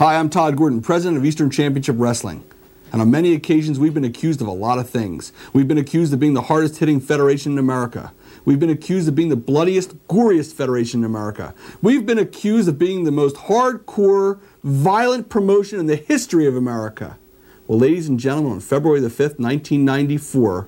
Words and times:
Hi, 0.00 0.16
I'm 0.16 0.30
Todd 0.30 0.56
Gordon, 0.56 0.80
president 0.80 1.18
of 1.18 1.26
Eastern 1.26 1.50
Championship 1.50 1.96
Wrestling. 1.98 2.42
And 2.90 3.02
on 3.02 3.10
many 3.10 3.34
occasions, 3.34 3.78
we've 3.78 3.92
been 3.92 4.02
accused 4.02 4.40
of 4.40 4.46
a 4.46 4.50
lot 4.50 4.78
of 4.78 4.88
things. 4.88 5.30
We've 5.52 5.68
been 5.68 5.76
accused 5.76 6.14
of 6.14 6.18
being 6.18 6.32
the 6.32 6.40
hardest 6.40 6.78
hitting 6.78 7.00
federation 7.00 7.52
in 7.52 7.58
America. 7.58 8.14
We've 8.46 8.58
been 8.58 8.70
accused 8.70 9.08
of 9.08 9.14
being 9.14 9.28
the 9.28 9.36
bloodiest, 9.36 9.94
goriest 10.08 10.54
federation 10.54 11.00
in 11.00 11.04
America. 11.04 11.54
We've 11.82 12.06
been 12.06 12.16
accused 12.16 12.66
of 12.66 12.78
being 12.78 13.04
the 13.04 13.10
most 13.10 13.36
hardcore, 13.36 14.40
violent 14.64 15.28
promotion 15.28 15.78
in 15.78 15.84
the 15.84 15.96
history 15.96 16.46
of 16.46 16.56
America. 16.56 17.18
Well, 17.66 17.78
ladies 17.78 18.08
and 18.08 18.18
gentlemen, 18.18 18.52
on 18.52 18.60
February 18.60 19.00
the 19.00 19.08
5th, 19.08 19.38
1994, 19.38 20.66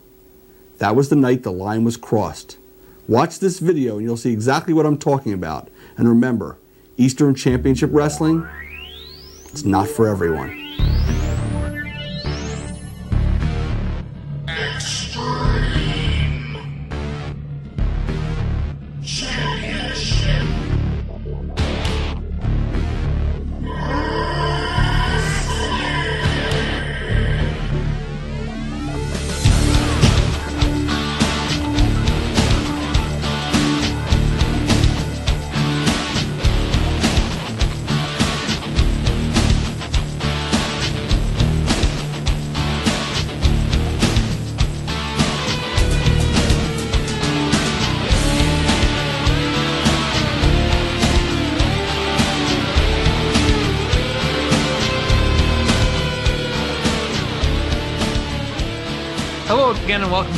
that 0.77 0.95
was 0.95 1.09
the 1.09 1.17
night 1.17 1.43
the 1.43 1.53
line 1.53 1.85
was 1.85 1.97
crossed. 1.97 2.59
Watch 3.09 3.39
this 3.39 3.61
video 3.61 3.97
and 3.97 4.05
you'll 4.05 4.19
see 4.19 4.31
exactly 4.31 4.75
what 4.75 4.85
I'm 4.85 4.99
talking 4.99 5.33
about. 5.33 5.71
And 5.97 6.07
remember, 6.07 6.59
Eastern 6.99 7.35
Championship 7.35 7.89
Wrestling, 7.95 8.47
it's 9.53 9.65
not 9.65 9.87
for 9.87 10.09
everyone. 10.09 10.62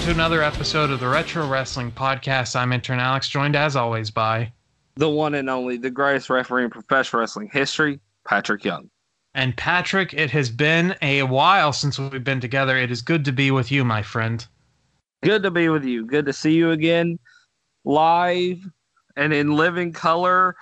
To 0.05 0.11
another 0.11 0.43
episode 0.43 0.91
of 0.91 1.01
the 1.01 1.09
Retro 1.09 1.49
Wrestling 1.49 1.91
Podcast. 1.91 2.57
I'm 2.57 2.75
intern 2.75 2.99
Alex, 2.99 3.27
joined 3.27 3.57
as 3.57 3.75
always 3.75 4.11
by 4.11 4.53
the 4.97 5.09
one 5.09 5.33
and 5.33 5.49
only, 5.49 5.79
the 5.79 5.89
greatest 5.89 6.29
referee 6.29 6.65
in 6.65 6.71
professional 6.71 7.21
wrestling 7.21 7.49
history, 7.51 8.01
Patrick 8.29 8.67
Young. 8.67 8.91
and 9.35 9.57
Patrick. 9.57 10.13
It 10.13 10.31
has 10.31 10.51
been 10.51 10.95
a 11.01 11.23
while 11.23 11.73
since 11.73 11.99
we've 11.99 12.23
been 12.23 12.41
together. 12.41 12.77
It 12.77 12.91
is 12.91 13.01
good 13.01 13.25
to 13.25 13.33
be 13.33 13.51
with 13.51 13.73
you, 13.73 13.83
my 13.83 14.03
friend. 14.03 14.47
Good 15.23 15.43
to 15.43 15.51
be 15.51 15.71
with 15.71 15.87
you. 15.87 16.05
Good 16.05 16.27
to 16.27 16.35
see 16.35 16.53
you 16.53 16.73
again, 16.73 17.19
live 17.87 18.59
and 19.17 19.33
in 19.33 19.57
living 19.57 19.95
color, 19.95 20.55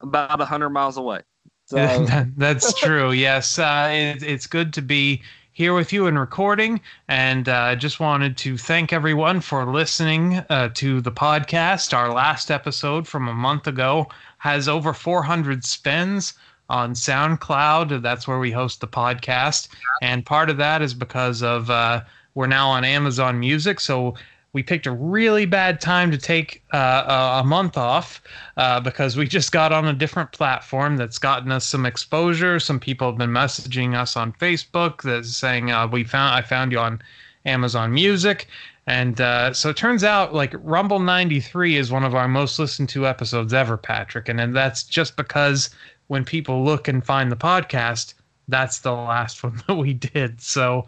about 0.00 0.40
a 0.40 0.44
hundred 0.44 0.70
miles 0.70 0.96
away. 0.96 1.22
So 1.66 2.06
That's 2.36 2.72
true. 2.74 3.10
Yes, 3.10 3.58
uh, 3.58 3.88
it, 3.90 4.22
it's 4.22 4.46
good 4.46 4.72
to 4.74 4.82
be 4.82 5.22
here 5.58 5.74
with 5.74 5.92
you 5.92 6.06
and 6.06 6.16
recording. 6.16 6.80
And 7.08 7.48
uh, 7.48 7.74
just 7.74 7.98
wanted 7.98 8.36
to 8.36 8.56
thank 8.56 8.92
everyone 8.92 9.40
for 9.40 9.66
listening 9.66 10.36
uh, 10.50 10.68
to 10.74 11.00
the 11.00 11.10
podcast. 11.10 11.92
Our 11.92 12.12
last 12.12 12.52
episode 12.52 13.08
from 13.08 13.26
a 13.26 13.34
month 13.34 13.66
ago 13.66 14.06
has 14.38 14.68
over 14.68 14.92
400 14.92 15.64
spins 15.64 16.34
on 16.68 16.92
SoundCloud. 16.92 18.02
That's 18.02 18.28
where 18.28 18.38
we 18.38 18.52
host 18.52 18.80
the 18.80 18.86
podcast. 18.86 19.66
And 20.00 20.24
part 20.24 20.48
of 20.48 20.58
that 20.58 20.80
is 20.80 20.94
because 20.94 21.42
of 21.42 21.68
uh, 21.70 22.02
we're 22.36 22.46
now 22.46 22.68
on 22.68 22.84
Amazon 22.84 23.40
Music. 23.40 23.80
So 23.80 24.14
we 24.58 24.62
picked 24.64 24.88
a 24.88 24.90
really 24.90 25.46
bad 25.46 25.80
time 25.80 26.10
to 26.10 26.18
take 26.18 26.64
uh, 26.72 27.40
a, 27.40 27.46
month 27.46 27.76
off 27.76 28.20
uh, 28.56 28.80
because 28.80 29.16
we 29.16 29.24
just 29.24 29.52
got 29.52 29.70
on 29.70 29.86
a 29.86 29.92
different 29.92 30.32
platform 30.32 30.96
that's 30.96 31.16
gotten 31.16 31.52
us 31.52 31.64
some 31.64 31.86
exposure. 31.86 32.58
Some 32.58 32.80
people 32.80 33.06
have 33.06 33.16
been 33.16 33.30
messaging 33.30 33.94
us 33.94 34.16
on 34.16 34.32
Facebook 34.32 35.02
that's 35.02 35.36
saying 35.36 35.70
uh, 35.70 35.86
we 35.86 36.02
found 36.02 36.34
I 36.34 36.42
found 36.42 36.72
you 36.72 36.80
on 36.80 37.00
Amazon 37.46 37.92
Music, 37.92 38.48
and 38.88 39.20
uh, 39.20 39.52
so 39.52 39.70
it 39.70 39.76
turns 39.76 40.02
out 40.02 40.34
like 40.34 40.52
Rumble 40.58 40.98
'93 40.98 41.76
is 41.76 41.92
one 41.92 42.02
of 42.02 42.16
our 42.16 42.26
most 42.26 42.58
listened 42.58 42.88
to 42.88 43.06
episodes 43.06 43.54
ever, 43.54 43.76
Patrick, 43.76 44.28
and, 44.28 44.40
and 44.40 44.56
that's 44.56 44.82
just 44.82 45.16
because 45.16 45.70
when 46.08 46.24
people 46.24 46.64
look 46.64 46.88
and 46.88 47.06
find 47.06 47.30
the 47.30 47.36
podcast. 47.36 48.14
That's 48.48 48.80
the 48.80 48.92
last 48.92 49.42
one 49.44 49.62
that 49.66 49.74
we 49.74 49.94
did. 49.94 50.40
So 50.40 50.86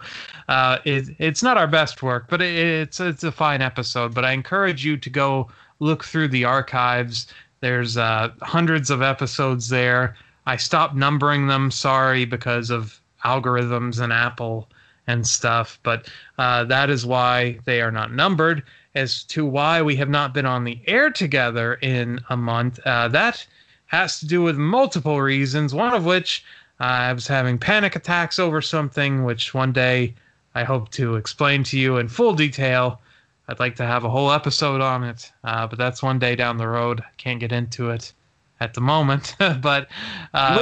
uh, 0.48 0.78
it, 0.84 1.14
it's 1.18 1.42
not 1.42 1.56
our 1.56 1.68
best 1.68 2.02
work, 2.02 2.26
but 2.28 2.42
it, 2.42 2.56
it's 2.56 3.00
it's 3.00 3.24
a 3.24 3.32
fine 3.32 3.62
episode. 3.62 4.14
But 4.14 4.24
I 4.24 4.32
encourage 4.32 4.84
you 4.84 4.96
to 4.96 5.10
go 5.10 5.48
look 5.78 6.04
through 6.04 6.28
the 6.28 6.44
archives. 6.44 7.26
There's 7.60 7.96
uh, 7.96 8.30
hundreds 8.42 8.90
of 8.90 9.02
episodes 9.02 9.68
there. 9.68 10.16
I 10.46 10.56
stopped 10.56 10.94
numbering 10.94 11.46
them. 11.46 11.70
Sorry, 11.70 12.24
because 12.24 12.70
of 12.70 13.00
algorithms 13.24 14.00
and 14.00 14.12
Apple 14.12 14.68
and 15.06 15.26
stuff. 15.26 15.78
But 15.82 16.08
uh, 16.38 16.64
that 16.64 16.90
is 16.90 17.04
why 17.04 17.58
they 17.64 17.80
are 17.82 17.90
not 17.90 18.12
numbered. 18.12 18.62
As 18.94 19.22
to 19.24 19.46
why 19.46 19.82
we 19.82 19.94
have 19.96 20.08
not 20.08 20.34
been 20.34 20.46
on 20.46 20.64
the 20.64 20.80
air 20.86 21.10
together 21.10 21.74
in 21.74 22.20
a 22.28 22.36
month, 22.36 22.80
uh, 22.84 23.06
that 23.08 23.46
has 23.86 24.18
to 24.20 24.26
do 24.26 24.42
with 24.42 24.56
multiple 24.56 25.20
reasons. 25.20 25.74
One 25.74 25.94
of 25.94 26.04
which 26.04 26.44
I 26.80 27.12
was 27.12 27.26
having 27.26 27.58
panic 27.58 27.94
attacks 27.94 28.38
over 28.38 28.62
something, 28.62 29.24
which 29.24 29.52
one 29.52 29.72
day 29.72 30.14
I 30.54 30.64
hope 30.64 30.90
to 30.92 31.16
explain 31.16 31.62
to 31.64 31.78
you 31.78 31.98
in 31.98 32.08
full 32.08 32.32
detail. 32.34 33.00
I'd 33.48 33.60
like 33.60 33.76
to 33.76 33.86
have 33.86 34.04
a 34.04 34.10
whole 34.10 34.32
episode 34.32 34.80
on 34.80 35.04
it, 35.04 35.30
uh, 35.44 35.66
but 35.66 35.78
that's 35.78 36.02
one 36.02 36.18
day 36.18 36.36
down 36.36 36.56
the 36.56 36.68
road. 36.68 37.02
Can't 37.18 37.40
get 37.40 37.52
into 37.52 37.90
it 37.90 38.12
at 38.60 38.74
the 38.74 38.80
moment. 38.80 39.36
but 39.60 39.88
uh, 40.32 40.56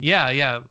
yeah, 0.00 0.30
yeah, 0.30 0.62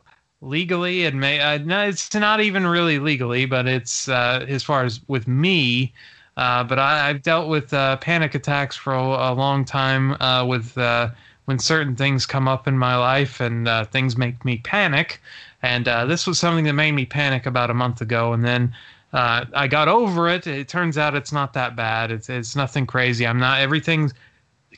legally 0.42 1.04
it 1.04 1.14
may. 1.14 1.40
Uh, 1.40 1.58
no, 1.58 1.84
it's 1.84 2.12
not 2.14 2.40
even 2.40 2.66
really 2.66 2.98
legally, 2.98 3.46
but 3.46 3.66
it's 3.66 4.08
uh, 4.08 4.44
as 4.48 4.62
far 4.62 4.84
as 4.84 5.00
with 5.08 5.26
me. 5.26 5.92
Uh, 6.36 6.64
but 6.64 6.78
I, 6.78 7.08
I've 7.08 7.22
dealt 7.22 7.48
with 7.48 7.72
uh, 7.72 7.96
panic 7.98 8.34
attacks 8.34 8.76
for 8.76 8.94
a, 8.94 9.02
a 9.02 9.32
long 9.34 9.64
time 9.64 10.12
uh, 10.20 10.44
with 10.46 10.76
uh, 10.76 11.10
when 11.46 11.58
certain 11.58 11.96
things 11.96 12.26
come 12.26 12.46
up 12.46 12.68
in 12.68 12.78
my 12.78 12.96
life 12.96 13.40
and 13.40 13.66
uh, 13.66 13.84
things 13.84 14.16
make 14.16 14.44
me 14.44 14.58
panic. 14.58 15.20
And 15.62 15.88
uh, 15.88 16.06
this 16.06 16.26
was 16.26 16.38
something 16.38 16.64
that 16.64 16.72
made 16.72 16.92
me 16.92 17.06
panic 17.06 17.46
about 17.46 17.70
a 17.70 17.74
month 17.74 18.00
ago. 18.00 18.32
And 18.32 18.44
then 18.44 18.72
uh, 19.12 19.44
I 19.52 19.68
got 19.68 19.88
over 19.88 20.28
it. 20.28 20.46
It 20.46 20.68
turns 20.68 20.96
out 20.96 21.14
it's 21.14 21.32
not 21.32 21.52
that 21.54 21.76
bad. 21.76 22.10
It's, 22.10 22.28
it's 22.28 22.56
nothing 22.56 22.86
crazy. 22.86 23.26
I'm 23.26 23.38
not, 23.38 23.60
everything's 23.60 24.12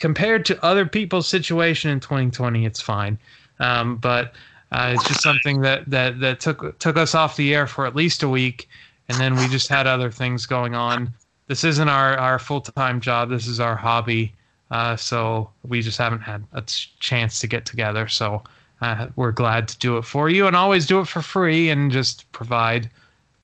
compared 0.01 0.45
to 0.47 0.65
other 0.65 0.87
people's 0.87 1.29
situation 1.29 1.91
in 1.91 2.01
2020, 2.01 2.67
it's 2.67 2.81
fine. 2.81 3.19
Um, 3.61 3.97
but 3.97 4.35
uh, 4.73 4.93
it's 4.95 5.07
just 5.07 5.23
something 5.23 5.61
that, 5.61 5.89
that, 5.89 6.19
that 6.21 6.41
took, 6.41 6.79
took 6.79 6.97
us 6.97 7.15
off 7.15 7.37
the 7.37 7.55
air 7.55 7.67
for 7.67 7.87
at 7.87 7.95
least 7.95 8.23
a 8.23 8.29
week. 8.29 8.69
And 9.09 9.19
then 9.19 9.37
we 9.37 9.47
just 9.49 9.69
had 9.69 9.87
other 9.87 10.11
things 10.11 10.47
going 10.47 10.75
on. 10.75 11.13
This 11.47 11.63
isn't 11.63 11.89
our, 11.89 12.17
our 12.17 12.39
full 12.39 12.63
time 12.63 13.01
job. 13.01 13.29
This 13.29 13.47
is 13.47 13.61
our 13.61 13.77
hobby. 13.77 14.33
Uh, 14.75 14.97
so 14.97 15.49
we 15.62 15.81
just 15.81 15.99
haven't 15.99 16.23
had 16.23 16.45
a 16.53 16.62
chance 16.62 17.39
to 17.39 17.47
get 17.47 17.65
together. 17.65 18.09
So 18.09 18.43
uh, 18.81 19.07
we're 19.15 19.31
glad 19.31 19.69
to 19.69 19.79
do 19.79 19.99
it 19.99 20.03
for 20.03 20.29
you 20.29 20.49
and 20.49 20.57
always 20.57 20.85
do 20.85 20.99
it 20.99 21.07
for 21.07 21.23
free 21.23 21.71
and 21.71 21.93
just 21.93 22.31
provide 22.33 22.91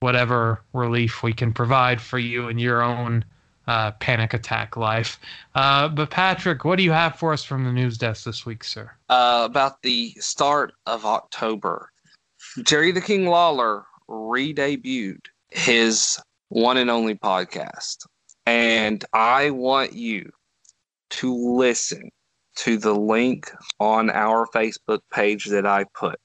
whatever 0.01 0.61
relief 0.73 1.23
we 1.23 1.33
can 1.33 1.53
provide 1.53 2.01
for 2.01 2.19
you 2.19 2.49
in 2.49 2.59
your 2.59 2.83
own 2.83 3.25
uh, 3.69 3.93
panic 3.93 4.35
attack 4.35 4.77
life. 4.77 5.21
Uh, 5.55 5.87
but 5.87 6.11
Patrick, 6.11 6.65
what 6.65 6.77
do 6.77 6.83
you 6.83 6.91
have 6.91 7.15
for 7.15 7.33
us 7.33 7.45
from 7.45 7.65
the 7.65 7.71
news 7.71 7.97
desk 7.97 8.25
this 8.25 8.45
week, 8.45 8.65
sir? 8.65 8.91
uh, 9.09 9.43
about 9.45 9.83
the 9.83 10.11
start 10.19 10.73
of 10.87 11.05
October, 11.05 11.91
Jerry 12.63 12.91
the 12.91 13.01
King 13.01 13.27
Lawler 13.27 13.85
re-debuted 14.09 15.27
his 15.51 16.19
one 16.49 16.77
and 16.77 16.91
only 16.91 17.15
podcast, 17.15 18.07
and 18.47 19.05
I 19.13 19.51
want 19.51 19.93
you 19.93 20.33
to 21.11 21.35
listen 21.35 22.11
to 22.57 22.77
the 22.77 22.95
link 22.95 23.51
on 23.79 24.11
our 24.11 24.47
Facebook 24.49 25.01
page 25.13 25.47
that 25.47 25.67
I 25.67 25.85
put. 25.95 26.21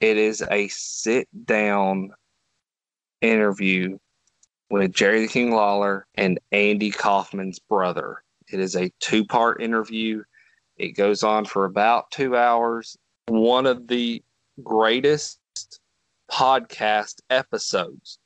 It 0.00 0.16
is 0.16 0.42
a 0.50 0.68
sit 0.68 1.28
down 1.44 2.10
interview 3.20 3.98
with 4.70 4.92
Jerry 4.92 5.22
the 5.22 5.28
King 5.28 5.52
Lawler 5.52 6.06
and 6.14 6.40
Andy 6.52 6.90
Kaufman's 6.90 7.58
brother. 7.58 8.22
It 8.50 8.60
is 8.60 8.76
a 8.76 8.90
two 9.00 9.24
part 9.24 9.62
interview. 9.62 10.22
It 10.76 10.92
goes 10.92 11.22
on 11.22 11.44
for 11.44 11.66
about 11.66 12.10
two 12.10 12.36
hours. 12.36 12.96
One 13.26 13.66
of 13.66 13.86
the 13.86 14.22
greatest 14.62 15.38
podcast 16.30 17.16
episodes 17.28 18.18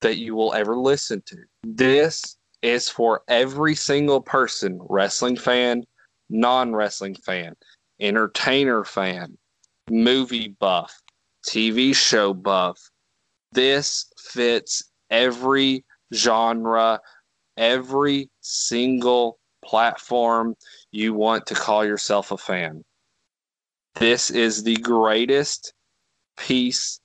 that 0.00 0.16
you 0.16 0.34
will 0.34 0.54
ever 0.54 0.76
listen 0.76 1.22
to. 1.26 1.36
This 1.62 2.36
is 2.62 2.88
for 2.88 3.22
every 3.28 3.74
single 3.74 4.20
person, 4.20 4.78
wrestling 4.88 5.36
fan, 5.36 5.84
non 6.28 6.74
wrestling 6.74 7.14
fan. 7.14 7.54
entertainer 8.00 8.82
fan, 8.82 9.36
movie 9.90 10.56
buff, 10.58 11.02
TV 11.46 11.94
show 11.94 12.32
buff. 12.32 12.78
This 13.52 14.06
fits 14.18 14.90
every 15.10 15.84
genre, 16.14 17.00
every 17.56 18.30
single 18.40 19.38
platform 19.64 20.54
you 20.92 21.12
want 21.12 21.46
to 21.46 21.54
call 21.54 21.84
yourself 21.84 22.30
a 22.32 22.38
fan. 22.38 22.84
This 23.96 24.30
is 24.30 24.62
the 24.62 24.76
greatest 24.76 25.74
piece 26.36 27.00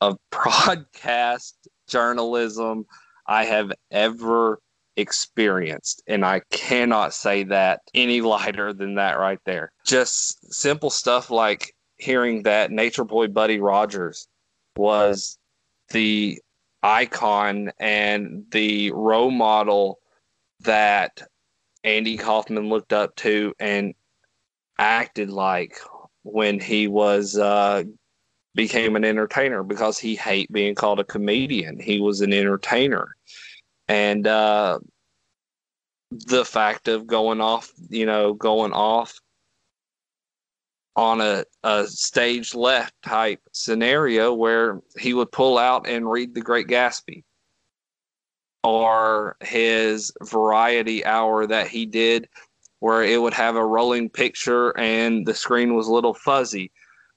of 0.00 0.16
broadcast 0.30 1.56
journalism 1.88 2.86
I 3.26 3.44
have 3.44 3.72
ever 3.90 4.60
experienced. 4.98 6.02
And 6.06 6.24
I 6.24 6.42
cannot 6.50 7.14
say 7.14 7.44
that 7.44 7.80
any 7.94 8.20
lighter 8.34 8.72
than 8.72 8.96
that 8.96 9.18
right 9.18 9.40
there. 9.46 9.72
Just 9.86 10.52
simple 10.52 10.90
stuff 10.90 11.30
like 11.30 11.74
hearing 11.96 12.42
that 12.42 12.70
Nature 12.70 13.04
Boy 13.04 13.28
Buddy 13.28 13.58
Rogers 13.58 14.28
was 14.76 15.38
the 15.90 16.38
icon 16.82 17.72
and 17.80 18.44
the 18.50 18.92
role 18.92 19.30
model 19.30 19.98
that 20.60 21.22
Andy 21.84 22.16
Kaufman 22.16 22.68
looked 22.68 22.92
up 22.92 23.14
to 23.16 23.54
and 23.58 23.94
acted 24.78 25.30
like 25.30 25.78
when 26.22 26.60
he 26.60 26.86
was 26.86 27.36
uh, 27.36 27.82
became 28.54 28.96
an 28.96 29.04
entertainer 29.04 29.62
because 29.62 29.98
he 29.98 30.16
hate 30.16 30.50
being 30.52 30.74
called 30.74 31.00
a 31.00 31.04
comedian. 31.04 31.78
He 31.78 32.00
was 32.00 32.20
an 32.20 32.32
entertainer, 32.32 33.16
and 33.88 34.26
uh, 34.26 34.78
the 36.10 36.44
fact 36.44 36.88
of 36.88 37.06
going 37.06 37.40
off, 37.40 37.72
you 37.88 38.06
know, 38.06 38.34
going 38.34 38.72
off 38.72 39.18
on 40.96 41.20
a, 41.20 41.44
a 41.62 41.86
stage 41.86 42.54
left 42.54 42.92
type 43.02 43.40
scenario 43.52 44.34
where 44.34 44.80
he 44.98 45.14
would 45.14 45.30
pull 45.30 45.56
out 45.56 45.88
and 45.88 46.10
read 46.10 46.34
The 46.34 46.40
Great 46.40 46.66
Gatsby 46.66 47.22
or 48.64 49.36
his 49.40 50.12
variety 50.22 51.04
hour 51.04 51.46
that 51.46 51.68
he 51.68 51.86
did 51.86 52.28
where 52.80 53.02
it 53.02 53.20
would 53.20 53.34
have 53.34 53.56
a 53.56 53.64
rolling 53.64 54.08
picture 54.08 54.76
and 54.78 55.26
the 55.26 55.34
screen 55.34 55.74
was 55.74 55.86
a 55.86 55.92
little 55.92 56.14
fuzzy 56.14 56.70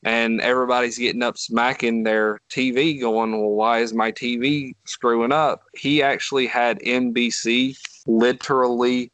and 0.04 0.42
everybody's 0.42 0.98
getting 0.98 1.24
up 1.24 1.38
smacking 1.38 2.04
their 2.04 2.40
TV 2.50 3.00
going, 3.00 3.32
Well, 3.32 3.52
why 3.52 3.80
is 3.80 3.94
my 3.94 4.12
TV 4.12 4.74
screwing 4.86 5.32
up? 5.32 5.64
He 5.76 6.02
actually 6.02 6.48
had 6.48 6.80
NBC 6.80 7.78
literally 8.08 9.12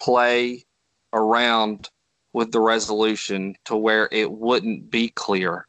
play 0.00 0.64
around 1.12 1.88
with 2.32 2.52
the 2.52 2.60
resolution 2.60 3.56
to 3.64 3.76
where 3.76 4.08
it 4.12 4.30
wouldn't 4.30 4.90
be 4.90 5.08
clear 5.08 5.66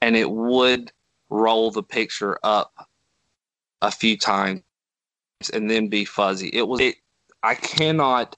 and 0.00 0.16
it 0.16 0.28
would 0.28 0.90
roll 1.30 1.70
the 1.70 1.82
picture 1.82 2.38
up 2.42 2.72
a 3.82 3.90
few 3.90 4.18
times 4.18 4.62
and 5.52 5.70
then 5.70 5.88
be 5.88 6.04
fuzzy. 6.04 6.50
It 6.52 6.66
was 6.66 6.80
it 6.80 6.96
I 7.44 7.54
cannot 7.54 8.36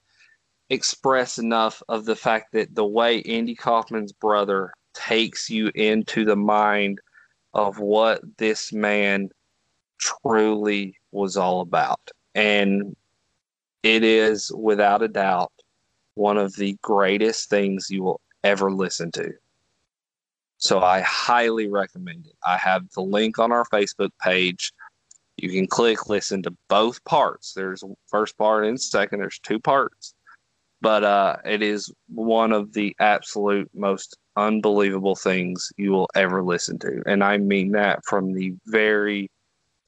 express 0.70 1.38
enough 1.38 1.82
of 1.88 2.05
the 2.05 2.17
fact 2.17 2.52
that 2.52 2.75
the 2.75 2.84
way 2.84 3.22
Andy 3.22 3.55
Kaufman's 3.55 4.12
brother 4.12 4.72
takes 4.94 5.50
you 5.50 5.70
into 5.75 6.25
the 6.25 6.37
mind 6.37 7.00
of 7.52 7.79
what 7.79 8.20
this 8.38 8.73
man 8.73 9.31
truly 9.99 10.99
was 11.12 11.37
all 11.37 11.61
about. 11.61 12.11
And 12.35 12.96
it 13.82 14.02
is 14.02 14.50
without 14.52 15.02
a 15.02 15.08
doubt 15.08 15.52
one 16.14 16.38
of 16.38 16.55
the 16.56 16.76
greatest 16.82 17.50
things 17.50 17.88
you 17.91 18.02
will 18.02 18.20
ever 18.43 18.70
listen 18.70 19.11
to. 19.12 19.32
So 20.58 20.81
I 20.81 21.00
highly 21.00 21.69
recommend 21.69 22.26
it. 22.26 22.37
I 22.44 22.56
have 22.56 22.91
the 22.93 23.02
link 23.02 23.38
on 23.38 23.52
our 23.52 23.64
Facebook 23.67 24.11
page. 24.23 24.73
You 25.37 25.50
can 25.50 25.67
click 25.67 26.08
listen 26.08 26.43
to 26.44 26.56
both 26.69 27.05
parts. 27.05 27.52
There's 27.52 27.85
first 28.06 28.38
part 28.38 28.64
and 28.64 28.81
second. 28.81 29.20
There's 29.20 29.41
two 29.41 29.58
parts. 29.58 30.14
But 30.84 31.02
uh, 31.02 31.36
it 31.46 31.62
is 31.62 31.90
one 32.08 32.52
of 32.52 32.75
the 32.75 32.94
absolute 33.00 33.70
most 33.75 34.19
unbelievable 34.36 35.16
things 35.16 35.72
you 35.78 35.92
will 35.92 36.10
ever 36.14 36.42
listen 36.42 36.78
to. 36.81 37.02
And 37.06 37.25
I 37.25 37.38
mean 37.38 37.70
that 37.72 38.04
from 38.04 38.34
the 38.34 38.52
very 38.66 39.31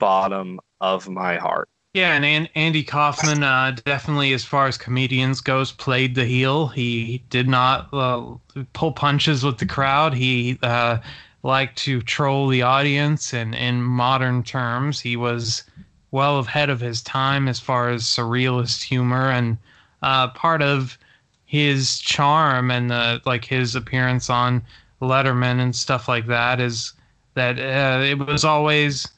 bottom 0.00 0.58
of 0.81 1.06
my 1.06 1.37
heart. 1.37 1.69
Yeah, 1.93 2.14
and 2.14 2.48
Andy 2.54 2.82
Kaufman 2.82 3.43
uh, 3.43 3.76
definitely, 3.84 4.32
as 4.32 4.43
far 4.43 4.66
as 4.69 4.78
comedians 4.78 5.43
goes, 5.43 5.70
played 5.70 6.14
the 6.14 6.25
heel. 6.25 6.69
He 6.69 7.22
did 7.28 7.46
not 7.46 7.93
uh, 7.93 8.34
pull 8.72 8.93
punches 8.93 9.44
with 9.44 9.58
the 9.58 9.66
crowd. 9.66 10.14
He 10.14 10.58
uh, 10.62 10.98
liked 11.43 11.76
to 11.81 12.00
troll 12.00 12.48
the 12.48 12.62
audience, 12.62 13.34
and 13.34 13.54
in 13.54 13.82
modern 13.82 14.43
terms, 14.43 14.98
he 15.00 15.16
was 15.16 15.62
well 16.10 16.38
ahead 16.38 16.70
of 16.70 16.81
his 16.81 17.02
time 17.02 17.48
as 17.48 17.60
far 17.60 17.90
as 17.90 18.02
surrealist 18.04 18.82
humor. 18.82 19.31
And 19.31 19.58
uh, 20.06 20.29
part 20.29 20.62
of 20.62 20.97
his 21.44 21.99
charm 21.99 22.70
and 22.70 22.91
the 22.91 23.20
like 23.26 23.44
his 23.44 23.75
appearance 23.75 24.31
on 24.31 24.62
Letterman 25.03 25.61
and 25.61 25.75
stuff 25.75 26.08
like 26.08 26.26
that 26.26 26.61
is 26.61 26.93
that 27.35 27.58
uh, 27.58 28.03
it 28.03 28.19
was 28.19 28.44
always 28.44 29.08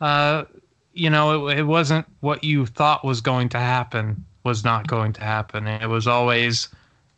uh, 0.00 0.44
you 0.92 1.10
know, 1.10 1.48
it, 1.48 1.58
it 1.58 1.62
wasn't 1.64 2.06
what 2.20 2.42
you 2.42 2.66
thought 2.66 3.04
was 3.04 3.20
going 3.20 3.48
to 3.50 3.58
happen 3.58 4.24
was 4.44 4.64
not 4.64 4.86
going 4.86 5.12
to 5.12 5.20
happen. 5.20 5.66
It 5.66 5.88
was 5.88 6.06
always 6.06 6.68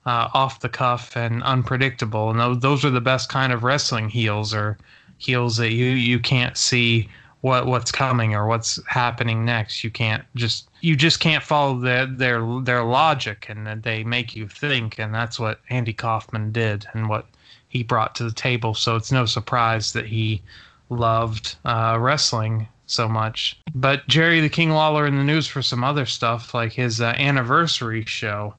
uh, 0.05 0.29
off 0.35 0.61
the 0.61 0.69
cuff 0.69 1.17
and 1.17 1.43
unpredictable. 1.45 2.31
And 2.31 2.41
those, 2.41 2.59
those 2.61 2.85
are 2.85 2.91
the 2.91 3.01
best 3.01 3.29
kind 3.29 3.53
of 3.53 3.63
wrestling 3.63 4.09
heels 4.09 4.53
or 4.53 4.77
heels 5.19 5.57
that 5.59 5.71
you, 5.73 5.87
you 5.87 6.19
can't 6.19 6.57
see 6.57 7.09
what 7.43 7.67
what's 7.67 7.93
coming 7.93 8.35
or 8.35 8.47
what's 8.47 8.81
happening 8.87 9.45
next. 9.45 9.85
You 9.85 9.91
can't 9.91 10.25
just 10.35 10.71
you 10.81 10.97
just 10.97 11.21
can't 11.21 11.43
follow 11.43 11.79
their 11.79 12.07
their 12.07 12.61
their 12.63 12.83
logic 12.85 13.47
and 13.49 13.83
they 13.83 14.03
make 14.03 14.35
you 14.35 14.49
think 14.49 14.99
and 14.99 15.15
that's 15.15 15.39
what 15.39 15.61
Andy 15.69 15.93
Kaufman 15.93 16.51
did 16.53 16.87
and 16.95 17.09
what 17.09 17.27
he 17.69 17.83
brought 17.83 18.15
to 18.17 18.25
the 18.25 18.33
table. 18.33 18.75
So 18.75 18.97
it's 18.97 19.13
no 19.13 19.27
surprise 19.27 19.93
that 19.93 20.07
he 20.07 20.43
loved 20.89 21.57
uh, 21.65 21.99
wrestling 22.01 22.69
so 22.87 23.09
much. 23.09 23.59
But 23.75 24.07
Jerry 24.07 24.41
the 24.41 24.49
King 24.49 24.71
Lawler 24.71 25.07
in 25.07 25.17
the 25.17 25.25
news 25.25 25.47
for 25.47 25.63
some 25.63 25.83
other 25.83 26.07
stuff, 26.07 26.55
like 26.55 26.73
his 26.73 27.01
uh, 27.01 27.15
anniversary 27.17 28.05
show 28.05 28.55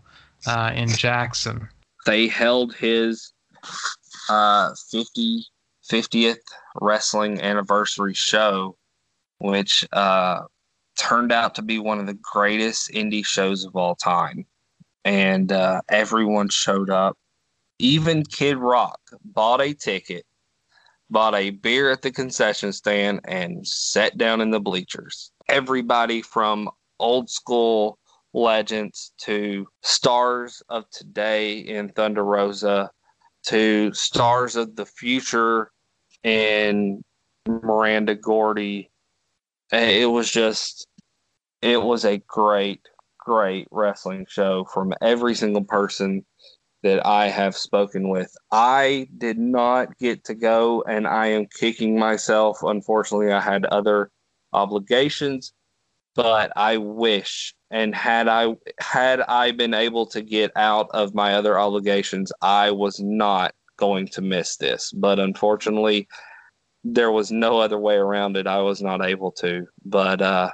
uh, 0.45 0.71
in 0.75 0.89
Jackson. 0.89 1.69
They 2.05 2.27
held 2.27 2.75
his 2.75 3.31
uh, 4.29 4.73
50, 4.91 5.45
50th 5.93 6.39
wrestling 6.81 7.39
anniversary 7.39 8.15
show, 8.15 8.75
which 9.37 9.85
uh, 9.93 10.41
turned 10.97 11.31
out 11.31 11.53
to 11.55 11.61
be 11.61 11.77
one 11.77 11.99
of 11.99 12.07
the 12.07 12.17
greatest 12.33 12.89
indie 12.91 13.25
shows 13.25 13.63
of 13.63 13.75
all 13.75 13.93
time. 13.95 14.45
And 15.05 15.51
uh, 15.51 15.81
everyone 15.89 16.49
showed 16.49 16.89
up. 16.89 17.15
Even 17.77 18.23
Kid 18.23 18.57
Rock 18.57 18.99
bought 19.23 19.61
a 19.61 19.73
ticket 19.73 20.25
bought 21.09 21.35
a 21.35 21.51
beer 21.51 21.91
at 21.91 22.01
the 22.01 22.11
concession 22.11 22.73
stand, 22.73 23.21
and 23.25 23.65
sat 23.67 24.17
down 24.17 24.41
in 24.41 24.49
the 24.49 24.59
bleachers. 24.59 25.31
Everybody 25.47 26.23
from 26.23 26.69
old 26.99 27.29
school 27.29 27.99
legends 28.33 29.11
to 29.19 29.67
stars 29.83 30.63
of 30.69 30.89
today 30.89 31.59
in 31.59 31.89
Thunder 31.89 32.25
Rosa 32.25 32.89
to 33.43 33.93
stars 33.93 34.55
of 34.55 34.75
the 34.75 34.85
future 34.85 35.69
in 36.23 37.03
Miranda 37.47 38.15
Gordy. 38.15 38.89
Eh, 39.71 40.01
it 40.01 40.05
was 40.05 40.29
just, 40.31 40.87
it 41.61 41.81
was 41.81 42.05
a 42.05 42.17
great, 42.27 42.81
great 43.17 43.67
wrestling 43.71 44.25
show 44.29 44.65
from 44.65 44.93
every 45.01 45.35
single 45.35 45.63
person 45.63 46.25
that 46.83 47.05
I 47.05 47.29
have 47.29 47.55
spoken 47.55 48.09
with. 48.09 48.35
I 48.51 49.07
did 49.17 49.37
not 49.37 49.97
get 49.97 50.25
to 50.25 50.35
go, 50.35 50.83
and 50.87 51.07
I 51.07 51.27
am 51.27 51.47
kicking 51.47 51.97
myself. 51.97 52.61
Unfortunately, 52.61 53.31
I 53.31 53.39
had 53.39 53.65
other 53.65 54.11
obligations, 54.51 55.53
but 56.15 56.51
I 56.55 56.77
wish 56.77 57.55
and 57.73 57.95
had 57.95 58.27
I 58.27 58.55
had 58.79 59.21
I 59.21 59.51
been 59.51 59.73
able 59.73 60.05
to 60.07 60.21
get 60.21 60.51
out 60.55 60.89
of 60.93 61.15
my 61.15 61.33
other 61.33 61.59
obligations, 61.59 62.31
I 62.41 62.69
was 62.69 62.99
not 62.99 63.55
going 63.77 64.07
to 64.09 64.21
miss 64.21 64.57
this. 64.57 64.91
But 64.91 65.19
unfortunately, 65.19 66.07
there 66.83 67.11
was 67.11 67.31
no 67.31 67.59
other 67.59 67.79
way 67.79 67.95
around 67.95 68.37
it. 68.37 68.47
I 68.47 68.59
was 68.59 68.81
not 68.81 69.05
able 69.05 69.31
to. 69.33 69.65
But 69.85 70.21
uh, 70.21 70.51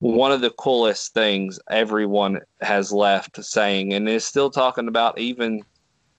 one 0.00 0.32
of 0.32 0.40
the 0.40 0.50
coolest 0.50 1.14
things 1.14 1.58
everyone 1.70 2.40
has 2.60 2.92
left 2.92 3.42
saying, 3.44 3.92
and 3.92 4.08
is 4.08 4.24
still 4.24 4.50
talking 4.50 4.88
about 4.88 5.18
even 5.18 5.62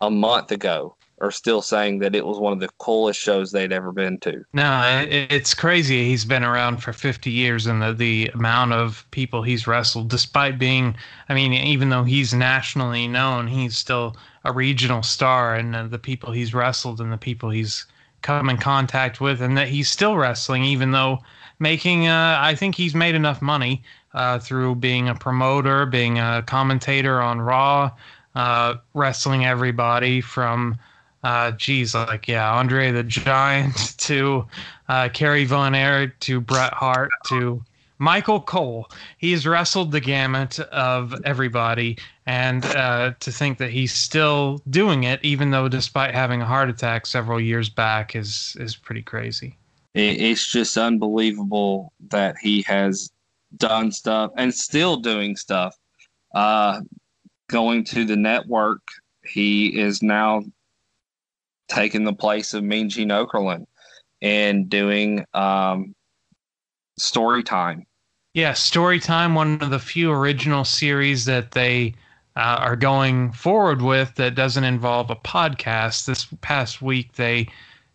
a 0.01 0.10
month 0.10 0.51
ago 0.51 0.96
are 1.21 1.31
still 1.31 1.61
saying 1.61 1.99
that 1.99 2.15
it 2.15 2.25
was 2.25 2.39
one 2.39 2.53
of 2.53 2.59
the 2.59 2.69
coolest 2.77 3.19
shows 3.19 3.51
they'd 3.51 3.71
ever 3.71 3.91
been 3.91 4.17
to. 4.19 4.43
No, 4.53 4.81
it, 5.01 5.31
it's 5.31 5.53
crazy. 5.53 6.05
He's 6.05 6.25
been 6.25 6.43
around 6.43 6.81
for 6.83 6.93
50 6.93 7.29
years, 7.29 7.67
and 7.67 7.81
the, 7.81 7.93
the 7.93 8.27
amount 8.33 8.73
of 8.73 9.05
people 9.11 9.43
he's 9.43 9.67
wrestled, 9.67 10.09
despite 10.09 10.57
being, 10.57 10.95
I 11.27 11.33
mean, 11.33 11.53
even 11.53 11.89
though 11.89 12.03
he's 12.03 12.33
nationally 12.33 13.07
known, 13.07 13.47
he's 13.47 13.77
still 13.77 14.15
a 14.45 14.53
regional 14.53 15.03
star, 15.03 15.55
and 15.55 15.75
uh, 15.75 15.88
the 15.88 15.99
people 15.99 16.31
he's 16.31 16.53
wrestled 16.53 17.01
and 17.01 17.11
the 17.11 17.17
people 17.17 17.49
he's 17.49 17.85
come 18.21 18.49
in 18.49 18.57
contact 18.57 19.21
with, 19.21 19.41
and 19.41 19.57
that 19.57 19.67
he's 19.67 19.89
still 19.89 20.17
wrestling, 20.17 20.63
even 20.63 20.91
though 20.91 21.19
making, 21.59 22.07
uh, 22.07 22.38
I 22.39 22.55
think 22.55 22.75
he's 22.75 22.95
made 22.95 23.15
enough 23.15 23.41
money 23.41 23.83
uh, 24.13 24.39
through 24.39 24.75
being 24.75 25.09
a 25.09 25.15
promoter, 25.15 25.85
being 25.85 26.19
a 26.19 26.43
commentator 26.45 27.21
on 27.21 27.41
Raw, 27.41 27.91
uh, 28.35 28.75
wrestling 28.93 29.45
everybody 29.45 30.21
from 30.21 30.77
uh, 31.23 31.51
geez, 31.51 31.93
like 31.93 32.27
yeah, 32.27 32.53
Andre 32.53 32.91
the 32.91 33.03
Giant 33.03 33.75
to 33.97 34.45
uh, 34.88 35.09
Kerry 35.09 35.45
Von 35.45 35.75
Erich 35.75 36.19
to 36.21 36.39
Bret 36.39 36.73
Hart 36.73 37.09
to 37.27 37.63
Michael 37.97 38.41
Cole. 38.41 38.89
He's 39.17 39.45
wrestled 39.45 39.91
the 39.91 39.99
gamut 39.99 40.59
of 40.59 41.13
everybody, 41.25 41.97
and 42.25 42.65
uh, 42.65 43.13
to 43.19 43.31
think 43.31 43.57
that 43.57 43.71
he's 43.71 43.93
still 43.93 44.61
doing 44.69 45.03
it, 45.03 45.19
even 45.23 45.51
though 45.51 45.67
despite 45.67 46.13
having 46.13 46.41
a 46.41 46.45
heart 46.45 46.69
attack 46.69 47.05
several 47.05 47.39
years 47.39 47.69
back, 47.69 48.15
is 48.15 48.55
is 48.59 48.75
pretty 48.75 49.01
crazy. 49.01 49.57
It's 49.95 50.49
just 50.49 50.77
unbelievable 50.77 51.91
that 52.09 52.35
he 52.41 52.61
has 52.67 53.11
done 53.57 53.91
stuff 53.91 54.31
and 54.38 54.53
still 54.53 54.97
doing 54.97 55.35
stuff. 55.35 55.75
Uh, 56.33 56.81
going 57.49 57.83
to 57.83 58.05
the 58.05 58.15
network, 58.15 58.81
he 59.25 59.79
is 59.79 60.03
now 60.03 60.43
taking 61.69 62.03
the 62.03 62.13
place 62.13 62.53
of 62.53 62.63
Mean 62.63 62.89
Gene 62.89 63.09
Okerlund 63.09 63.65
and 64.21 64.69
doing 64.69 65.25
um, 65.33 65.95
story 66.97 67.43
time. 67.43 67.85
Yeah, 68.33 68.53
story 68.53 68.99
time, 68.99 69.33
one 69.33 69.61
of 69.61 69.69
the 69.69 69.79
few 69.79 70.11
original 70.11 70.65
series 70.65 71.25
that 71.25 71.51
they 71.51 71.95
uh, 72.35 72.57
are 72.59 72.75
going 72.75 73.31
forward 73.31 73.81
with 73.81 74.15
that 74.15 74.35
doesn't 74.35 74.63
involve 74.63 75.09
a 75.09 75.15
podcast. 75.15 76.05
This 76.05 76.27
past 76.41 76.81
week, 76.81 77.13
they 77.13 77.47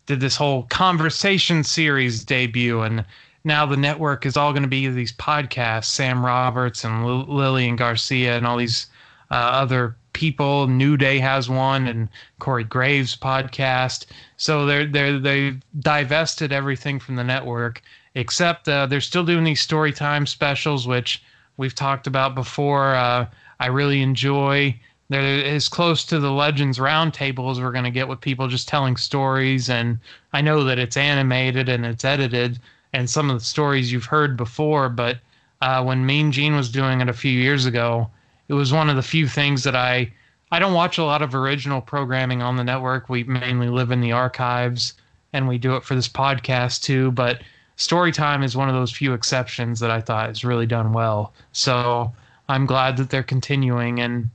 did 0.05 0.19
this 0.19 0.35
whole 0.35 0.63
conversation 0.63 1.63
series 1.63 2.23
debut, 2.23 2.81
and 2.81 3.05
now 3.43 3.65
the 3.65 3.77
network 3.77 4.25
is 4.25 4.35
all 4.35 4.51
going 4.51 4.63
to 4.63 4.69
be 4.69 4.87
these 4.87 5.13
podcasts. 5.13 5.85
Sam 5.85 6.25
Roberts 6.25 6.83
and 6.83 7.05
L- 7.05 7.25
Lillian 7.27 7.75
Garcia 7.75 8.35
and 8.35 8.45
all 8.45 8.57
these 8.57 8.87
uh, 9.31 9.35
other 9.35 9.95
people. 10.15 10.65
New 10.65 10.97
Day 10.97 11.19
has 11.19 11.47
one, 11.49 11.85
and 11.85 12.09
Corey 12.39 12.63
Graves 12.63 13.15
podcast. 13.15 14.07
So 14.37 14.65
they're 14.65 14.87
they 14.87 15.19
they 15.19 15.57
divested 15.79 16.51
everything 16.51 16.99
from 16.99 17.17
the 17.17 17.23
network, 17.23 17.83
except 18.15 18.67
uh, 18.67 18.87
they're 18.87 19.01
still 19.01 19.25
doing 19.25 19.43
these 19.43 19.61
story 19.61 19.91
time 19.91 20.25
specials, 20.25 20.87
which 20.87 21.21
we've 21.57 21.75
talked 21.75 22.07
about 22.07 22.33
before. 22.33 22.95
Uh, 22.95 23.27
I 23.59 23.67
really 23.67 24.01
enjoy. 24.01 24.79
They're 25.09 25.45
as 25.45 25.69
close 25.69 26.03
to 26.05 26.19
the 26.19 26.31
Legends 26.31 26.79
Roundtable 26.79 27.51
as 27.51 27.59
we're 27.59 27.71
going 27.71 27.83
to 27.83 27.91
get 27.91 28.07
with 28.07 28.21
people 28.21 28.47
just 28.47 28.67
telling 28.67 28.97
stories. 28.97 29.69
And 29.69 29.99
I 30.33 30.41
know 30.41 30.63
that 30.63 30.79
it's 30.79 30.97
animated 30.97 31.69
and 31.69 31.85
it's 31.85 32.05
edited, 32.05 32.59
and 32.93 33.07
some 33.09 33.29
of 33.29 33.37
the 33.37 33.45
stories 33.45 33.91
you've 33.91 34.05
heard 34.05 34.35
before. 34.37 34.89
But 34.89 35.19
uh, 35.61 35.83
when 35.83 36.05
Mean 36.05 36.31
Gene 36.31 36.55
was 36.55 36.69
doing 36.69 37.01
it 37.01 37.09
a 37.09 37.13
few 37.13 37.31
years 37.31 37.65
ago, 37.65 38.09
it 38.47 38.53
was 38.53 38.73
one 38.73 38.89
of 38.89 38.95
the 38.95 39.01
few 39.01 39.27
things 39.27 39.63
that 39.63 39.75
I 39.75 40.11
I 40.51 40.59
don't 40.59 40.73
watch 40.73 40.97
a 40.97 41.03
lot 41.03 41.21
of 41.21 41.33
original 41.33 41.81
programming 41.81 42.41
on 42.41 42.55
the 42.55 42.63
network. 42.63 43.09
We 43.09 43.23
mainly 43.23 43.67
live 43.67 43.91
in 43.91 44.01
the 44.01 44.11
archives 44.11 44.93
and 45.33 45.47
we 45.47 45.57
do 45.57 45.75
it 45.75 45.83
for 45.83 45.95
this 45.95 46.07
podcast 46.07 46.83
too, 46.83 47.11
but 47.11 47.41
Storytime 47.77 48.43
is 48.43 48.55
one 48.55 48.69
of 48.69 48.75
those 48.75 48.91
few 48.91 49.13
exceptions 49.13 49.79
that 49.79 49.91
I 49.91 49.99
thought 49.99 50.29
is 50.29 50.45
really 50.45 50.65
done 50.65 50.93
well. 50.93 51.33
So 51.51 52.13
I'm 52.47 52.65
glad 52.65 52.95
that 52.97 53.09
they're 53.09 53.23
continuing 53.23 53.99
and 53.99 54.29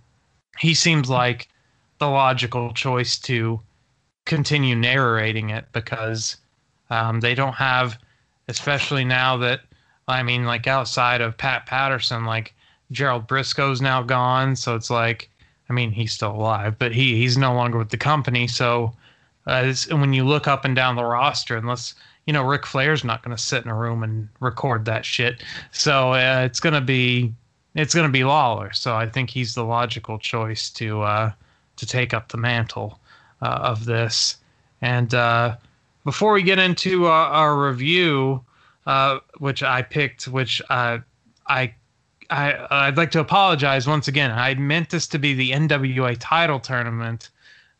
he 0.59 0.75
seems 0.75 1.09
like 1.09 1.49
the 1.99 2.09
logical 2.09 2.73
choice 2.75 3.19
to 3.21 3.61
continue 4.27 4.77
narrating 4.77 5.51
it 5.51 5.67
because 5.73 6.37
um, 6.91 7.21
they 7.21 7.35
don't 7.35 7.55
have 7.55 7.99
especially 8.49 9.05
now 9.05 9.37
that 9.37 9.61
I 10.09 10.23
mean 10.23 10.45
like 10.45 10.67
outside 10.67 11.21
of 11.21 11.39
Pat 11.39 11.67
Patterson 11.67 12.25
like 12.25 12.53
Gerald 12.93 13.27
Brisco's 13.27 13.81
now 13.81 14.03
gone, 14.03 14.57
so 14.57 14.75
it's 14.75 14.91
like, 14.91 15.31
I 15.69 15.73
mean, 15.73 15.93
he's 15.93 16.13
still 16.13 16.33
alive, 16.33 16.79
but 16.79 16.93
he 16.93 17.17
he's 17.17 17.37
no 17.37 17.55
longer 17.55 17.79
with 17.79 17.91
the 17.91 17.97
company. 17.97 18.47
So 18.47 18.93
uh, 19.47 19.73
when 19.91 20.13
you 20.13 20.25
look 20.25 20.49
up 20.49 20.65
and 20.65 20.75
down 20.75 20.97
the 20.97 21.05
roster, 21.05 21.57
unless 21.57 21.95
you 22.27 22.33
know 22.33 22.43
Ric 22.43 22.67
Flair's 22.67 23.05
not 23.05 23.23
going 23.23 23.37
to 23.37 23.43
sit 23.43 23.65
in 23.65 23.71
a 23.71 23.75
room 23.75 24.03
and 24.03 24.29
record 24.41 24.85
that 24.87 25.05
shit, 25.05 25.43
so 25.71 26.13
uh, 26.13 26.43
it's 26.45 26.61
going 26.61 26.75
to 26.75 26.81
be 26.81 27.33
it's 27.75 27.95
going 27.95 28.07
to 28.07 28.13
be 28.13 28.25
Lawler. 28.25 28.73
So 28.73 28.97
I 28.97 29.09
think 29.09 29.31
he's 29.31 29.55
the 29.55 29.65
logical 29.65 30.19
choice 30.19 30.71
to 30.71 31.03
uh, 31.03 31.33
to 31.77 31.87
take 31.87 32.13
up 32.13 32.29
the 32.29 32.39
mantle 32.39 32.99
uh, 33.41 33.61
of 33.63 33.85
this. 33.85 34.37
And 34.83 35.15
uh, 35.15 35.57
before 36.05 36.33
we 36.33 36.43
get 36.43 36.59
into 36.59 37.07
uh, 37.07 37.11
our 37.11 37.57
review, 37.57 38.45
which 39.39 39.63
I 39.63 39.83
picked, 39.83 40.27
which 40.27 40.61
I 40.69 41.03
I 42.31 42.67
I'd 42.71 42.97
like 42.97 43.11
to 43.13 43.21
apologize 43.21 43.87
once 43.87 44.09
again. 44.09 44.31
I 44.31 44.55
meant 44.55 44.91
this 44.91 45.07
to 45.09 45.19
be 45.19 45.35
the 45.35 45.51
NWA 45.51 46.17
title 46.19 46.61
tournament 46.61 47.31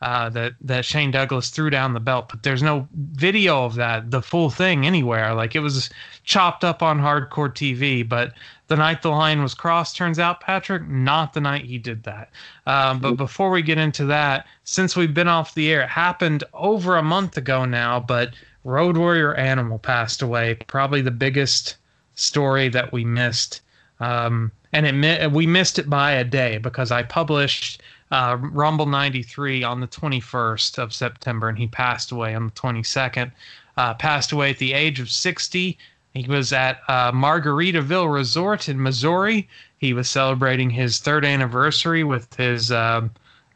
uh, 0.03 0.31
that 0.31 0.55
that 0.63 0.85
Shane 0.85 1.11
Douglas 1.11 1.51
threw 1.51 1.69
down 1.69 1.93
the 1.93 2.01
belt, 2.01 2.31
but 2.31 2.43
there's 2.43 2.63
no 2.63 2.89
video 2.95 3.65
of 3.65 3.75
that, 3.75 4.11
the 4.11 4.23
full 4.23 4.49
thing 4.49 4.87
anywhere. 4.87 5.35
Like 5.35 5.55
it 5.55 5.61
was 5.61 5.91
chopped 6.25 6.65
up 6.65 6.83
on 6.83 7.01
hardcore 7.01 7.53
TV. 7.53 8.09
But 8.09 8.33
the 8.69 8.77
night 8.77 9.03
the 9.03 9.11
line 9.11 9.43
was 9.43 9.53
crossed, 9.53 9.97
turns 9.97 10.19
out 10.19 10.41
Patrick, 10.41 10.89
not 10.89 11.35
the 11.35 11.41
night 11.41 11.67
he 11.67 11.77
did 11.77 12.05
that. 12.05 12.31
Um, 12.67 12.99
but 12.99 13.17
before 13.17 13.51
we 13.51 13.63
get 13.63 13.79
into 13.79 14.07
that, 14.07 14.47
since 14.65 14.97
we've 14.97 15.13
been 15.13 15.29
off 15.29 15.55
the 15.55 15.71
air, 15.71 15.83
it 15.83 15.89
happened 15.91 16.45
over 16.55 16.97
a 16.97 17.03
month 17.03 17.37
ago 17.37 17.67
now. 17.67 18.01
But 18.01 18.35
Road 18.65 18.97
Warrior 18.97 19.35
Animal 19.35 19.79
passed 19.79 20.23
away. 20.23 20.55
Probably 20.67 21.03
the 21.03 21.11
biggest 21.11 21.77
story 22.15 22.69
that 22.71 22.91
we 22.93 23.05
missed. 23.05 23.61
Um, 24.01 24.51
and 24.73 25.05
it 25.05 25.33
we 25.33 25.47
missed 25.47 25.79
it 25.79 25.91
by 25.91 26.13
a 26.13 26.25
day 26.25 26.59
because 26.59 26.91
I 26.91 27.03
published 27.03 27.83
uh, 28.11 28.37
Rumble 28.41 28.87
93 28.87 29.63
on 29.63 29.81
the 29.81 29.87
21st 29.87 30.79
of 30.79 30.93
September, 30.93 31.49
and 31.49 31.59
he 31.59 31.67
passed 31.67 32.11
away 32.11 32.35
on 32.35 32.47
the 32.47 32.53
22nd. 32.53 33.31
Uh, 33.77 33.95
passed 33.95 34.33
away 34.33 34.51
at 34.51 34.59
the 34.59 34.73
age 34.73 35.01
of 35.01 35.11
60. 35.11 35.79
He 36.15 36.27
was 36.27 36.53
at 36.53 36.81
uh, 36.89 37.13
Margaritaville 37.13 38.13
Resort 38.13 38.69
in 38.69 38.83
Missouri. 38.83 39.49
He 39.79 39.93
was 39.93 40.11
celebrating 40.11 40.71
his 40.71 40.99
third 40.99 41.25
anniversary 41.25 42.03
with 42.05 42.35
his, 42.35 42.73
um, 42.73 43.11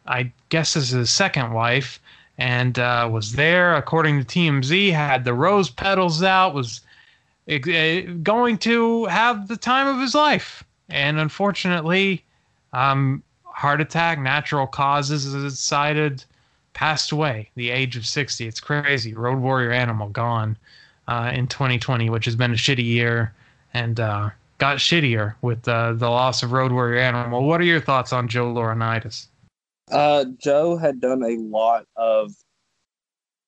I 0.07 0.33
guess, 0.49 0.77
is 0.77 0.91
his 0.91 1.11
second 1.11 1.53
wife, 1.53 2.01
and 2.39 2.79
uh, 2.79 3.09
was 3.11 3.33
there, 3.33 3.75
according 3.75 4.25
to 4.25 4.25
TMZ, 4.25 4.93
had 4.93 5.25
the 5.25 5.35
rose 5.35 5.69
petals 5.69 6.23
out, 6.23 6.55
was 6.55 6.81
going 7.47 8.59
to 8.59 9.05
have 9.07 9.49
the 9.49 9.57
time 9.57 9.87
of 9.87 10.01
his 10.01 10.15
life. 10.15 10.65
And 10.89 11.19
unfortunately, 11.19 12.25
um, 12.73 13.23
heart 13.45 13.81
attack, 13.81 14.19
natural 14.19 14.67
causes 14.67 15.33
decided, 15.33 16.25
passed 16.73 17.13
away, 17.13 17.51
the 17.55 17.71
age 17.71 17.97
of 17.97 18.07
60. 18.07 18.47
It's 18.47 18.61
crazy. 18.61 19.15
Road 19.15 19.39
Warrior 19.39 19.73
Animal 19.73 20.09
gone 20.09 20.57
uh, 21.09 21.31
in 21.35 21.47
2020, 21.47 22.11
which 22.11 22.25
has 22.25 22.37
been 22.37 22.53
a 22.53 22.57
shitty 22.57 22.85
year 22.85 23.33
and 23.73 24.01
uh, 24.01 24.31
got 24.59 24.79
shittier 24.79 25.35
with 25.43 25.67
uh, 25.69 25.93
the 25.95 26.09
loss 26.09 26.43
of 26.43 26.53
Road 26.53 26.73
Warrior 26.73 27.01
Animal. 27.01 27.45
What 27.45 27.61
are 27.61 27.65
your 27.65 27.81
thoughts 27.81 28.13
on 28.13 28.29
Joe 28.29 28.53
Laurinaitis? 28.53 29.27
Uh, 29.91 30.25
Joe 30.39 30.77
had 30.77 31.01
done 31.01 31.23
a 31.23 31.37
lot 31.37 31.87
of 31.97 32.33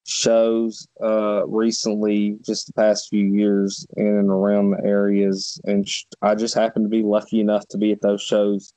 shows 0.06 0.86
uh, 1.02 1.46
recently, 1.46 2.38
just 2.42 2.68
the 2.68 2.72
past 2.72 3.08
few 3.10 3.26
years, 3.26 3.86
in 3.96 4.06
and 4.06 4.30
around 4.30 4.70
the 4.70 4.84
areas, 4.84 5.60
and 5.64 5.86
sh- 5.86 6.04
I 6.22 6.36
just 6.36 6.54
happened 6.54 6.84
to 6.84 6.88
be 6.88 7.02
lucky 7.02 7.40
enough 7.40 7.66
to 7.68 7.78
be 7.78 7.90
at 7.90 8.00
those 8.00 8.22
shows, 8.22 8.72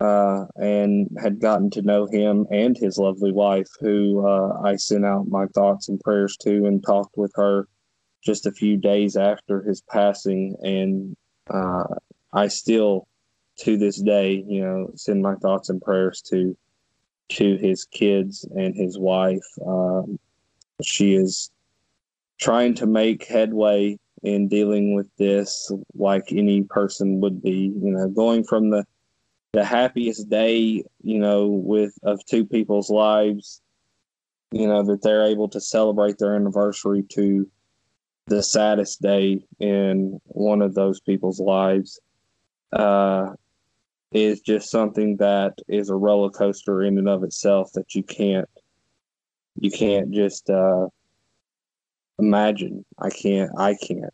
uh, 0.00 0.44
and 0.56 1.08
had 1.20 1.40
gotten 1.40 1.70
to 1.70 1.82
know 1.82 2.06
him 2.06 2.46
and 2.50 2.76
his 2.76 2.98
lovely 2.98 3.32
wife, 3.32 3.68
who 3.80 4.26
uh, 4.26 4.60
I 4.62 4.76
sent 4.76 5.06
out 5.06 5.28
my 5.28 5.46
thoughts 5.46 5.88
and 5.88 5.98
prayers 5.98 6.36
to, 6.42 6.66
and 6.66 6.84
talked 6.84 7.16
with 7.16 7.32
her 7.36 7.66
just 8.22 8.44
a 8.46 8.52
few 8.52 8.76
days 8.76 9.16
after 9.16 9.62
his 9.62 9.80
passing, 9.80 10.56
and 10.62 11.16
uh, 11.48 11.84
I 12.34 12.48
still, 12.48 13.08
to 13.60 13.78
this 13.78 14.00
day, 14.00 14.44
you 14.46 14.60
know, 14.60 14.90
send 14.94 15.22
my 15.22 15.36
thoughts 15.36 15.70
and 15.70 15.80
prayers 15.80 16.20
to 16.28 16.54
to 17.30 17.56
his 17.56 17.84
kids 17.84 18.44
and 18.56 18.74
his 18.74 18.98
wife. 18.98 19.46
Um, 19.64 20.18
she 20.84 21.14
is 21.14 21.50
trying 22.38 22.74
to 22.74 22.86
make 22.86 23.24
headway 23.26 23.98
in 24.22 24.48
dealing 24.48 24.94
with 24.94 25.08
this 25.16 25.72
like 25.94 26.24
any 26.30 26.62
person 26.62 27.20
would 27.20 27.42
be 27.42 27.72
you 27.82 27.90
know 27.90 28.08
going 28.08 28.44
from 28.44 28.70
the 28.70 28.84
the 29.52 29.64
happiest 29.64 30.28
day, 30.30 30.84
you 31.02 31.18
know, 31.18 31.46
with 31.46 31.92
of 32.02 32.24
two 32.24 32.46
people's 32.46 32.90
lives, 32.90 33.60
you 34.52 34.66
know, 34.66 34.82
that 34.82 35.02
they're 35.02 35.26
able 35.26 35.48
to 35.48 35.60
celebrate 35.60 36.18
their 36.18 36.36
anniversary 36.36 37.02
to 37.10 37.48
the 38.26 38.42
saddest 38.42 39.02
day 39.02 39.44
in 39.58 40.20
one 40.26 40.62
of 40.62 40.74
those 40.74 41.00
people's 41.00 41.40
lives 41.40 42.00
uh, 42.72 43.30
is 44.12 44.40
just 44.40 44.70
something 44.70 45.16
that 45.16 45.54
is 45.68 45.90
a 45.90 45.94
roller 45.94 46.30
coaster 46.30 46.82
in 46.82 46.98
and 46.98 47.08
of 47.08 47.24
itself 47.24 47.72
that 47.72 47.94
you 47.94 48.04
can't 48.04 48.48
you 49.60 49.70
can't 49.70 50.10
just 50.10 50.48
uh, 50.50 50.88
imagine. 52.18 52.84
I 52.98 53.10
can't. 53.10 53.50
I 53.58 53.74
can't. 53.74 54.12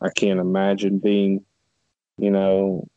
I 0.00 0.08
can't 0.10 0.40
imagine 0.40 0.98
being, 0.98 1.44
you 2.18 2.30
know, 2.30 2.88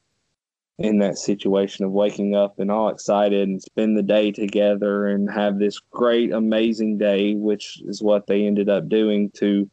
in 0.79 0.99
that 0.99 1.17
situation 1.17 1.83
of 1.83 1.91
waking 1.91 2.35
up 2.35 2.59
and 2.59 2.71
all 2.71 2.87
excited 2.87 3.47
and 3.47 3.61
spend 3.61 3.97
the 3.97 4.03
day 4.03 4.31
together 4.31 5.07
and 5.07 5.29
have 5.29 5.59
this 5.59 5.79
great, 5.91 6.31
amazing 6.31 6.97
day, 6.97 7.35
which 7.35 7.81
is 7.85 8.01
what 8.01 8.27
they 8.27 8.45
ended 8.45 8.69
up 8.69 8.87
doing 8.87 9.29
to 9.31 9.69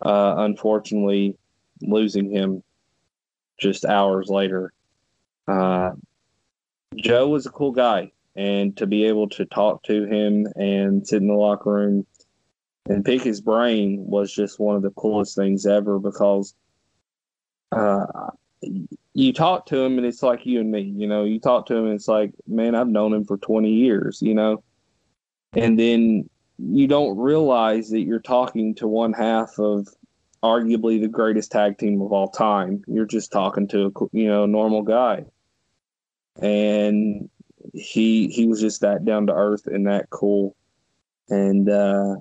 uh, 0.00 0.36
unfortunately 0.38 1.36
losing 1.82 2.30
him 2.30 2.62
just 3.58 3.84
hours 3.84 4.28
later. 4.28 4.72
Uh, 5.46 5.90
Joe 6.96 7.28
was 7.28 7.44
a 7.44 7.50
cool 7.50 7.72
guy, 7.72 8.10
and 8.36 8.76
to 8.76 8.86
be 8.86 9.04
able 9.04 9.28
to 9.28 9.44
talk 9.46 9.82
to 9.84 10.04
him 10.04 10.46
and 10.56 11.06
sit 11.06 11.20
in 11.20 11.28
the 11.28 11.34
locker 11.34 11.72
room 11.72 12.06
and 12.86 13.04
pick 13.04 13.22
his 13.22 13.40
brain 13.40 13.98
was 14.06 14.32
just 14.32 14.58
one 14.58 14.76
of 14.76 14.82
the 14.82 14.90
coolest 14.90 15.36
things 15.36 15.66
ever 15.66 15.98
because 15.98 16.54
uh, 17.72 18.06
you 19.14 19.32
talk 19.32 19.66
to 19.66 19.78
him 19.78 19.98
and 19.98 20.06
it's 20.06 20.22
like 20.22 20.46
you 20.46 20.60
and 20.60 20.70
me, 20.70 20.80
you 20.80 21.06
know, 21.06 21.24
you 21.24 21.40
talk 21.40 21.66
to 21.66 21.76
him 21.76 21.86
and 21.86 21.94
it's 21.94 22.08
like, 22.08 22.32
man, 22.46 22.74
I've 22.74 22.88
known 22.88 23.12
him 23.12 23.24
for 23.24 23.36
20 23.38 23.68
years, 23.68 24.20
you 24.22 24.34
know, 24.34 24.62
and 25.54 25.78
then 25.78 26.28
you 26.58 26.86
don't 26.86 27.16
realize 27.16 27.90
that 27.90 28.00
you're 28.00 28.20
talking 28.20 28.74
to 28.76 28.86
one 28.86 29.12
half 29.12 29.58
of 29.58 29.88
arguably 30.42 31.00
the 31.00 31.08
greatest 31.08 31.50
tag 31.50 31.78
team 31.78 32.00
of 32.00 32.12
all 32.12 32.28
time. 32.28 32.82
You're 32.86 33.06
just 33.06 33.32
talking 33.32 33.68
to 33.68 33.86
a 33.86 34.04
you 34.12 34.28
know 34.28 34.46
normal 34.46 34.82
guy, 34.82 35.24
and 36.40 37.28
he 37.74 38.28
he 38.28 38.46
was 38.46 38.60
just 38.60 38.80
that 38.80 39.04
down 39.04 39.26
to 39.26 39.34
earth 39.34 39.66
and 39.66 39.86
that 39.86 40.10
cool, 40.10 40.56
and 41.28 41.68
uh, 41.68 42.16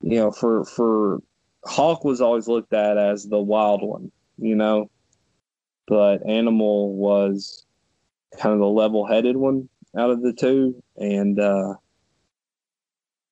you 0.00 0.16
know 0.16 0.30
for 0.30 0.64
for 0.64 1.22
Hawk 1.64 2.04
was 2.04 2.20
always 2.20 2.48
looked 2.48 2.72
at 2.72 2.96
as 2.96 3.26
the 3.26 3.38
wild 3.38 3.82
one, 3.82 4.10
you 4.38 4.56
know, 4.56 4.90
but 5.86 6.26
Animal 6.26 6.94
was 6.94 7.66
kind 8.38 8.54
of 8.54 8.60
the 8.60 8.66
level 8.66 9.06
headed 9.06 9.36
one 9.36 9.68
out 9.96 10.10
of 10.10 10.22
the 10.22 10.32
two, 10.32 10.82
and 10.96 11.38
uh, 11.38 11.74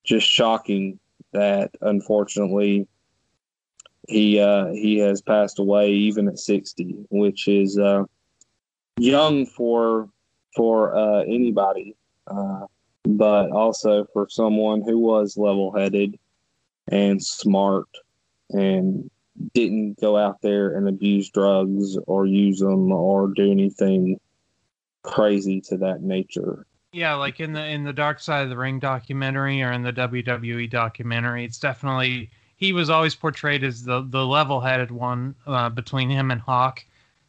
just 0.05 0.27
shocking 0.27 0.99
that 1.33 1.71
unfortunately 1.81 2.87
he 4.09 4.41
uh, 4.41 4.67
he 4.69 4.99
has 4.99 5.21
passed 5.21 5.59
away 5.59 5.93
even 5.93 6.29
at 6.29 6.39
60, 6.39 6.97
which 7.11 7.47
is 7.47 7.79
uh, 7.79 8.05
young 8.99 9.47
for 9.47 10.09
for 10.59 10.95
uh, 10.97 11.23
anybody, 11.23 11.95
uh, 12.27 12.67
but 13.05 13.51
also 13.53 14.05
for 14.13 14.29
someone 14.29 14.83
who 14.83 14.99
was 14.99 15.39
level 15.39 15.73
headed 15.73 16.19
and 16.89 17.25
smart 17.25 17.87
and 18.51 19.09
didn't 19.55 20.01
go 20.01 20.17
out 20.17 20.43
there 20.43 20.77
and 20.77 20.89
abuse 20.89 21.31
drugs 21.31 21.97
or 22.09 22.27
use 22.27 22.59
them 22.59 22.91
or 22.91 23.29
do 23.29 23.53
anything 23.53 24.19
crazy 25.03 25.61
to 25.61 25.77
that 25.77 26.03
nature. 26.03 26.67
Yeah, 26.93 27.15
like 27.15 27.39
in 27.39 27.53
the 27.53 27.65
in 27.65 27.85
the 27.85 27.93
Dark 27.93 28.19
Side 28.19 28.43
of 28.43 28.51
the 28.51 28.57
Ring 28.57 28.81
documentary 28.81 29.63
or 29.63 29.71
in 29.71 29.83
the 29.83 29.93
WWE 29.93 30.69
documentary, 30.69 31.45
it's 31.45 31.59
definitely 31.59 32.31
he 32.57 32.73
was 32.73 32.91
always 32.91 33.15
portrayed 33.15 33.63
as 33.63 33.85
the 33.85 34.05
the 34.09 34.27
level 34.27 34.61
headed 34.61 34.91
one 34.91 35.37
uh, 35.47 35.69
between 35.69 36.11
him 36.11 36.33
and 36.33 36.41
Hawk, 36.41 36.85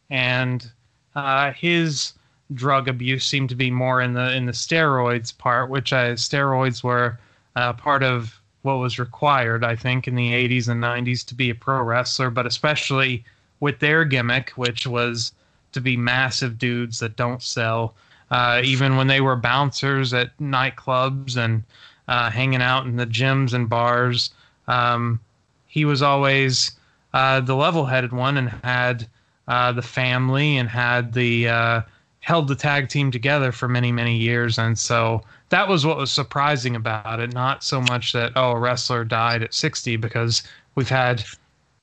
and 0.08 0.68
uh, 1.14 1.52
his 1.52 2.14
drug 2.54 2.88
abuse 2.88 3.24
seemed 3.24 3.48
to 3.48 3.54
be 3.54 3.70
more 3.70 4.00
in 4.00 4.14
the 4.14 4.34
in 4.34 4.46
the 4.46 4.52
steroids 4.52 5.36
part, 5.36 5.70
which 5.70 5.92
uh, 5.92 6.12
steroids 6.12 6.82
were 6.82 7.18
uh, 7.56 7.72
part 7.72 8.02
of 8.02 8.40
what 8.62 8.74
was 8.74 8.98
required, 8.98 9.64
I 9.64 9.74
think, 9.74 10.06
in 10.06 10.14
the 10.14 10.32
80s 10.32 10.68
and 10.68 10.82
90s 10.82 11.24
to 11.26 11.34
be 11.34 11.50
a 11.50 11.54
pro 11.54 11.82
wrestler, 11.82 12.30
but 12.30 12.46
especially 12.46 13.24
with 13.60 13.78
their 13.78 14.04
gimmick, 14.04 14.50
which 14.50 14.86
was 14.86 15.32
to 15.72 15.80
be 15.80 15.96
massive 15.96 16.58
dudes 16.58 16.98
that 16.98 17.16
don't 17.16 17.42
sell. 17.42 17.94
Uh, 18.30 18.60
even 18.64 18.96
when 18.96 19.06
they 19.06 19.20
were 19.20 19.36
bouncers 19.36 20.12
at 20.12 20.36
nightclubs 20.38 21.36
and 21.36 21.62
uh, 22.08 22.30
hanging 22.30 22.62
out 22.62 22.86
in 22.86 22.96
the 22.96 23.06
gyms 23.06 23.54
and 23.54 23.68
bars, 23.68 24.30
um, 24.68 25.20
he 25.66 25.84
was 25.84 26.02
always 26.02 26.72
uh, 27.12 27.40
the 27.40 27.56
level-headed 27.56 28.12
one 28.12 28.36
and 28.36 28.50
had 28.62 29.08
uh, 29.48 29.72
the 29.72 29.82
family 29.82 30.58
and 30.58 30.68
had 30.68 31.12
the 31.12 31.48
uh, 31.48 31.80
held 32.20 32.48
the 32.48 32.54
tag 32.54 32.88
team 32.88 33.10
together 33.10 33.50
for 33.52 33.68
many 33.68 33.90
many 33.92 34.16
years, 34.16 34.58
and 34.58 34.78
so 34.78 35.22
that 35.48 35.68
was 35.68 35.84
what 35.84 35.96
was 35.96 36.10
surprising 36.10 36.76
about 36.76 37.20
it. 37.20 37.32
Not 37.32 37.64
so 37.64 37.80
much 37.80 38.12
that 38.12 38.32
oh 38.36 38.52
a 38.52 38.58
wrestler 38.58 39.04
died 39.04 39.42
at 39.42 39.54
60 39.54 39.96
because 39.96 40.42
we've 40.74 40.88
had 40.88 41.24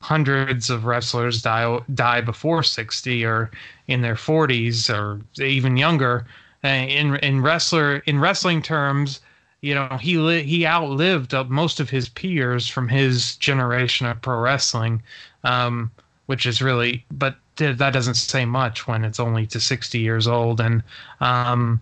hundreds 0.02 0.69
of 0.69 0.86
wrestlers 0.86 1.41
die 1.41 1.80
die 1.93 2.21
before 2.21 2.63
60 2.63 3.26
or 3.26 3.50
in 3.88 4.02
their 4.02 4.15
40s 4.15 4.93
or 4.93 5.21
even 5.43 5.78
younger. 5.78 6.26
In 6.63 7.15
in 7.17 7.41
wrestler 7.41 7.97
in 8.06 8.19
wrestling 8.19 8.62
terms, 8.62 9.21
you 9.62 9.73
know 9.73 9.97
he 10.00 10.17
li- 10.17 10.43
he 10.43 10.65
outlived 10.67 11.34
uh, 11.34 11.43
most 11.45 11.80
of 11.80 11.89
his 11.89 12.10
peers 12.10 12.67
from 12.67 12.88
his 12.88 13.36
generation 13.38 14.06
of 14.08 14.21
pro 14.21 14.39
wrestling 14.39 15.02
um, 15.43 15.91
which 16.28 16.46
is 16.46 16.62
really 16.62 17.04
but 17.12 17.36
that 17.58 17.92
doesn't 17.92 18.13
say 18.13 18.46
much 18.46 18.88
when 18.88 19.04
it's 19.04 19.20
only 19.20 19.48
to 19.48 19.60
60 19.60 19.98
years 19.98 20.28
old. 20.28 20.62
And 20.62 20.84
um, 21.22 21.82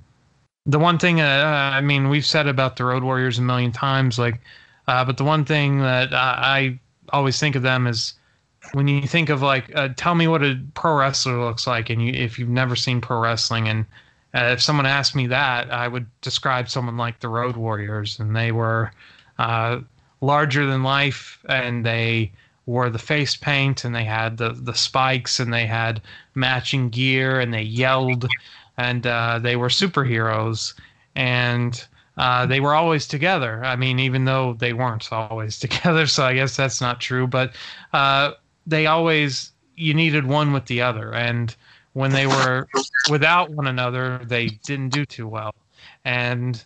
the 0.66 0.80
one 0.80 0.98
thing 0.98 1.22
uh, 1.22 1.72
i 1.74 1.80
mean 1.82 2.10
we've 2.10 2.26
said 2.26 2.48
about 2.48 2.76
the 2.76 2.84
road 2.84 3.04
warriors 3.04 3.38
a 3.38 3.42
million 3.42 3.72
times 3.72 4.18
like 4.18 4.40
uh, 4.88 5.04
but 5.06 5.18
the 5.18 5.24
one 5.24 5.46
thing 5.46 5.80
that 5.80 6.14
I, 6.14 6.80
I, 7.10 7.16
always 7.16 7.40
think 7.40 7.56
of 7.56 7.62
them 7.62 7.86
is 7.88 8.14
when 8.74 8.88
you 8.88 9.08
think 9.08 9.30
of 9.30 9.42
like 9.42 9.76
uh, 9.76 9.90
tell 9.96 10.16
me 10.16 10.28
what 10.28 10.44
a 10.44 10.60
pro 10.74 10.98
wrestler 10.98 11.40
looks 11.40 11.68
like 11.68 11.90
and 11.90 12.02
you 12.02 12.14
if 12.14 12.40
you've 12.40 12.50
never 12.50 12.76
seen 12.76 13.02
pro 13.02 13.20
wrestling. 13.20 13.68
And 13.68 13.86
uh, 14.34 14.52
if 14.54 14.62
someone 14.62 14.86
asked 14.86 15.16
me 15.16 15.28
that, 15.28 15.72
I 15.72 15.88
would 15.88 16.08
describe 16.22 16.70
someone 16.70 16.98
like 16.98 17.20
the 17.20 17.30
Road 17.30 17.56
Warriors, 17.56 18.20
and 18.20 18.36
they 18.36 18.52
were 18.52 18.92
uh, 19.40 19.80
larger 20.22 20.66
than 20.66 20.84
life, 20.84 21.40
and 21.48 21.86
they 21.86 22.32
wore 22.66 22.90
the 22.90 23.00
face 23.00 23.36
paint, 23.36 23.86
and 23.86 23.96
they 23.96 24.04
had 24.04 24.38
the 24.38 24.50
the 24.50 24.74
spikes, 24.74 25.40
and 25.40 25.54
they 25.54 25.66
had 25.66 26.02
matching 26.34 26.90
gear, 26.90 27.40
and 27.40 27.54
they 27.54 27.62
yelled, 27.62 28.28
and 28.78 29.06
uh, 29.06 29.40
they 29.40 29.56
were 29.56 29.70
superheroes, 29.70 30.74
and 31.16 31.86
uh, 32.18 32.46
they 32.46 32.60
were 32.60 32.74
always 32.74 33.08
together. 33.08 33.64
I 33.64 33.76
mean, 33.76 34.00
even 34.00 34.26
though 34.26 34.54
they 34.54 34.74
weren't 34.74 35.12
always 35.12 35.60
together, 35.66 36.08
so 36.08 36.26
I 36.26 36.34
guess 36.34 36.56
that's 36.56 36.82
not 36.82 37.02
true, 37.02 37.28
but 37.28 37.54
uh, 37.94 38.32
they 38.66 38.86
always 38.88 39.52
you 39.76 39.94
needed 39.94 40.26
one 40.26 40.54
with 40.54 40.66
the 40.66 40.82
other, 40.82 41.14
and 41.14 41.56
when 41.94 42.12
they 42.12 42.28
were 42.28 42.68
without 43.10 43.50
one 43.52 43.68
another, 43.68 44.22
they 44.26 44.48
didn't 44.66 44.90
do 44.90 45.06
too 45.06 45.28
well. 45.28 45.54
And 46.04 46.64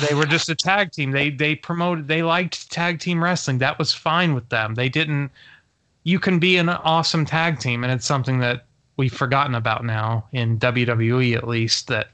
they 0.00 0.14
were 0.14 0.24
just 0.24 0.48
a 0.48 0.54
tag 0.54 0.92
team. 0.92 1.10
They 1.10 1.30
they 1.30 1.54
promoted 1.54 2.08
they 2.08 2.22
liked 2.22 2.70
tag 2.70 2.98
team 3.00 3.22
wrestling. 3.22 3.58
That 3.58 3.78
was 3.78 3.92
fine 3.92 4.34
with 4.34 4.48
them. 4.48 4.74
They 4.74 4.88
didn't 4.88 5.30
you 6.04 6.18
can 6.18 6.38
be 6.38 6.56
an 6.56 6.68
awesome 6.68 7.24
tag 7.24 7.58
team 7.60 7.84
and 7.84 7.92
it's 7.92 8.06
something 8.06 8.38
that 8.40 8.64
we've 8.96 9.12
forgotten 9.12 9.54
about 9.54 9.84
now 9.84 10.24
in 10.32 10.58
WWE 10.58 11.36
at 11.36 11.46
least 11.46 11.88
that 11.88 12.08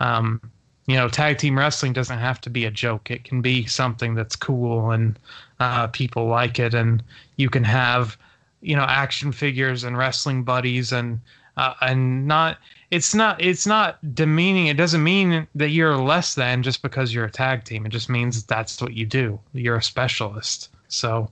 um, 0.00 0.40
you 0.86 0.96
know 0.96 1.08
tag 1.08 1.38
team 1.38 1.56
wrestling 1.56 1.92
doesn't 1.92 2.18
have 2.18 2.40
to 2.40 2.50
be 2.50 2.64
a 2.64 2.70
joke. 2.70 3.10
It 3.10 3.24
can 3.24 3.40
be 3.40 3.66
something 3.66 4.14
that's 4.14 4.36
cool 4.36 4.90
and 4.90 5.18
uh, 5.60 5.86
people 5.88 6.26
like 6.26 6.58
it 6.58 6.74
and 6.74 7.02
you 7.36 7.48
can 7.48 7.64
have 7.64 8.16
you 8.60 8.76
know 8.76 8.84
action 8.84 9.32
figures 9.32 9.84
and 9.84 9.96
wrestling 9.96 10.42
buddies 10.42 10.92
and 10.92 11.20
uh, 11.56 11.74
and 11.80 12.26
not 12.26 12.58
it's 12.92 13.14
not 13.14 13.40
it's 13.40 13.66
not 13.66 13.98
demeaning. 14.14 14.66
It 14.66 14.76
doesn't 14.76 15.02
mean 15.02 15.48
that 15.54 15.70
you're 15.70 15.96
less 15.96 16.34
than 16.34 16.62
just 16.62 16.82
because 16.82 17.14
you're 17.14 17.24
a 17.24 17.30
tag 17.30 17.64
team. 17.64 17.86
It 17.86 17.88
just 17.88 18.10
means 18.10 18.44
that's 18.44 18.82
what 18.82 18.92
you 18.92 19.06
do. 19.06 19.40
You're 19.54 19.76
a 19.76 19.82
specialist. 19.82 20.68
So 20.88 21.30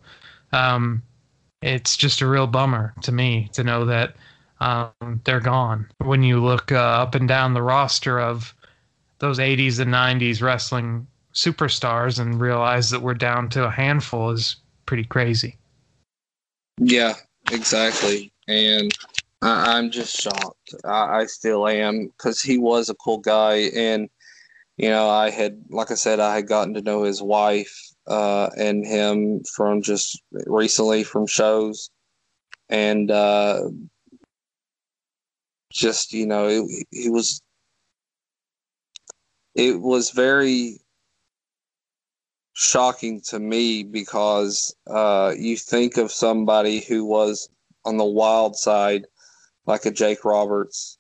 um, 0.53 1.03
it's 1.61 1.99
just 1.99 2.23
a 2.23 2.27
real 2.27 2.47
bummer 2.47 2.95
to 3.03 3.13
me 3.13 3.51
to 3.53 3.63
know 3.63 3.85
that 3.85 4.17
um, 4.61 5.21
they're 5.25 5.39
gone. 5.39 5.87
When 5.99 6.23
you 6.23 6.43
look 6.43 6.73
uh, 6.73 6.79
up 6.79 7.15
and 7.15 7.29
down 7.29 7.53
the 7.53 7.63
roster 7.63 8.19
of 8.19 8.55
those 9.19 9.39
80s 9.39 9.81
and 9.81 9.93
90s 9.93 10.41
wrestling 10.41 11.07
superstars 11.35 12.19
and 12.19 12.41
realize 12.41 12.89
that 12.89 13.03
we're 13.03 13.13
down 13.13 13.51
to 13.51 13.67
a 13.67 13.71
handful 13.71 14.31
is 14.31 14.57
pretty 14.87 15.05
crazy. 15.05 15.59
Yeah 16.79 17.17
exactly. 17.53 18.33
And 18.49 18.93
I, 19.43 19.79
I'm 19.79 19.91
just 19.91 20.21
shocked. 20.21 20.75
I, 20.85 21.21
I 21.21 21.27
still 21.27 21.67
am 21.67 22.09
because 22.09 22.41
he 22.41 22.59
was 22.59 22.89
a 22.89 22.95
cool 22.95 23.19
guy, 23.19 23.71
and 23.75 24.09
you 24.77 24.89
know, 24.91 25.09
I 25.09 25.31
had, 25.31 25.63
like 25.71 25.91
I 25.91 25.95
said, 25.95 26.21
I 26.21 26.37
had 26.37 26.49
gotten 26.49 26.75
to 26.75 26.83
know 26.83 27.03
his 27.03 27.23
wife 27.23 27.75
uh, 28.07 28.49
and 28.57 28.87
him 28.87 29.43
from 29.55 29.83
just 29.83 30.23
recently 30.47 31.05
from 31.05 31.27
shows, 31.27 31.91
and 32.69 33.11
uh, 33.11 33.61
just 35.73 36.13
you 36.13 36.27
know, 36.27 36.67
he 36.91 37.11
was. 37.11 37.43
It 39.57 39.81
was 39.81 40.11
very 40.11 40.79
shocking 42.53 43.21
to 43.23 43.39
me 43.39 43.83
because 43.83 44.75
uh, 44.87 45.35
you 45.37 45.57
think 45.57 45.97
of 45.97 46.13
somebody 46.13 46.81
who 46.81 47.05
was 47.05 47.49
on 47.85 47.97
the 47.97 48.05
wild 48.05 48.57
side, 48.57 49.07
like 49.71 49.87
a 49.87 49.91
Jake 49.93 50.25
Roberts 50.25 50.99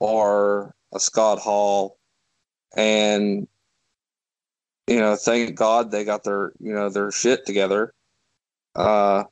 or 0.00 0.74
a 0.94 0.98
Scott 0.98 1.38
Hall, 1.38 1.98
and 2.74 3.46
you 4.86 4.98
know, 4.98 5.14
thank 5.14 5.54
God 5.56 5.90
they 5.90 6.04
got 6.04 6.24
their 6.24 6.52
you 6.58 6.72
know 6.72 6.88
their 6.88 7.12
shit 7.12 7.44
together. 7.44 7.92
Uh, 8.74 9.24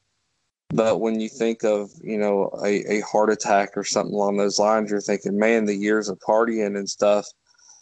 but 0.68 1.00
when 1.00 1.20
you 1.20 1.30
think 1.30 1.64
of 1.64 1.90
you 2.02 2.18
know 2.18 2.50
a, 2.62 2.98
a 2.98 3.00
heart 3.00 3.30
attack 3.30 3.70
or 3.76 3.84
something 3.84 4.14
along 4.14 4.36
those 4.36 4.58
lines, 4.58 4.90
you're 4.90 5.00
thinking, 5.00 5.38
man, 5.38 5.64
the 5.64 5.74
years 5.74 6.10
of 6.10 6.18
partying 6.18 6.76
and 6.76 6.88
stuff, 6.88 7.26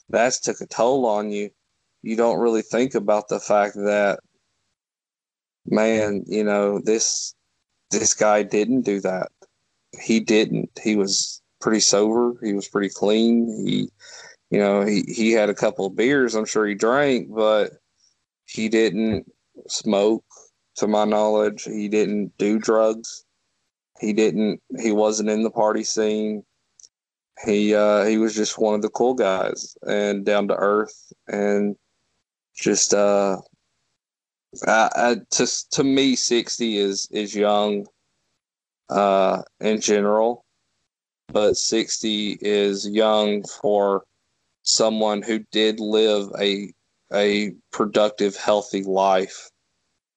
that's 0.08 0.38
took 0.38 0.60
a 0.60 0.66
toll 0.66 1.06
on 1.06 1.30
you. 1.30 1.50
You 2.02 2.16
don't 2.16 2.38
really 2.38 2.62
think 2.62 2.94
about 2.94 3.28
the 3.28 3.40
fact 3.40 3.74
that 3.74 4.20
man 5.66 6.22
you 6.26 6.44
know 6.44 6.78
this 6.78 7.34
this 7.90 8.12
guy 8.14 8.42
didn't 8.42 8.82
do 8.82 9.00
that 9.00 9.32
he 10.00 10.20
didn't. 10.20 10.70
He 10.82 10.96
was 10.96 11.42
pretty 11.60 11.80
sober. 11.80 12.34
He 12.42 12.52
was 12.52 12.68
pretty 12.68 12.90
clean. 12.90 13.46
He 13.66 13.88
you 14.50 14.58
know 14.58 14.82
he, 14.82 15.02
he 15.02 15.32
had 15.32 15.48
a 15.48 15.54
couple 15.54 15.86
of 15.86 15.96
beers 15.96 16.34
i'm 16.34 16.44
sure 16.44 16.66
he 16.66 16.74
drank 16.74 17.34
but 17.34 17.70
he 18.44 18.68
didn't 18.68 19.24
smoke 19.68 20.24
to 20.76 20.86
my 20.86 21.04
knowledge. 21.04 21.64
He 21.64 21.88
didn't 21.88 22.36
do 22.38 22.58
drugs. 22.58 23.24
He 24.00 24.12
didn't 24.12 24.60
he 24.80 24.92
wasn't 24.92 25.30
in 25.30 25.42
the 25.42 25.50
party 25.50 25.84
scene. 25.84 26.44
He 27.44 27.74
uh 27.74 28.04
he 28.04 28.18
was 28.18 28.34
just 28.34 28.58
one 28.58 28.74
of 28.74 28.82
the 28.82 28.90
cool 28.90 29.14
guys 29.14 29.76
and 29.86 30.24
down 30.24 30.48
to 30.48 30.56
earth 30.56 31.12
and 31.28 31.76
just 32.54 32.94
uh, 32.94 33.38
I, 34.66 34.90
I, 34.94 35.16
to 35.32 35.46
to 35.72 35.84
me, 35.84 36.14
sixty 36.14 36.76
is 36.76 37.08
is 37.10 37.34
young, 37.34 37.86
uh, 38.90 39.42
in 39.60 39.80
general, 39.80 40.44
but 41.32 41.56
sixty 41.56 42.38
is 42.40 42.88
young 42.88 43.42
for 43.60 44.04
someone 44.62 45.22
who 45.22 45.40
did 45.50 45.80
live 45.80 46.30
a 46.40 46.72
a 47.12 47.52
productive, 47.70 48.36
healthy 48.36 48.82
life, 48.82 49.48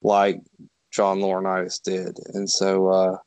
like 0.02 0.40
John 0.92 1.20
Laurinaitis 1.20 1.82
did, 1.82 2.18
and 2.34 2.50
so 2.50 2.88
uh, 2.88 3.18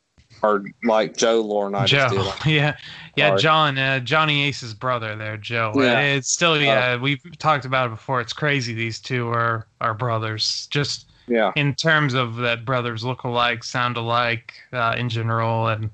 or 0.41 0.63
like 0.83 1.15
Joe 1.15 1.43
Laurinaitis 1.43 1.87
Joe, 1.87 2.09
did. 2.09 2.45
yeah, 2.51 2.77
yeah, 3.15 3.35
John, 3.35 3.77
uh, 3.77 3.99
Johnny 3.99 4.43
Ace's 4.45 4.73
brother 4.73 5.15
there, 5.15 5.37
Joe. 5.37 5.73
Yeah. 5.75 5.99
It's 6.01 6.31
still, 6.31 6.59
yeah, 6.59 6.93
uh, 6.93 6.99
we've 6.99 7.21
talked 7.37 7.65
about 7.65 7.87
it 7.87 7.91
before. 7.91 8.21
It's 8.21 8.33
crazy. 8.33 8.73
These 8.73 8.99
two 8.99 9.29
are 9.29 9.67
are 9.79 9.93
brothers. 9.93 10.67
Just 10.71 11.10
yeah, 11.27 11.51
in 11.55 11.75
terms 11.75 12.13
of 12.13 12.37
that 12.37 12.65
brothers 12.65 13.03
look 13.03 13.23
alike, 13.23 13.63
sound 13.63 13.97
alike 13.97 14.53
uh, 14.73 14.95
in 14.97 15.09
general, 15.09 15.67
and 15.67 15.89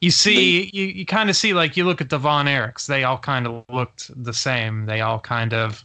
you 0.00 0.10
see, 0.10 0.70
you, 0.72 0.86
you 0.86 1.06
kind 1.06 1.30
of 1.30 1.36
see 1.36 1.54
like 1.54 1.76
you 1.76 1.84
look 1.84 2.00
at 2.00 2.10
the 2.10 2.18
Von 2.18 2.46
Erichs. 2.46 2.86
They 2.86 3.04
all 3.04 3.18
kind 3.18 3.46
of 3.46 3.64
looked 3.72 4.10
the 4.22 4.34
same. 4.34 4.86
They 4.86 5.00
all 5.00 5.18
kind 5.18 5.54
of, 5.54 5.82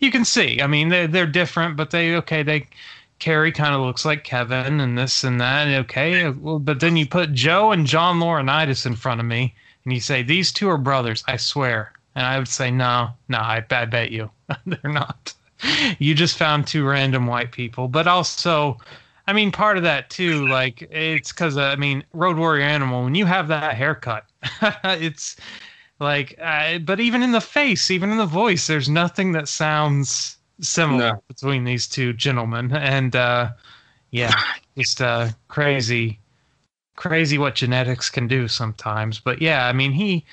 you 0.00 0.10
can 0.10 0.24
see. 0.24 0.60
I 0.60 0.66
mean, 0.66 0.88
they're 0.88 1.06
they're 1.06 1.26
different, 1.26 1.76
but 1.76 1.90
they 1.90 2.14
okay. 2.16 2.42
They 2.42 2.66
Kerry 3.18 3.52
kind 3.52 3.72
of 3.72 3.82
looks 3.82 4.04
like 4.04 4.24
Kevin 4.24 4.80
and 4.80 4.98
this 4.98 5.22
and 5.22 5.40
that. 5.40 5.68
Okay, 5.84 6.28
but 6.30 6.80
then 6.80 6.96
you 6.96 7.06
put 7.06 7.32
Joe 7.32 7.70
and 7.70 7.86
John 7.86 8.18
Laurinaitis 8.18 8.84
in 8.84 8.96
front 8.96 9.20
of 9.20 9.26
me, 9.26 9.54
and 9.84 9.94
you 9.94 10.00
say 10.00 10.22
these 10.22 10.52
two 10.52 10.68
are 10.68 10.78
brothers. 10.78 11.22
I 11.28 11.36
swear, 11.36 11.92
and 12.16 12.26
I 12.26 12.38
would 12.38 12.48
say 12.48 12.70
no, 12.70 13.10
no. 13.28 13.38
I, 13.38 13.64
I 13.70 13.84
bet 13.84 14.10
you 14.10 14.28
they're 14.66 14.92
not. 14.92 15.34
You 15.98 16.14
just 16.14 16.36
found 16.36 16.66
two 16.66 16.84
random 16.84 17.26
white 17.26 17.52
people, 17.52 17.88
but 17.88 18.06
also, 18.06 18.78
I 19.26 19.32
mean, 19.32 19.52
part 19.52 19.76
of 19.76 19.82
that 19.84 20.10
too. 20.10 20.46
Like 20.48 20.82
it's 20.90 21.32
because 21.32 21.56
uh, 21.56 21.64
I 21.64 21.76
mean, 21.76 22.04
Road 22.12 22.36
Warrior 22.36 22.64
Animal. 22.64 23.04
When 23.04 23.14
you 23.14 23.26
have 23.26 23.48
that 23.48 23.74
haircut, 23.74 24.26
it's 24.84 25.36
like, 26.00 26.36
uh, 26.42 26.78
but 26.78 27.00
even 27.00 27.22
in 27.22 27.32
the 27.32 27.40
face, 27.40 27.90
even 27.90 28.10
in 28.10 28.18
the 28.18 28.26
voice, 28.26 28.66
there's 28.66 28.88
nothing 28.88 29.32
that 29.32 29.48
sounds 29.48 30.36
similar 30.60 31.12
no. 31.12 31.22
between 31.28 31.64
these 31.64 31.86
two 31.86 32.12
gentlemen, 32.12 32.72
and 32.72 33.14
uh, 33.14 33.50
yeah, 34.10 34.34
just 34.76 35.00
uh, 35.00 35.28
crazy, 35.48 36.18
crazy 36.96 37.38
what 37.38 37.54
genetics 37.54 38.10
can 38.10 38.26
do 38.26 38.48
sometimes. 38.48 39.20
But 39.20 39.40
yeah, 39.40 39.66
I 39.66 39.72
mean 39.72 39.92
he, 39.92 40.24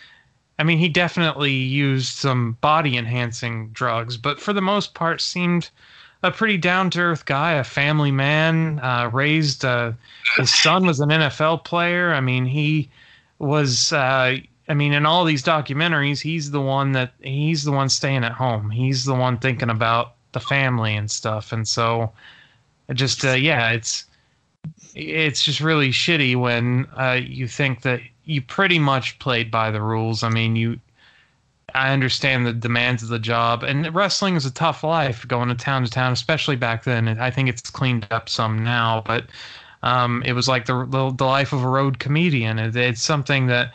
I 0.59 0.63
mean 0.63 0.77
he 0.77 0.89
definitely 0.89 1.53
used 1.53 2.15
some 2.15 2.57
body 2.61 2.97
enhancing 2.97 3.69
drugs, 3.69 4.17
but 4.17 4.39
for 4.39 4.53
the 4.53 4.61
most 4.61 4.93
part 4.93 5.21
seemed 5.21 5.69
a 6.21 6.31
pretty 6.31 6.57
down 6.57 6.89
to 6.91 6.99
earth 6.99 7.25
guy, 7.25 7.53
a 7.53 7.63
family 7.63 8.11
man. 8.11 8.79
Uh, 8.79 9.09
raised 9.11 9.63
uh, 9.63 9.93
his 10.37 10.53
son 10.53 10.85
was 10.85 10.99
an 10.99 11.09
NFL 11.09 11.63
player. 11.63 12.13
I 12.13 12.19
mean 12.19 12.45
he 12.45 12.89
was. 13.39 13.91
Uh, 13.93 14.37
I 14.69 14.75
mean, 14.75 14.93
in 14.93 15.07
all 15.07 15.25
these 15.25 15.41
documentaries, 15.41 16.21
he's 16.21 16.51
the 16.51 16.61
one 16.61 16.91
that 16.91 17.13
he's 17.21 17.63
the 17.63 17.71
one 17.71 17.89
staying 17.89 18.23
at 18.23 18.33
home. 18.33 18.69
He's 18.69 19.03
the 19.03 19.15
one 19.15 19.39
thinking 19.39 19.69
about 19.69 20.13
the 20.33 20.39
family 20.39 20.95
and 20.95 21.09
stuff. 21.09 21.51
And 21.51 21.67
so, 21.67 22.11
just 22.93 23.25
uh, 23.25 23.31
yeah, 23.31 23.71
it's 23.71 24.05
it's 24.93 25.41
just 25.41 25.59
really 25.59 25.89
shitty 25.89 26.35
when 26.35 26.87
uh, 26.95 27.19
you 27.21 27.47
think 27.47 27.81
that 27.81 28.01
you 28.29 28.41
pretty 28.41 28.79
much 28.79 29.17
played 29.19 29.49
by 29.49 29.71
the 29.71 29.81
rules. 29.81 30.23
I 30.23 30.29
mean, 30.29 30.55
you. 30.55 30.79
I 31.75 31.93
understand 31.93 32.47
the 32.47 32.53
demands 32.53 33.03
of 33.03 33.09
the 33.09 33.19
job, 33.19 33.63
and 33.63 33.93
wrestling 33.93 34.35
is 34.35 34.45
a 34.45 34.51
tough 34.51 34.83
life 34.83 35.27
going 35.27 35.49
to 35.49 35.55
town 35.55 35.83
to 35.83 35.89
town, 35.89 36.13
especially 36.13 36.55
back 36.55 36.83
then. 36.83 37.07
I 37.07 37.29
think 37.29 37.47
it's 37.47 37.69
cleaned 37.69 38.07
up 38.09 38.27
some 38.27 38.63
now, 38.63 39.03
but 39.05 39.25
um, 39.83 40.23
it 40.25 40.33
was 40.33 40.47
like 40.47 40.65
the, 40.65 40.85
the, 40.85 41.11
the 41.11 41.25
life 41.25 41.53
of 41.53 41.63
a 41.63 41.67
road 41.67 41.99
comedian. 41.99 42.57
It, 42.57 42.75
it's 42.75 43.03
something 43.03 43.45
that 43.47 43.71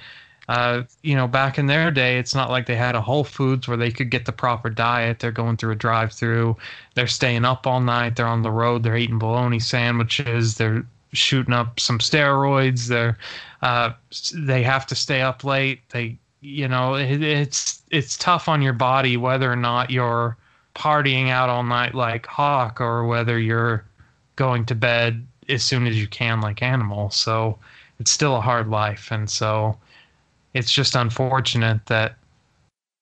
uh, 0.49 0.83
you 1.03 1.15
know, 1.15 1.27
back 1.27 1.59
in 1.59 1.67
their 1.67 1.91
day, 1.91 2.19
it's 2.19 2.35
not 2.35 2.51
like 2.51 2.67
they 2.67 2.77
had 2.77 2.95
a 2.95 3.01
Whole 3.01 3.25
Foods 3.25 3.67
where 3.67 3.77
they 3.77 3.91
could 3.91 4.11
get 4.11 4.27
the 4.27 4.33
proper 4.33 4.69
diet. 4.69 5.19
They're 5.19 5.33
going 5.33 5.57
through 5.57 5.73
a 5.73 5.77
drive-through. 5.77 6.57
They're 6.95 7.07
staying 7.07 7.45
up 7.45 7.67
all 7.67 7.81
night. 7.81 8.17
They're 8.17 8.27
on 8.27 8.43
the 8.43 8.51
road. 8.51 8.83
They're 8.83 8.97
eating 8.97 9.19
bologna 9.19 9.59
sandwiches. 9.59 10.57
They're 10.57 10.85
shooting 11.15 11.55
up 11.55 11.81
some 11.81 11.99
steroids. 11.99 12.87
They're 12.89 13.19
uh, 13.63 13.93
they 14.35 14.63
have 14.63 14.87
to 14.87 14.95
stay 14.95 15.23
up 15.23 15.45
late. 15.45 15.81
They, 15.91 16.19
you 16.41 16.69
know, 16.69 16.95
it, 16.95 17.23
it's 17.23 17.83
it's 17.91 18.17
tough 18.17 18.49
on 18.49 18.63
your 18.63 18.73
body 18.73 19.17
whether 19.17 19.51
or 19.51 19.57
not 19.57 19.91
you're 19.91 20.37
partying 20.75 21.31
out 21.31 21.49
all 21.49 21.63
night 21.63 21.95
like 21.95 22.27
Hawk 22.27 22.81
or 22.81 23.07
whether 23.07 23.39
you're 23.39 23.85
going 24.37 24.67
to 24.67 24.75
bed 24.75 25.27
as 25.49 25.63
soon 25.63 25.87
as 25.87 26.01
you 26.01 26.09
can 26.09 26.41
like 26.41 26.63
Animal. 26.63 27.11
So 27.11 27.59
it's 28.01 28.11
still 28.11 28.37
a 28.37 28.41
hard 28.41 28.69
life, 28.69 29.11
and 29.11 29.31
so 29.31 29.79
it's 30.55 30.71
just 30.71 30.95
unfortunate 30.95 31.87
that 31.87 32.17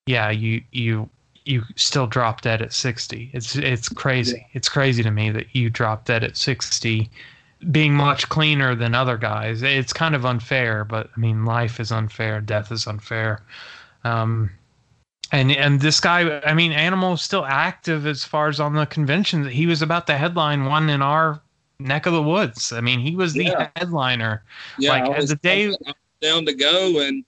yeah 0.06 0.30
you 0.30 0.62
you 0.72 1.08
you 1.44 1.62
still 1.76 2.06
drop 2.06 2.40
dead 2.40 2.62
at 2.62 2.72
60 2.72 3.30
it's 3.32 3.56
it's 3.56 3.88
crazy 3.88 4.46
it's 4.52 4.68
crazy 4.68 5.02
to 5.02 5.10
me 5.10 5.30
that 5.30 5.54
you 5.54 5.70
drop 5.70 6.04
dead 6.04 6.24
at 6.24 6.36
60 6.36 7.10
being 7.70 7.94
much 7.94 8.28
cleaner 8.28 8.74
than 8.74 8.94
other 8.94 9.16
guys. 9.16 9.62
It's 9.62 9.92
kind 9.92 10.14
of 10.14 10.24
unfair 10.24 10.84
but 10.84 11.10
i 11.16 11.20
mean 11.20 11.44
life 11.44 11.80
is 11.80 11.92
unfair. 11.92 12.40
Death 12.40 12.72
is 12.72 12.86
unfair. 12.86 13.42
Um 14.04 14.50
and 15.30 15.52
and 15.52 15.80
this 15.80 16.00
guy 16.00 16.40
i 16.40 16.54
mean 16.54 16.72
animal 16.72 17.14
is 17.14 17.22
still 17.22 17.44
active 17.44 18.06
as 18.06 18.24
far 18.24 18.48
as 18.48 18.60
on 18.60 18.74
the 18.74 18.86
convention. 18.86 19.42
That 19.44 19.52
he 19.52 19.66
was 19.66 19.82
about 19.82 20.06
the 20.06 20.16
headline 20.16 20.64
one 20.64 20.90
in 20.90 21.02
our 21.02 21.40
neck 21.78 22.06
of 22.06 22.12
the 22.12 22.22
woods. 22.22 22.72
I 22.72 22.80
mean 22.80 23.00
he 23.00 23.14
was 23.14 23.34
the 23.34 23.44
yeah. 23.44 23.70
headliner. 23.76 24.42
Yeah, 24.78 24.90
like 24.90 25.18
as 25.18 25.28
the 25.30 25.36
day 25.36 25.72
down 26.20 26.46
to 26.46 26.54
go 26.54 27.00
and 27.00 27.24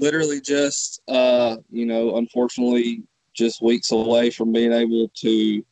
literally 0.00 0.40
just 0.40 1.00
uh, 1.06 1.56
you 1.70 1.86
know, 1.86 2.16
unfortunately, 2.16 3.02
just 3.34 3.62
weeks 3.62 3.92
away 3.92 4.30
from 4.30 4.52
being 4.52 4.72
able 4.72 5.08
to 5.16 5.64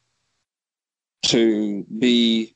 to 1.24 1.84
be 1.98 2.54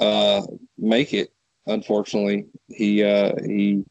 uh, 0.00 0.42
make 0.78 1.12
it. 1.12 1.32
Unfortunately, 1.66 2.46
he 2.68 3.04
uh, 3.04 3.32
he 3.44 3.84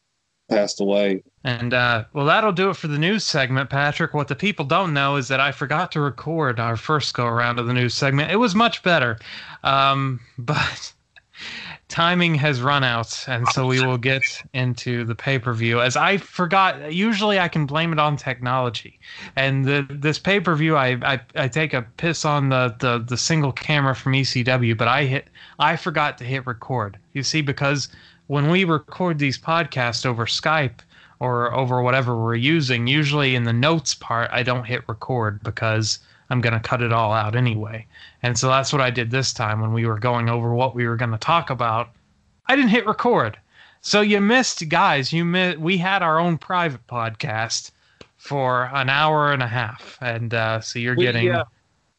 passed 0.50 0.82
away. 0.82 1.24
And 1.44 1.74
uh, 1.74 2.06
well, 2.14 2.26
that'll 2.26 2.52
do 2.52 2.70
it 2.70 2.76
for 2.76 2.88
the 2.88 2.98
news 2.98 3.24
segment, 3.24 3.70
Patrick. 3.70 4.14
What 4.14 4.28
the 4.28 4.36
people 4.36 4.66
don't 4.66 4.94
know 4.94 5.16
is 5.16 5.28
that 5.30 5.40
I 5.40 5.52
forgot 5.52 5.92
to 5.94 6.02
record 6.02 6.60
our 6.60 6.78
first 6.78 7.14
go 7.14 7.26
around 7.26 7.58
of 7.58 7.68
the 7.68 7.74
news 7.74 7.94
segment. 7.94 8.32
It 8.32 8.36
was 8.36 8.54
much 8.54 8.84
better, 8.84 9.18
um, 9.64 10.20
but 10.38 10.94
timing 11.92 12.34
has 12.36 12.62
run 12.62 12.86
out, 12.86 13.26
and 13.28 13.46
so 13.50 13.68
we 13.68 13.86
will 13.86 13.98
get 13.98 14.24
into 14.54 15.04
the 15.04 15.14
pay 15.14 15.38
per 15.38 15.54
view. 15.54 15.82
As 15.82 15.98
I 15.98 16.18
forgot, 16.18 16.94
usually 16.94 17.38
I 17.38 17.50
can 17.50 17.66
blame 17.66 17.92
it 17.92 18.00
on 18.00 18.16
technology, 18.16 18.98
and 19.36 19.66
the, 19.66 19.86
this 19.90 20.18
pay 20.18 20.40
per 20.40 20.56
view, 20.56 20.78
I, 20.78 20.98
I 21.04 21.20
I 21.36 21.48
take 21.50 21.74
a 21.74 21.82
piss 21.98 22.24
on 22.24 22.50
the, 22.50 22.74
the 22.80 23.00
the 23.00 23.18
single 23.18 23.52
camera 23.52 23.94
from 23.94 24.14
ECW, 24.14 24.78
but 24.78 24.88
I 24.88 25.04
hit 25.04 25.28
I 25.60 25.76
forgot 25.76 26.18
to 26.20 26.24
hit 26.24 26.48
record. 26.48 26.98
You 27.14 27.24
see, 27.24 27.42
because 27.42 27.90
when 28.28 28.50
we 28.50 28.64
record 28.64 29.20
these 29.20 29.38
podcasts 29.38 30.06
over 30.06 30.26
Skype 30.26 30.80
or 31.20 31.54
over 31.54 31.82
whatever 31.82 32.16
we're 32.16 32.36
using, 32.36 32.88
usually 32.88 33.36
in 33.36 33.44
the 33.44 33.54
notes 33.54 33.94
part, 33.96 34.30
I 34.32 34.44
don't 34.44 34.64
hit 34.64 34.88
record 34.88 35.44
because 35.44 36.00
I'm 36.32 36.40
going 36.40 36.54
to 36.54 36.60
cut 36.62 36.82
it 36.82 36.94
all 36.94 37.12
out 37.12 37.36
anyway. 37.36 37.86
And 38.24 38.40
so 38.40 38.48
that's 38.48 38.72
what 38.72 38.82
I 38.82 38.90
did 38.90 39.12
this 39.12 39.34
time 39.34 39.60
when 39.60 39.74
we 39.74 39.86
were 39.86 40.00
going 40.00 40.30
over 40.30 40.56
what 40.56 40.74
we 40.74 40.88
were 40.88 40.96
going 40.96 41.12
to 41.12 41.18
talk 41.18 41.50
about. 41.50 41.90
I 42.48 42.56
didn't 42.56 42.72
hit 42.72 42.88
record. 42.88 43.38
So 43.82 44.00
you 44.00 44.22
missed, 44.22 44.70
guys. 44.70 45.12
You 45.12 45.26
missed, 45.26 45.60
We 45.60 45.78
had 45.78 46.02
our 46.02 46.20
own 46.20 46.38
private 46.38 46.88
podcast 46.88 47.72
for 48.16 48.70
an 48.74 48.90
hour 48.90 49.34
and 49.34 49.44
a 49.44 49.48
half, 49.48 49.98
and 50.00 50.34
uh, 50.34 50.62
so 50.62 50.80
you're 50.80 50.96
getting. 50.96 51.26
Yeah. 51.26 51.44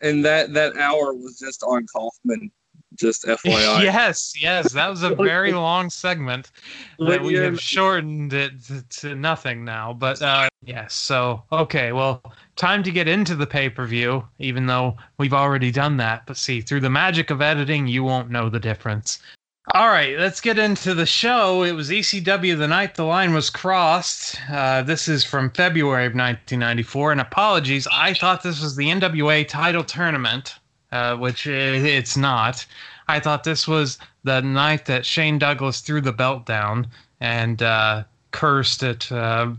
And 0.01 0.25
that 0.25 0.55
that 0.55 0.77
hour 0.77 1.12
was 1.12 1.38
just 1.38 1.62
on 1.64 1.87
Kaufman 1.87 2.51
just 2.96 3.24
FYI. 3.26 3.83
yes, 3.83 4.35
yes, 4.40 4.72
that 4.72 4.88
was 4.88 5.02
a 5.02 5.14
very 5.14 5.52
long 5.52 5.90
segment 5.90 6.50
that 6.98 7.22
we 7.22 7.35
have 7.35 7.61
shortened 7.61 8.33
it 8.33 8.52
to, 8.90 9.14
nothing 9.14 9.64
now. 9.64 9.92
But 9.92 10.22
uh, 10.22 10.48
yes, 10.64 10.94
so 10.94 11.42
okay, 11.52 11.92
well, 11.92 12.22
time 12.57 12.83
to 12.83 12.90
get 12.90 13.09
into 13.09 13.35
the 13.35 13.46
pay 13.46 13.68
per 13.68 13.87
view, 13.87 14.26
even 14.38 14.66
though 14.66 14.96
we've 15.18 15.35
already 15.35 15.70
done 15.70 15.96
that. 15.98 16.26
But 16.26 16.37
see, 16.37 16.61
through 16.61 16.81
the 16.81 16.90
magic 16.90 17.31
of 17.31 17.42
editing, 17.42 17.87
you 17.87 18.05
won't 18.05 18.31
know 18.31 18.48
the 18.48 18.61
difference. 18.61 19.20
All 19.74 19.88
right, 19.88 20.18
let's 20.18 20.40
get 20.40 20.59
into 20.59 20.92
the 20.92 21.07
show. 21.07 21.62
It 21.62 21.72
was 21.72 21.88
ECW 21.88 22.59
the 22.59 22.66
night 22.66 22.96
the 22.96 23.05
line 23.05 23.33
was 23.33 23.48
crossed. 23.48 24.37
Uh, 24.50 24.83
this 24.83 25.07
is 25.07 25.22
from 25.22 25.50
February 25.50 26.05
of 26.05 26.14
1994. 26.14 27.12
And 27.12 27.20
apologies, 27.20 27.87
I 27.92 28.12
thought 28.12 28.42
this 28.42 28.61
was 28.61 28.74
the 28.74 28.88
NWA 28.88 29.46
title 29.46 29.85
tournament 29.85 30.57
uh, 30.92 31.16
which 31.16 31.46
it's 31.46 32.16
not. 32.16 32.64
I 33.09 33.18
thought 33.18 33.44
this 33.44 33.66
was 33.66 33.98
the 34.22 34.40
night 34.40 34.87
that 34.87 35.05
Shane 35.05 35.38
Douglas 35.38 35.81
threw 35.81 36.00
the 36.00 36.12
belt 36.12 36.46
down 36.46 36.87
and 37.20 37.62
uh, 37.62 38.05
cursed 38.31 38.83
at 38.83 39.11
uh, 39.11 39.52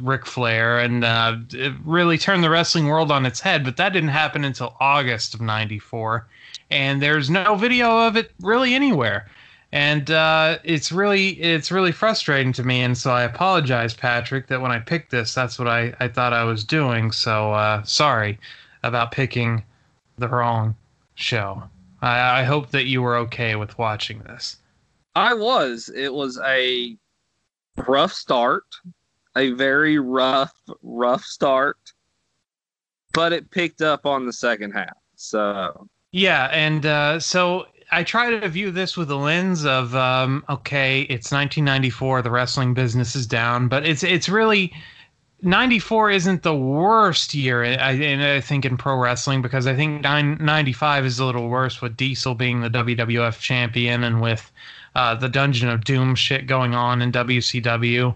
Ric 0.00 0.26
Flair, 0.26 0.78
and 0.78 1.04
uh, 1.04 1.36
it 1.52 1.72
really 1.84 2.18
turned 2.18 2.42
the 2.42 2.50
wrestling 2.50 2.86
world 2.86 3.10
on 3.10 3.26
its 3.26 3.40
head. 3.40 3.64
But 3.64 3.76
that 3.76 3.92
didn't 3.92 4.10
happen 4.10 4.44
until 4.44 4.76
August 4.80 5.34
of 5.34 5.40
'94, 5.40 6.26
and 6.70 7.00
there's 7.00 7.30
no 7.30 7.54
video 7.54 8.06
of 8.06 8.16
it 8.16 8.32
really 8.40 8.74
anywhere. 8.74 9.28
And 9.72 10.10
uh, 10.10 10.58
it's 10.64 10.90
really 10.90 11.30
it's 11.40 11.70
really 11.70 11.92
frustrating 11.92 12.52
to 12.54 12.64
me, 12.64 12.80
and 12.80 12.98
so 12.98 13.12
I 13.12 13.22
apologize, 13.22 13.94
Patrick, 13.94 14.48
that 14.48 14.60
when 14.60 14.72
I 14.72 14.80
picked 14.80 15.10
this, 15.10 15.32
that's 15.32 15.58
what 15.58 15.68
I, 15.68 15.94
I 16.00 16.08
thought 16.08 16.32
I 16.32 16.44
was 16.44 16.64
doing. 16.64 17.12
So 17.12 17.52
uh, 17.52 17.82
sorry 17.84 18.38
about 18.82 19.12
picking 19.12 19.62
the 20.20 20.28
wrong 20.28 20.76
show. 21.14 21.62
I, 22.00 22.40
I 22.40 22.44
hope 22.44 22.70
that 22.70 22.84
you 22.84 23.02
were 23.02 23.16
okay 23.16 23.56
with 23.56 23.78
watching 23.78 24.20
this. 24.20 24.56
I 25.14 25.34
was. 25.34 25.90
It 25.94 26.12
was 26.12 26.40
a 26.44 26.96
rough 27.86 28.12
start, 28.12 28.64
a 29.36 29.50
very 29.52 29.98
rough, 29.98 30.54
rough 30.82 31.24
start, 31.24 31.78
but 33.12 33.32
it 33.32 33.50
picked 33.50 33.82
up 33.82 34.06
on 34.06 34.26
the 34.26 34.32
second 34.32 34.72
half. 34.72 34.96
So 35.16 35.88
yeah, 36.12 36.48
and 36.52 36.86
uh, 36.86 37.20
so 37.20 37.66
I 37.92 38.04
try 38.04 38.30
to 38.30 38.48
view 38.48 38.70
this 38.70 38.96
with 38.96 39.08
the 39.08 39.16
lens 39.16 39.64
of 39.64 39.94
um, 39.94 40.44
okay, 40.48 41.02
it's 41.02 41.32
1994, 41.32 42.22
the 42.22 42.30
wrestling 42.30 42.74
business 42.74 43.14
is 43.14 43.26
down, 43.26 43.68
but 43.68 43.86
it's 43.86 44.02
it's 44.02 44.28
really 44.28 44.72
94 45.42 46.10
isn't 46.10 46.42
the 46.42 46.54
worst 46.54 47.34
year, 47.34 47.64
I, 47.64 48.36
I 48.36 48.40
think, 48.40 48.64
in 48.64 48.76
pro 48.76 48.96
wrestling 48.96 49.42
because 49.42 49.66
I 49.66 49.74
think 49.74 50.02
95 50.02 51.06
is 51.06 51.18
a 51.18 51.24
little 51.24 51.48
worse 51.48 51.80
with 51.80 51.96
Diesel 51.96 52.34
being 52.34 52.60
the 52.60 52.70
WWF 52.70 53.38
champion 53.38 54.04
and 54.04 54.20
with 54.20 54.50
uh, 54.94 55.14
the 55.14 55.28
Dungeon 55.28 55.68
of 55.68 55.84
Doom 55.84 56.14
shit 56.14 56.46
going 56.46 56.74
on 56.74 57.00
in 57.00 57.12
WCW. 57.12 58.14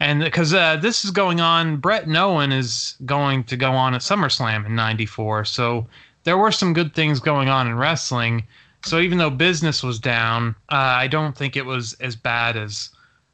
And 0.00 0.20
because 0.22 0.52
uh, 0.52 0.76
this 0.76 1.04
is 1.04 1.10
going 1.10 1.40
on, 1.40 1.78
Bret 1.78 2.06
and 2.06 2.16
Owen 2.16 2.52
is 2.52 2.96
going 3.06 3.44
to 3.44 3.56
go 3.56 3.72
on 3.72 3.94
at 3.94 4.02
SummerSlam 4.02 4.66
in 4.66 4.74
94. 4.76 5.46
So 5.46 5.86
there 6.24 6.36
were 6.36 6.52
some 6.52 6.74
good 6.74 6.94
things 6.94 7.20
going 7.20 7.48
on 7.48 7.66
in 7.66 7.76
wrestling. 7.76 8.44
So 8.84 8.98
even 8.98 9.18
though 9.18 9.30
business 9.30 9.82
was 9.82 9.98
down, 9.98 10.54
uh, 10.70 10.74
I 10.74 11.06
don't 11.06 11.36
think 11.36 11.56
it 11.56 11.64
was 11.64 11.94
as 11.94 12.14
bad 12.16 12.56
as 12.56 12.90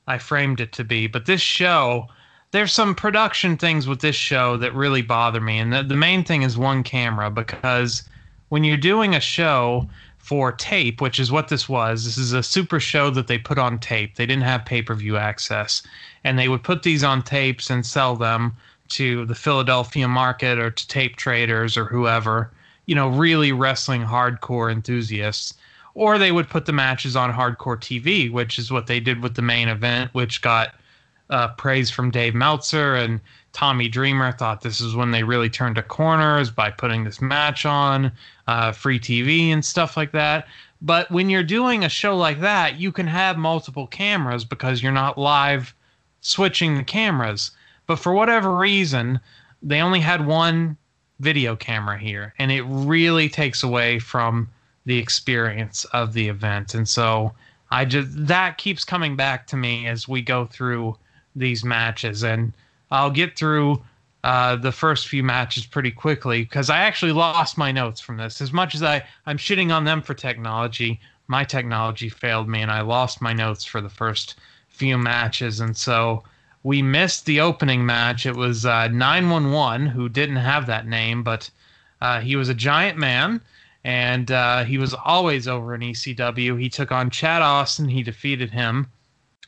I 0.06 0.18
framed 0.18 0.60
it 0.60 0.72
to 0.74 0.84
be. 0.84 1.08
But 1.08 1.26
this 1.26 1.40
show 1.40 2.08
there's 2.52 2.72
some 2.72 2.94
production 2.94 3.56
things 3.56 3.88
with 3.88 4.00
this 4.00 4.14
show 4.14 4.56
that 4.58 4.74
really 4.74 5.02
bother 5.02 5.40
me. 5.40 5.58
And 5.58 5.72
the, 5.72 5.82
the 5.82 5.96
main 5.96 6.22
thing 6.22 6.42
is 6.42 6.56
one 6.56 6.82
camera 6.82 7.30
because 7.30 8.02
when 8.50 8.62
you're 8.62 8.76
doing 8.76 9.14
a 9.14 9.20
show 9.20 9.88
for 10.18 10.52
tape, 10.52 11.00
which 11.00 11.18
is 11.18 11.32
what 11.32 11.48
this 11.48 11.66
was, 11.68 12.04
this 12.04 12.18
is 12.18 12.34
a 12.34 12.42
super 12.42 12.78
show 12.78 13.10
that 13.10 13.26
they 13.26 13.38
put 13.38 13.58
on 13.58 13.78
tape. 13.78 14.16
They 14.16 14.26
didn't 14.26 14.44
have 14.44 14.66
pay 14.66 14.82
per 14.82 14.94
view 14.94 15.16
access. 15.16 15.82
And 16.24 16.38
they 16.38 16.48
would 16.48 16.62
put 16.62 16.82
these 16.82 17.02
on 17.02 17.22
tapes 17.22 17.70
and 17.70 17.84
sell 17.84 18.16
them 18.16 18.54
to 18.90 19.24
the 19.24 19.34
Philadelphia 19.34 20.06
market 20.06 20.58
or 20.58 20.70
to 20.70 20.88
tape 20.88 21.16
traders 21.16 21.78
or 21.78 21.86
whoever, 21.86 22.50
you 22.84 22.94
know, 22.94 23.08
really 23.08 23.52
wrestling 23.52 24.02
hardcore 24.02 24.70
enthusiasts. 24.70 25.54
Or 25.94 26.18
they 26.18 26.32
would 26.32 26.50
put 26.50 26.66
the 26.66 26.72
matches 26.72 27.16
on 27.16 27.32
hardcore 27.32 27.78
TV, 27.78 28.30
which 28.30 28.58
is 28.58 28.70
what 28.70 28.86
they 28.86 29.00
did 29.00 29.22
with 29.22 29.36
the 29.36 29.42
main 29.42 29.68
event, 29.68 30.12
which 30.12 30.42
got 30.42 30.74
uh, 31.32 31.48
praise 31.48 31.90
from 31.90 32.10
Dave 32.10 32.34
Meltzer 32.34 32.94
and 32.94 33.18
Tommy 33.52 33.88
Dreamer 33.88 34.32
thought 34.32 34.60
this 34.60 34.82
is 34.82 34.94
when 34.94 35.10
they 35.10 35.24
really 35.24 35.48
turned 35.48 35.78
a 35.78 35.82
corner 35.82 36.44
by 36.54 36.70
putting 36.70 37.04
this 37.04 37.22
match 37.22 37.64
on 37.64 38.12
uh, 38.46 38.72
free 38.72 39.00
TV 39.00 39.48
and 39.48 39.64
stuff 39.64 39.96
like 39.96 40.12
that. 40.12 40.46
But 40.82 41.10
when 41.10 41.30
you're 41.30 41.42
doing 41.42 41.84
a 41.84 41.88
show 41.88 42.16
like 42.16 42.40
that, 42.40 42.78
you 42.78 42.92
can 42.92 43.06
have 43.06 43.38
multiple 43.38 43.86
cameras 43.86 44.44
because 44.44 44.82
you're 44.82 44.92
not 44.92 45.16
live 45.16 45.74
switching 46.20 46.76
the 46.76 46.84
cameras. 46.84 47.50
But 47.86 47.96
for 47.96 48.12
whatever 48.12 48.54
reason, 48.54 49.18
they 49.62 49.80
only 49.80 50.00
had 50.00 50.26
one 50.26 50.76
video 51.20 51.56
camera 51.56 51.98
here, 51.98 52.34
and 52.38 52.52
it 52.52 52.62
really 52.62 53.28
takes 53.28 53.62
away 53.62 53.98
from 53.98 54.50
the 54.84 54.98
experience 54.98 55.84
of 55.86 56.12
the 56.12 56.28
event. 56.28 56.74
And 56.74 56.88
so 56.88 57.32
I 57.70 57.86
just 57.86 58.26
that 58.26 58.58
keeps 58.58 58.84
coming 58.84 59.16
back 59.16 59.46
to 59.46 59.56
me 59.56 59.86
as 59.86 60.06
we 60.06 60.20
go 60.20 60.44
through 60.44 60.96
these 61.34 61.64
matches, 61.64 62.22
and 62.24 62.52
I'll 62.90 63.10
get 63.10 63.36
through 63.36 63.82
uh, 64.24 64.56
the 64.56 64.72
first 64.72 65.08
few 65.08 65.22
matches 65.22 65.66
pretty 65.66 65.90
quickly 65.90 66.42
because 66.42 66.70
I 66.70 66.78
actually 66.78 67.12
lost 67.12 67.58
my 67.58 67.72
notes 67.72 68.00
from 68.00 68.16
this. 68.16 68.40
As 68.40 68.52
much 68.52 68.74
as 68.74 68.82
I 68.82 69.04
I'm 69.26 69.38
shitting 69.38 69.74
on 69.74 69.84
them 69.84 70.02
for 70.02 70.14
technology, 70.14 71.00
my 71.26 71.44
technology 71.44 72.08
failed 72.08 72.48
me, 72.48 72.62
and 72.62 72.70
I 72.70 72.82
lost 72.82 73.20
my 73.20 73.32
notes 73.32 73.64
for 73.64 73.80
the 73.80 73.88
first 73.88 74.36
few 74.68 74.98
matches, 74.98 75.60
and 75.60 75.76
so 75.76 76.22
we 76.62 76.82
missed 76.82 77.26
the 77.26 77.40
opening 77.40 77.84
match. 77.84 78.26
It 78.26 78.36
was 78.36 78.64
uh, 78.64 78.88
911, 78.88 79.86
who 79.86 80.08
didn't 80.08 80.36
have 80.36 80.66
that 80.66 80.86
name, 80.86 81.22
but 81.22 81.50
uh, 82.00 82.20
he 82.20 82.36
was 82.36 82.48
a 82.48 82.54
giant 82.54 82.98
man, 82.98 83.40
and 83.84 84.30
uh, 84.30 84.64
he 84.64 84.78
was 84.78 84.94
always 84.94 85.48
over 85.48 85.74
in 85.74 85.80
ECW. 85.80 86.60
He 86.60 86.68
took 86.68 86.92
on 86.92 87.10
Chad 87.10 87.42
Austin. 87.42 87.88
He 87.88 88.02
defeated 88.02 88.50
him. 88.50 88.88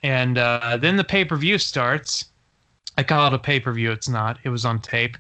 And 0.05 0.37
uh, 0.37 0.77
then 0.77 0.97
the 0.97 1.03
pay 1.03 1.25
per 1.25 1.35
view 1.35 1.57
starts. 1.57 2.27
I 2.99 3.03
call 3.03 3.27
it 3.27 3.33
a 3.33 3.39
pay 3.39 3.59
per 3.59 3.73
view. 3.73 3.91
It's 3.91 4.09
not. 4.09 4.39
It 4.45 4.51
was 4.51 4.67
on 4.67 4.79
tape. 4.79 5.17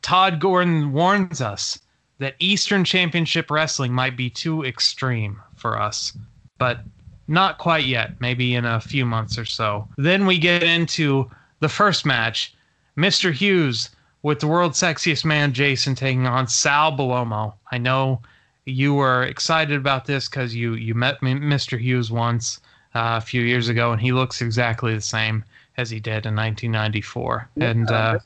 Todd 0.00 0.38
Gordon 0.38 0.92
warns 0.92 1.40
us 1.40 1.80
that 2.18 2.36
Eastern 2.38 2.84
Championship 2.84 3.50
Wrestling 3.50 3.92
might 3.92 4.16
be 4.16 4.30
too 4.30 4.64
extreme 4.64 5.42
for 5.56 5.76
us, 5.76 6.16
but 6.56 6.82
not 7.26 7.58
quite 7.58 7.84
yet. 7.84 8.20
Maybe 8.20 8.54
in 8.54 8.64
a 8.64 8.80
few 8.80 9.04
months 9.04 9.36
or 9.36 9.44
so. 9.44 9.88
Then 9.98 10.24
we 10.24 10.38
get 10.38 10.62
into 10.62 11.28
the 11.58 11.68
first 11.68 12.06
match 12.06 12.54
Mr. 12.96 13.32
Hughes 13.32 13.90
with 14.22 14.38
the 14.38 14.46
world's 14.46 14.80
sexiest 14.80 15.24
man, 15.24 15.52
Jason, 15.52 15.96
taking 15.96 16.28
on 16.28 16.46
Sal 16.46 16.92
Bellomo. 16.92 17.54
I 17.72 17.78
know 17.78 18.22
you 18.66 18.94
were 18.94 19.24
excited 19.24 19.76
about 19.76 20.04
this 20.04 20.28
because 20.28 20.54
you, 20.54 20.74
you 20.74 20.94
met 20.94 21.20
Mr. 21.22 21.76
Hughes 21.76 22.12
once 22.12 22.60
uh, 22.98 23.16
a 23.16 23.20
few 23.20 23.42
years 23.42 23.68
ago, 23.68 23.92
and 23.92 24.00
he 24.00 24.10
looks 24.10 24.42
exactly 24.42 24.92
the 24.92 25.00
same 25.00 25.44
as 25.76 25.88
he 25.88 26.00
did 26.00 26.26
in 26.26 26.34
1994. 26.34 27.48
Yeah, 27.54 27.64
and 27.70 27.90
uh, 27.90 28.18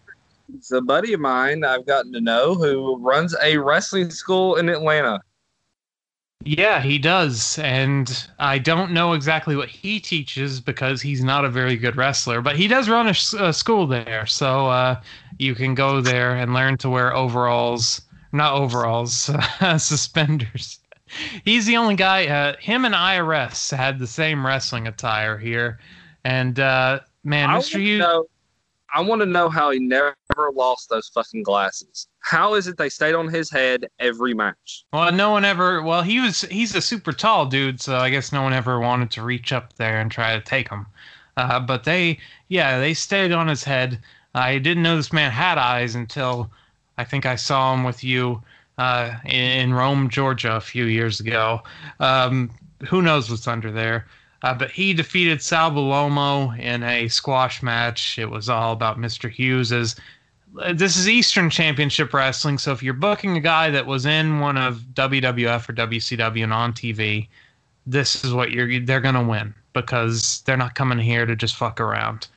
it's 0.54 0.72
a 0.72 0.80
buddy 0.80 1.12
of 1.12 1.20
mine 1.20 1.62
I've 1.62 1.86
gotten 1.86 2.10
to 2.14 2.20
know 2.20 2.54
who 2.54 2.96
runs 2.98 3.36
a 3.42 3.58
wrestling 3.58 4.10
school 4.10 4.56
in 4.56 4.70
Atlanta. 4.70 5.20
Yeah, 6.44 6.80
he 6.80 6.98
does. 6.98 7.58
And 7.58 8.26
I 8.38 8.58
don't 8.58 8.92
know 8.92 9.12
exactly 9.12 9.56
what 9.56 9.68
he 9.68 10.00
teaches 10.00 10.58
because 10.58 11.02
he's 11.02 11.22
not 11.22 11.44
a 11.44 11.50
very 11.50 11.76
good 11.76 11.96
wrestler, 11.96 12.40
but 12.40 12.56
he 12.56 12.66
does 12.66 12.88
run 12.88 13.06
a, 13.06 13.14
a 13.38 13.52
school 13.52 13.86
there. 13.86 14.26
So 14.26 14.68
uh, 14.68 15.00
you 15.38 15.54
can 15.54 15.74
go 15.74 16.00
there 16.00 16.34
and 16.34 16.54
learn 16.54 16.78
to 16.78 16.90
wear 16.90 17.14
overalls, 17.14 18.00
not 18.32 18.54
overalls, 18.54 19.12
suspenders 19.78 20.81
he's 21.44 21.66
the 21.66 21.76
only 21.76 21.94
guy. 21.94 22.26
Uh, 22.26 22.56
him 22.58 22.84
and 22.84 22.94
IRS 22.94 23.76
had 23.76 23.98
the 23.98 24.06
same 24.06 24.44
wrestling 24.46 24.86
attire 24.86 25.38
here, 25.38 25.78
and 26.24 26.58
uh, 26.60 27.00
man, 27.24 27.50
I 27.50 27.58
Mr. 27.58 27.80
Hughes. 27.80 28.00
know- 28.00 28.26
I 28.94 29.00
want 29.00 29.22
to 29.22 29.26
know 29.26 29.48
how 29.48 29.70
he 29.70 29.78
never 29.78 30.14
lost 30.52 30.90
those 30.90 31.08
fucking 31.08 31.44
glasses. 31.44 32.08
How 32.20 32.52
is 32.52 32.66
it 32.66 32.76
they 32.76 32.90
stayed 32.90 33.14
on 33.14 33.26
his 33.26 33.50
head 33.50 33.88
every 33.98 34.34
match? 34.34 34.84
Well, 34.92 35.10
no 35.10 35.30
one 35.30 35.46
ever. 35.46 35.80
Well, 35.80 36.02
he 36.02 36.20
was. 36.20 36.42
He's 36.42 36.74
a 36.74 36.82
super 36.82 37.12
tall 37.12 37.46
dude, 37.46 37.80
so 37.80 37.96
I 37.96 38.10
guess 38.10 38.32
no 38.32 38.42
one 38.42 38.52
ever 38.52 38.78
wanted 38.80 39.10
to 39.12 39.22
reach 39.22 39.50
up 39.50 39.72
there 39.76 39.98
and 39.98 40.10
try 40.10 40.34
to 40.34 40.42
take 40.42 40.68
him. 40.68 40.84
Uh, 41.38 41.58
but 41.60 41.84
they, 41.84 42.18
yeah, 42.48 42.78
they 42.78 42.92
stayed 42.92 43.32
on 43.32 43.48
his 43.48 43.64
head. 43.64 43.98
I 44.34 44.58
didn't 44.58 44.82
know 44.82 44.96
this 44.96 45.12
man 45.12 45.30
had 45.30 45.56
eyes 45.56 45.94
until 45.94 46.50
I 46.98 47.04
think 47.04 47.24
I 47.24 47.36
saw 47.36 47.72
him 47.72 47.84
with 47.84 48.04
you 48.04 48.42
uh, 48.78 49.12
in, 49.24 49.74
Rome, 49.74 50.08
Georgia, 50.08 50.56
a 50.56 50.60
few 50.60 50.84
years 50.84 51.20
ago. 51.20 51.62
Um, 52.00 52.50
who 52.88 53.02
knows 53.02 53.30
what's 53.30 53.46
under 53.46 53.70
there? 53.70 54.06
Uh, 54.42 54.54
but 54.54 54.70
he 54.70 54.92
defeated 54.92 55.40
Sal 55.40 55.70
Bellomo 55.70 56.58
in 56.58 56.82
a 56.82 57.08
squash 57.08 57.62
match. 57.62 58.18
It 58.18 58.30
was 58.30 58.48
all 58.48 58.72
about 58.72 58.98
Mr. 58.98 59.30
Hughes's 59.30 59.96
this 60.74 60.96
is 60.96 61.08
Eastern 61.08 61.48
Championship 61.48 62.12
Wrestling, 62.12 62.58
so 62.58 62.72
if 62.72 62.82
you're 62.82 62.94
booking 62.94 63.36
a 63.36 63.40
guy 63.40 63.70
that 63.70 63.86
was 63.86 64.04
in 64.04 64.40
one 64.40 64.58
of 64.58 64.80
WWF 64.94 65.68
or 65.68 65.72
WCW 65.72 66.44
and 66.44 66.52
on 66.52 66.72
TV, 66.72 67.28
this 67.86 68.24
is 68.24 68.34
what 68.34 68.52
you're 68.52 68.80
they're 68.80 69.00
gonna 69.00 69.26
win 69.26 69.54
because 69.72 70.42
they're 70.44 70.56
not 70.56 70.74
coming 70.74 70.98
here 70.98 71.24
to 71.24 71.34
just 71.34 71.56
fuck 71.56 71.80
around. 71.80 72.28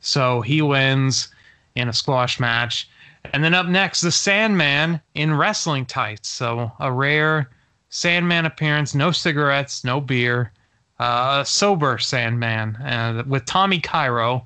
So 0.00 0.40
he 0.40 0.60
wins 0.60 1.28
in 1.76 1.88
a 1.88 1.92
squash 1.92 2.40
match, 2.40 2.88
and 3.32 3.42
then 3.42 3.54
up 3.54 3.66
next, 3.66 4.00
the 4.00 4.10
Sandman 4.12 5.00
in 5.14 5.34
wrestling 5.34 5.86
tights. 5.86 6.28
So 6.28 6.72
a 6.80 6.92
rare 6.92 7.50
Sandman 7.88 8.46
appearance, 8.46 8.94
no 8.94 9.12
cigarettes, 9.12 9.84
no 9.84 10.00
beer, 10.00 10.52
uh, 10.98 11.40
a 11.42 11.46
sober 11.46 11.98
Sandman 11.98 12.76
uh, 12.76 13.22
with 13.26 13.44
Tommy 13.44 13.80
Cairo. 13.80 14.44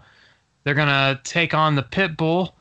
They're 0.64 0.74
gonna 0.74 1.20
take 1.24 1.54
on 1.54 1.74
the 1.76 1.82
Pitbull 1.82 2.52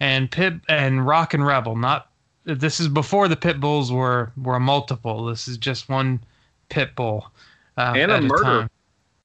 and 0.00 0.30
Pit 0.30 0.54
and 0.68 1.06
Rockin' 1.06 1.42
Rebel. 1.44 1.76
Not 1.76 2.10
this 2.44 2.80
is 2.80 2.88
before 2.88 3.28
the 3.28 3.36
Pit 3.36 3.60
Bulls 3.60 3.92
were 3.92 4.32
were 4.36 4.58
multiple. 4.58 5.26
This 5.26 5.46
is 5.46 5.58
just 5.58 5.88
one 5.88 6.24
Pit 6.70 6.94
Bull. 6.96 7.30
Uh, 7.76 7.92
And 7.96 8.10
a 8.10 8.20
murderer. 8.20 8.42
time. 8.42 8.70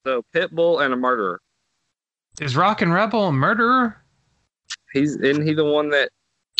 So 0.05 0.23
Pitbull 0.33 0.83
and 0.83 0.93
a 0.93 0.97
murderer. 0.97 1.41
Is 2.41 2.57
Rockin' 2.57 2.91
Rebel 2.91 3.27
a 3.27 3.31
murderer? 3.31 3.97
He's 4.91 5.15
isn't 5.15 5.47
he 5.47 5.53
the 5.53 5.65
one 5.65 5.89
that 5.89 6.09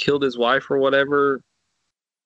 killed 0.05 0.21
his 0.21 0.37
wife 0.37 0.69
or 0.69 0.77
whatever 0.77 1.41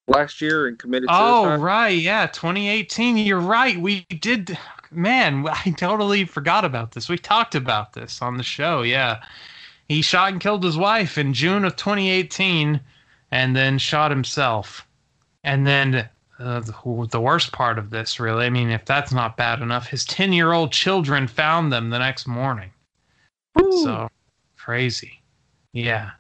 last 0.07 0.41
year 0.41 0.67
and 0.67 0.77
committed 0.77 1.07
Oh 1.09 1.43
suicide? 1.43 1.61
right, 1.61 1.97
yeah, 1.97 2.27
2018. 2.27 3.17
You're 3.17 3.39
right. 3.39 3.79
We 3.79 4.01
did. 4.19 4.57
Man, 4.91 5.47
I 5.65 5.71
totally 5.77 6.25
forgot 6.25 6.65
about 6.65 6.91
this. 6.91 7.07
We 7.07 7.17
talked 7.17 7.55
about 7.55 7.93
this 7.93 8.21
on 8.21 8.37
the 8.37 8.43
show. 8.43 8.81
Yeah, 8.81 9.23
he 9.87 10.01
shot 10.01 10.33
and 10.33 10.41
killed 10.41 10.63
his 10.63 10.77
wife 10.77 11.17
in 11.17 11.33
June 11.33 11.63
of 11.63 11.75
2018, 11.77 12.81
and 13.31 13.55
then 13.55 13.77
shot 13.77 14.11
himself. 14.11 14.85
And 15.45 15.65
then 15.65 16.09
uh, 16.39 16.59
the, 16.59 17.07
the 17.09 17.21
worst 17.21 17.53
part 17.53 17.79
of 17.79 17.91
this, 17.91 18.19
really, 18.19 18.45
I 18.45 18.49
mean, 18.49 18.69
if 18.69 18.83
that's 18.83 19.13
not 19.13 19.37
bad 19.37 19.61
enough, 19.61 19.87
his 19.87 20.03
10 20.05 20.33
year 20.33 20.51
old 20.51 20.73
children 20.73 21.27
found 21.27 21.71
them 21.71 21.89
the 21.89 21.99
next 21.99 22.27
morning. 22.27 22.71
So 23.57 24.09
crazy. 24.57 25.21
Yeah. 25.73 26.11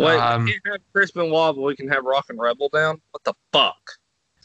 Wait, 0.00 0.18
um, 0.18 0.44
we 0.44 0.52
can't 0.52 0.62
have 0.66 0.80
Chris 0.92 1.10
Benoit, 1.10 1.54
but 1.54 1.62
we 1.62 1.76
can 1.76 1.88
have 1.88 2.04
Rockin' 2.04 2.38
Rebel 2.38 2.68
down. 2.68 3.00
What 3.10 3.24
the 3.24 3.34
fuck? 3.52 3.92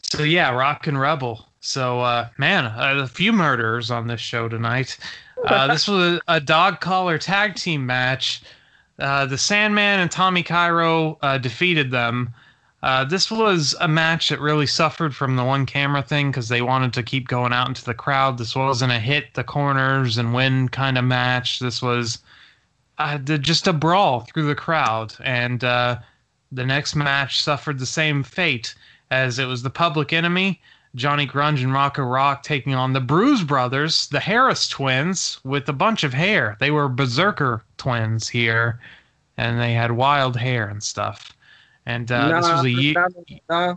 So 0.02 0.22
yeah, 0.22 0.50
Rockin' 0.50 0.96
Rebel. 0.96 1.46
So 1.60 2.00
uh, 2.00 2.28
man, 2.38 2.66
a 2.76 3.06
few 3.08 3.32
murderers 3.32 3.90
on 3.90 4.06
this 4.06 4.20
show 4.20 4.48
tonight. 4.48 4.98
Uh, 5.44 5.66
this 5.72 5.88
was 5.88 6.20
a, 6.28 6.36
a 6.36 6.40
dog 6.40 6.80
collar 6.80 7.18
tag 7.18 7.56
team 7.56 7.84
match. 7.84 8.42
Uh, 8.98 9.26
the 9.26 9.36
Sandman 9.36 10.00
and 10.00 10.10
Tommy 10.10 10.42
Cairo 10.42 11.18
uh, 11.22 11.38
defeated 11.38 11.90
them. 11.90 12.32
Uh, 12.82 13.04
this 13.04 13.30
was 13.30 13.74
a 13.80 13.88
match 13.88 14.28
that 14.28 14.40
really 14.40 14.66
suffered 14.66 15.14
from 15.14 15.36
the 15.36 15.44
one 15.44 15.66
camera 15.66 16.02
thing 16.02 16.30
because 16.30 16.48
they 16.48 16.62
wanted 16.62 16.92
to 16.92 17.02
keep 17.02 17.26
going 17.26 17.52
out 17.52 17.68
into 17.68 17.84
the 17.84 17.94
crowd. 17.94 18.38
This 18.38 18.54
wasn't 18.54 18.92
a 18.92 18.98
hit 18.98 19.34
the 19.34 19.42
corners 19.42 20.18
and 20.18 20.32
win 20.32 20.68
kind 20.68 20.96
of 20.96 21.04
match. 21.04 21.58
This 21.58 21.82
was 21.82 22.18
uh, 22.98 23.18
just 23.18 23.66
a 23.66 23.72
brawl 23.72 24.20
through 24.20 24.46
the 24.46 24.54
crowd. 24.54 25.14
And 25.22 25.62
uh, 25.64 25.98
the 26.52 26.64
next 26.64 26.94
match 26.94 27.42
suffered 27.42 27.78
the 27.78 27.86
same 27.86 28.22
fate 28.22 28.74
as 29.10 29.38
it 29.38 29.46
was 29.46 29.62
the 29.62 29.70
public 29.70 30.12
enemy, 30.12 30.60
Johnny 30.94 31.26
Grunge 31.26 31.62
and 31.62 31.72
Rocco 31.72 32.02
Rock 32.02 32.42
taking 32.42 32.74
on 32.74 32.92
the 32.92 33.00
Bruise 33.00 33.44
Brothers, 33.44 34.08
the 34.08 34.20
Harris 34.20 34.66
twins, 34.66 35.38
with 35.44 35.68
a 35.68 35.74
bunch 35.74 36.04
of 36.04 36.14
hair. 36.14 36.56
They 36.58 36.70
were 36.70 36.88
berserker 36.88 37.62
twins 37.76 38.28
here, 38.28 38.80
and 39.36 39.60
they 39.60 39.74
had 39.74 39.92
wild 39.92 40.36
hair 40.36 40.68
and 40.68 40.82
stuff. 40.82 41.32
And 41.84 42.10
uh, 42.10 42.40
this 42.40 42.50
was 42.50 42.64
a 42.64 42.70
year. 42.70 43.06
Nah, 43.42 43.76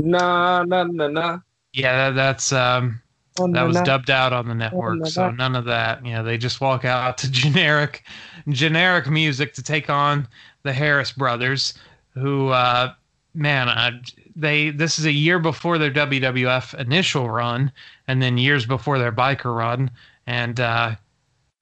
nah, 0.00 0.64
nah, 0.64 0.84
nah, 0.84 1.08
nah. 1.08 1.38
Yeah, 1.74 2.10
that, 2.10 2.14
that's 2.14 2.52
um, 2.52 3.01
that 3.36 3.62
was 3.62 3.80
dubbed 3.82 4.10
out 4.10 4.32
on 4.32 4.48
the 4.48 4.54
network, 4.54 4.98
no, 4.98 5.04
so 5.04 5.30
no. 5.30 5.36
none 5.36 5.56
of 5.56 5.64
that. 5.64 6.04
You 6.04 6.12
know, 6.12 6.22
they 6.22 6.38
just 6.38 6.60
walk 6.60 6.84
out 6.84 7.18
to 7.18 7.30
generic, 7.30 8.04
generic 8.48 9.08
music 9.08 9.54
to 9.54 9.62
take 9.62 9.88
on 9.88 10.28
the 10.62 10.72
Harris 10.72 11.12
brothers, 11.12 11.74
who, 12.14 12.48
uh, 12.48 12.92
man, 13.34 13.68
I, 13.68 14.00
they 14.36 14.70
this 14.70 14.98
is 14.98 15.06
a 15.06 15.12
year 15.12 15.38
before 15.38 15.78
their 15.78 15.90
WWF 15.90 16.78
initial 16.78 17.30
run, 17.30 17.72
and 18.06 18.22
then 18.22 18.38
years 18.38 18.66
before 18.66 18.98
their 18.98 19.12
biker 19.12 19.54
run, 19.56 19.90
and 20.26 20.60
uh, 20.60 20.94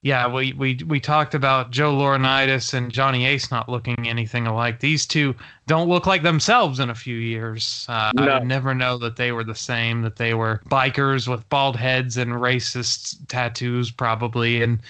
yeah, 0.02 0.32
we, 0.32 0.54
we 0.54 0.78
we 0.86 0.98
talked 0.98 1.34
about 1.34 1.72
Joe 1.72 1.94
Laurinaitis 1.94 2.72
and 2.72 2.90
Johnny 2.90 3.26
Ace 3.26 3.50
not 3.50 3.68
looking 3.68 4.08
anything 4.08 4.46
alike. 4.46 4.80
These 4.80 5.04
two 5.04 5.34
don't 5.66 5.90
look 5.90 6.06
like 6.06 6.22
themselves 6.22 6.80
in 6.80 6.88
a 6.88 6.94
few 6.94 7.16
years. 7.16 7.84
Uh, 7.86 8.10
I 8.16 8.38
would 8.38 8.48
never 8.48 8.74
know 8.74 8.96
that 8.96 9.16
they 9.16 9.30
were 9.32 9.44
the 9.44 9.54
same. 9.54 10.00
That 10.00 10.16
they 10.16 10.32
were 10.32 10.62
bikers 10.70 11.28
with 11.28 11.46
bald 11.50 11.76
heads 11.76 12.16
and 12.16 12.32
racist 12.32 13.18
tattoos, 13.28 13.90
probably. 13.90 14.62
And 14.62 14.80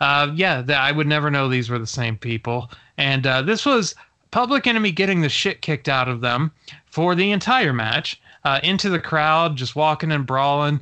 uh, 0.00 0.32
yeah, 0.34 0.60
that 0.62 0.80
I 0.80 0.90
would 0.90 1.06
never 1.06 1.30
know 1.30 1.48
these 1.48 1.70
were 1.70 1.78
the 1.78 1.86
same 1.86 2.16
people. 2.16 2.68
And 2.96 3.28
uh, 3.28 3.42
this 3.42 3.64
was 3.64 3.94
Public 4.32 4.66
Enemy 4.66 4.90
getting 4.90 5.20
the 5.20 5.28
shit 5.28 5.62
kicked 5.62 5.88
out 5.88 6.08
of 6.08 6.20
them 6.20 6.50
for 6.86 7.14
the 7.14 7.30
entire 7.30 7.72
match, 7.72 8.20
uh, 8.42 8.58
into 8.64 8.90
the 8.90 8.98
crowd, 8.98 9.54
just 9.54 9.76
walking 9.76 10.10
and 10.10 10.26
brawling. 10.26 10.80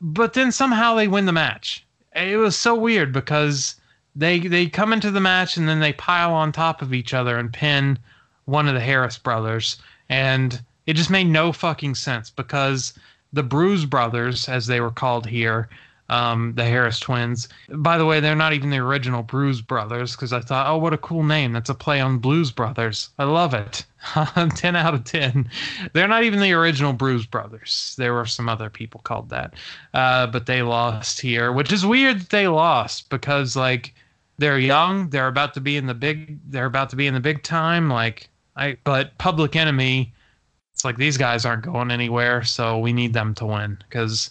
But 0.00 0.34
then 0.34 0.52
somehow 0.52 0.94
they 0.94 1.08
win 1.08 1.26
the 1.26 1.32
match. 1.32 1.85
It 2.16 2.38
was 2.38 2.56
so 2.56 2.74
weird 2.74 3.12
because 3.12 3.76
they 4.14 4.40
they 4.40 4.66
come 4.66 4.92
into 4.92 5.10
the 5.10 5.20
match 5.20 5.56
and 5.56 5.68
then 5.68 5.80
they 5.80 5.92
pile 5.92 6.32
on 6.32 6.50
top 6.50 6.80
of 6.80 6.94
each 6.94 7.12
other 7.12 7.36
and 7.38 7.52
pin 7.52 7.98
one 8.46 8.68
of 8.68 8.74
the 8.74 8.80
Harris 8.80 9.18
brothers, 9.18 9.76
and 10.08 10.62
it 10.86 10.94
just 10.94 11.10
made 11.10 11.26
no 11.26 11.52
fucking 11.52 11.94
sense 11.94 12.30
because 12.30 12.94
the 13.32 13.42
Bruise 13.42 13.84
brothers, 13.84 14.48
as 14.48 14.66
they 14.66 14.80
were 14.80 14.90
called 14.90 15.26
here, 15.26 15.68
um, 16.08 16.54
the 16.54 16.64
Harris 16.64 17.00
twins. 17.00 17.48
By 17.68 17.98
the 17.98 18.06
way, 18.06 18.20
they're 18.20 18.36
not 18.36 18.52
even 18.52 18.70
the 18.70 18.78
original 18.78 19.22
Bruise 19.22 19.60
brothers 19.60 20.12
because 20.12 20.32
I 20.32 20.40
thought, 20.40 20.68
oh, 20.68 20.78
what 20.78 20.94
a 20.94 20.98
cool 20.98 21.24
name! 21.24 21.52
That's 21.52 21.70
a 21.70 21.74
play 21.74 22.00
on 22.00 22.18
Blues 22.18 22.50
Brothers. 22.50 23.10
I 23.18 23.24
love 23.24 23.52
it. 23.52 23.84
ten 24.54 24.76
out 24.76 24.94
of 24.94 25.04
ten. 25.04 25.48
They're 25.92 26.08
not 26.08 26.24
even 26.24 26.40
the 26.40 26.52
original 26.52 26.92
Bruise 26.92 27.26
brothers. 27.26 27.94
There 27.98 28.14
were 28.14 28.26
some 28.26 28.48
other 28.48 28.70
people 28.70 29.00
called 29.00 29.30
that, 29.30 29.54
uh, 29.94 30.26
but 30.28 30.46
they 30.46 30.62
lost 30.62 31.20
here, 31.20 31.52
which 31.52 31.72
is 31.72 31.84
weird 31.84 32.20
that 32.20 32.30
they 32.30 32.48
lost 32.48 33.10
because 33.10 33.56
like 33.56 33.94
they're 34.38 34.58
young, 34.58 35.10
they're 35.10 35.28
about 35.28 35.54
to 35.54 35.60
be 35.60 35.76
in 35.76 35.86
the 35.86 35.94
big, 35.94 36.38
they're 36.50 36.66
about 36.66 36.90
to 36.90 36.96
be 36.96 37.06
in 37.06 37.14
the 37.14 37.20
big 37.20 37.42
time. 37.42 37.88
Like 37.88 38.28
I, 38.56 38.76
but 38.84 39.16
Public 39.18 39.56
Enemy, 39.56 40.12
it's 40.74 40.84
like 40.84 40.96
these 40.96 41.16
guys 41.16 41.44
aren't 41.44 41.64
going 41.64 41.90
anywhere, 41.90 42.42
so 42.42 42.78
we 42.78 42.92
need 42.92 43.12
them 43.12 43.34
to 43.36 43.46
win 43.46 43.78
because 43.88 44.30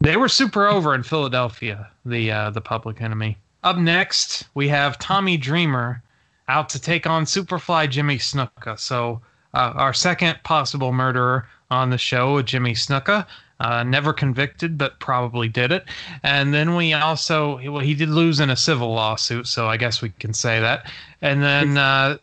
they 0.00 0.16
were 0.16 0.28
super 0.28 0.66
over 0.66 0.94
in 0.94 1.02
Philadelphia. 1.02 1.90
The 2.04 2.30
uh, 2.30 2.50
the 2.50 2.60
Public 2.60 3.00
Enemy. 3.00 3.38
Up 3.64 3.76
next, 3.76 4.46
we 4.54 4.68
have 4.68 4.98
Tommy 4.98 5.36
Dreamer 5.36 6.02
out 6.48 6.68
to 6.70 6.80
take 6.80 7.06
on 7.06 7.24
Superfly 7.24 7.90
Jimmy 7.90 8.18
Snuka. 8.18 8.78
So 8.78 9.20
uh, 9.54 9.72
our 9.74 9.94
second 9.94 10.38
possible 10.44 10.92
murderer 10.92 11.46
on 11.70 11.90
the 11.90 11.98
show, 11.98 12.42
Jimmy 12.42 12.74
Snuka. 12.74 13.26
Uh, 13.60 13.82
never 13.82 14.12
convicted, 14.12 14.78
but 14.78 15.00
probably 15.00 15.48
did 15.48 15.72
it. 15.72 15.84
And 16.22 16.54
then 16.54 16.76
we 16.76 16.92
also, 16.92 17.58
well, 17.70 17.80
he 17.80 17.92
did 17.92 18.08
lose 18.08 18.38
in 18.38 18.50
a 18.50 18.56
civil 18.56 18.92
lawsuit, 18.92 19.48
so 19.48 19.66
I 19.66 19.76
guess 19.76 20.00
we 20.00 20.10
can 20.10 20.32
say 20.32 20.60
that. 20.60 20.88
And 21.22 21.42
then, 21.42 21.76
uh, 21.76 22.18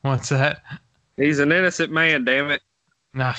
what's 0.00 0.30
that? 0.30 0.62
He's 1.18 1.38
an 1.38 1.52
innocent 1.52 1.92
man, 1.92 2.24
damn 2.24 2.50
it. 2.50 2.62
Nah, 3.12 3.34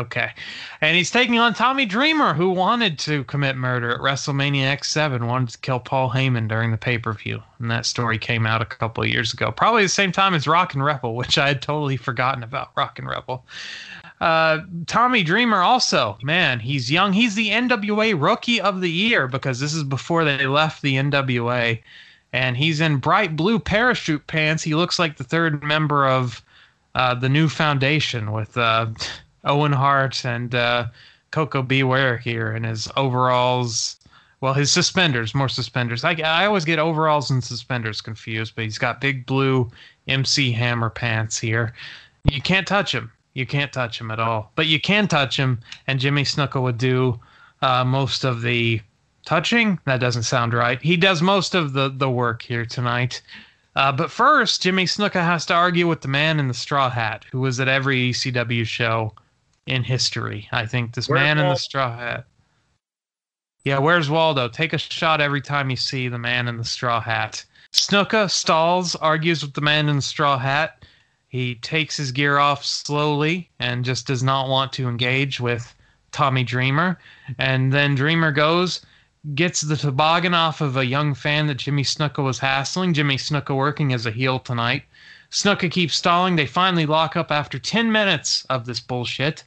okay. 0.00 0.32
And 0.80 0.96
he's 0.96 1.10
taking 1.10 1.38
on 1.38 1.54
Tommy 1.54 1.86
Dreamer, 1.86 2.34
who 2.34 2.50
wanted 2.50 2.98
to 3.00 3.24
commit 3.24 3.56
murder 3.56 3.90
at 3.90 4.00
WrestleMania 4.00 4.76
X7, 4.76 5.26
wanted 5.26 5.50
to 5.50 5.58
kill 5.58 5.78
Paul 5.78 6.10
Heyman 6.10 6.48
during 6.48 6.70
the 6.70 6.76
pay 6.76 6.98
per 6.98 7.12
view. 7.12 7.42
And 7.58 7.70
that 7.70 7.86
story 7.86 8.18
came 8.18 8.46
out 8.46 8.62
a 8.62 8.66
couple 8.66 9.04
of 9.04 9.10
years 9.10 9.32
ago, 9.32 9.52
probably 9.52 9.82
the 9.82 9.88
same 9.88 10.12
time 10.12 10.34
as 10.34 10.46
Rockin' 10.46 10.82
Rebel, 10.82 11.14
which 11.14 11.38
I 11.38 11.48
had 11.48 11.62
totally 11.62 11.96
forgotten 11.96 12.42
about 12.42 12.70
Rockin' 12.76 13.06
Rebel. 13.06 13.44
Uh, 14.20 14.60
Tommy 14.86 15.22
Dreamer 15.22 15.62
also, 15.62 16.18
man, 16.22 16.60
he's 16.60 16.90
young. 16.90 17.12
He's 17.12 17.34
the 17.34 17.48
NWA 17.48 18.20
Rookie 18.20 18.60
of 18.60 18.82
the 18.82 18.90
Year 18.90 19.26
because 19.26 19.60
this 19.60 19.72
is 19.72 19.82
before 19.82 20.24
they 20.24 20.46
left 20.46 20.82
the 20.82 20.96
NWA, 20.96 21.80
and 22.32 22.56
he's 22.56 22.80
in 22.80 22.98
bright 22.98 23.34
blue 23.34 23.58
parachute 23.58 24.26
pants. 24.26 24.62
He 24.62 24.74
looks 24.74 24.98
like 24.98 25.16
the 25.16 25.24
third 25.24 25.62
member 25.62 26.06
of 26.06 26.42
uh, 26.94 27.14
the 27.14 27.28
new 27.28 27.48
foundation 27.48 28.32
with 28.32 28.56
uh, 28.56 28.86
Owen 29.44 29.72
Hart 29.72 30.24
and 30.24 30.54
uh, 30.54 30.86
Koko 31.30 31.62
B. 31.62 31.82
Ware 31.82 32.18
here 32.18 32.54
in 32.54 32.64
his 32.64 32.88
overalls. 32.96 33.96
Well, 34.40 34.54
his 34.54 34.72
suspenders, 34.72 35.34
more 35.34 35.48
suspenders. 35.48 36.04
I, 36.04 36.12
I 36.24 36.46
always 36.46 36.64
get 36.64 36.78
overalls 36.78 37.30
and 37.30 37.44
suspenders 37.44 38.00
confused, 38.00 38.54
but 38.54 38.64
he's 38.64 38.78
got 38.78 39.00
big 39.00 39.26
blue 39.26 39.70
MC 40.08 40.50
Hammer 40.52 40.90
pants 40.90 41.38
here. 41.38 41.74
You 42.24 42.40
can't 42.40 42.66
touch 42.66 42.94
him. 42.94 43.12
You 43.34 43.46
can't 43.46 43.72
touch 43.72 44.00
him 44.00 44.10
at 44.10 44.18
all. 44.18 44.50
But 44.56 44.66
you 44.66 44.80
can 44.80 45.08
touch 45.08 45.36
him, 45.36 45.60
and 45.86 46.00
Jimmy 46.00 46.24
Snuka 46.24 46.60
would 46.60 46.78
do 46.78 47.20
uh, 47.62 47.84
most 47.84 48.24
of 48.24 48.42
the 48.42 48.80
touching. 49.24 49.78
That 49.84 50.00
doesn't 50.00 50.24
sound 50.24 50.52
right. 50.54 50.80
He 50.80 50.96
does 50.96 51.22
most 51.22 51.54
of 51.54 51.72
the, 51.72 51.90
the 51.90 52.10
work 52.10 52.42
here 52.42 52.66
tonight. 52.66 53.22
Uh, 53.76 53.92
but 53.92 54.10
first, 54.10 54.62
Jimmy 54.62 54.84
Snuka 54.84 55.22
has 55.22 55.46
to 55.46 55.54
argue 55.54 55.86
with 55.86 56.00
the 56.00 56.08
man 56.08 56.40
in 56.40 56.48
the 56.48 56.54
straw 56.54 56.90
hat, 56.90 57.24
who 57.30 57.40
was 57.40 57.60
at 57.60 57.68
every 57.68 58.10
ECW 58.10 58.66
show 58.66 59.12
in 59.66 59.84
history. 59.84 60.48
I 60.52 60.66
think 60.66 60.94
this 60.94 61.08
Where's 61.08 61.20
man 61.20 61.38
in 61.38 61.48
the 61.48 61.56
straw 61.56 61.96
hat. 61.96 62.26
Yeah, 63.64 63.78
where's 63.78 64.08
Waldo? 64.08 64.48
Take 64.48 64.72
a 64.72 64.78
shot 64.78 65.20
every 65.20 65.42
time 65.42 65.70
you 65.70 65.76
see 65.76 66.08
the 66.08 66.18
man 66.18 66.48
in 66.48 66.56
the 66.56 66.64
straw 66.64 67.00
hat. 67.00 67.44
Snuka 67.72 68.30
stalls, 68.30 68.96
argues 68.96 69.42
with 69.42 69.54
the 69.54 69.60
man 69.60 69.88
in 69.88 69.96
the 69.96 70.02
straw 70.02 70.38
hat. 70.38 70.84
He 71.28 71.56
takes 71.56 71.96
his 71.96 72.10
gear 72.10 72.38
off 72.38 72.64
slowly 72.64 73.50
and 73.60 73.84
just 73.84 74.06
does 74.06 74.22
not 74.22 74.48
want 74.48 74.72
to 74.72 74.88
engage 74.88 75.38
with 75.38 75.72
Tommy 76.10 76.42
Dreamer. 76.42 76.98
And 77.38 77.72
then 77.72 77.94
Dreamer 77.94 78.32
goes, 78.32 78.84
gets 79.34 79.60
the 79.60 79.76
toboggan 79.76 80.34
off 80.34 80.60
of 80.60 80.76
a 80.76 80.86
young 80.86 81.14
fan 81.14 81.46
that 81.46 81.58
Jimmy 81.58 81.84
Snuka 81.84 82.24
was 82.24 82.38
hassling. 82.38 82.94
Jimmy 82.94 83.16
Snuka 83.16 83.54
working 83.54 83.92
as 83.92 84.06
a 84.06 84.10
heel 84.10 84.40
tonight. 84.40 84.82
Snuka 85.30 85.70
keeps 85.70 85.94
stalling. 85.94 86.36
They 86.36 86.46
finally 86.46 86.86
lock 86.86 87.16
up 87.16 87.30
after 87.30 87.58
10 87.58 87.90
minutes 87.92 88.44
of 88.50 88.66
this 88.66 88.80
bullshit. 88.80 89.44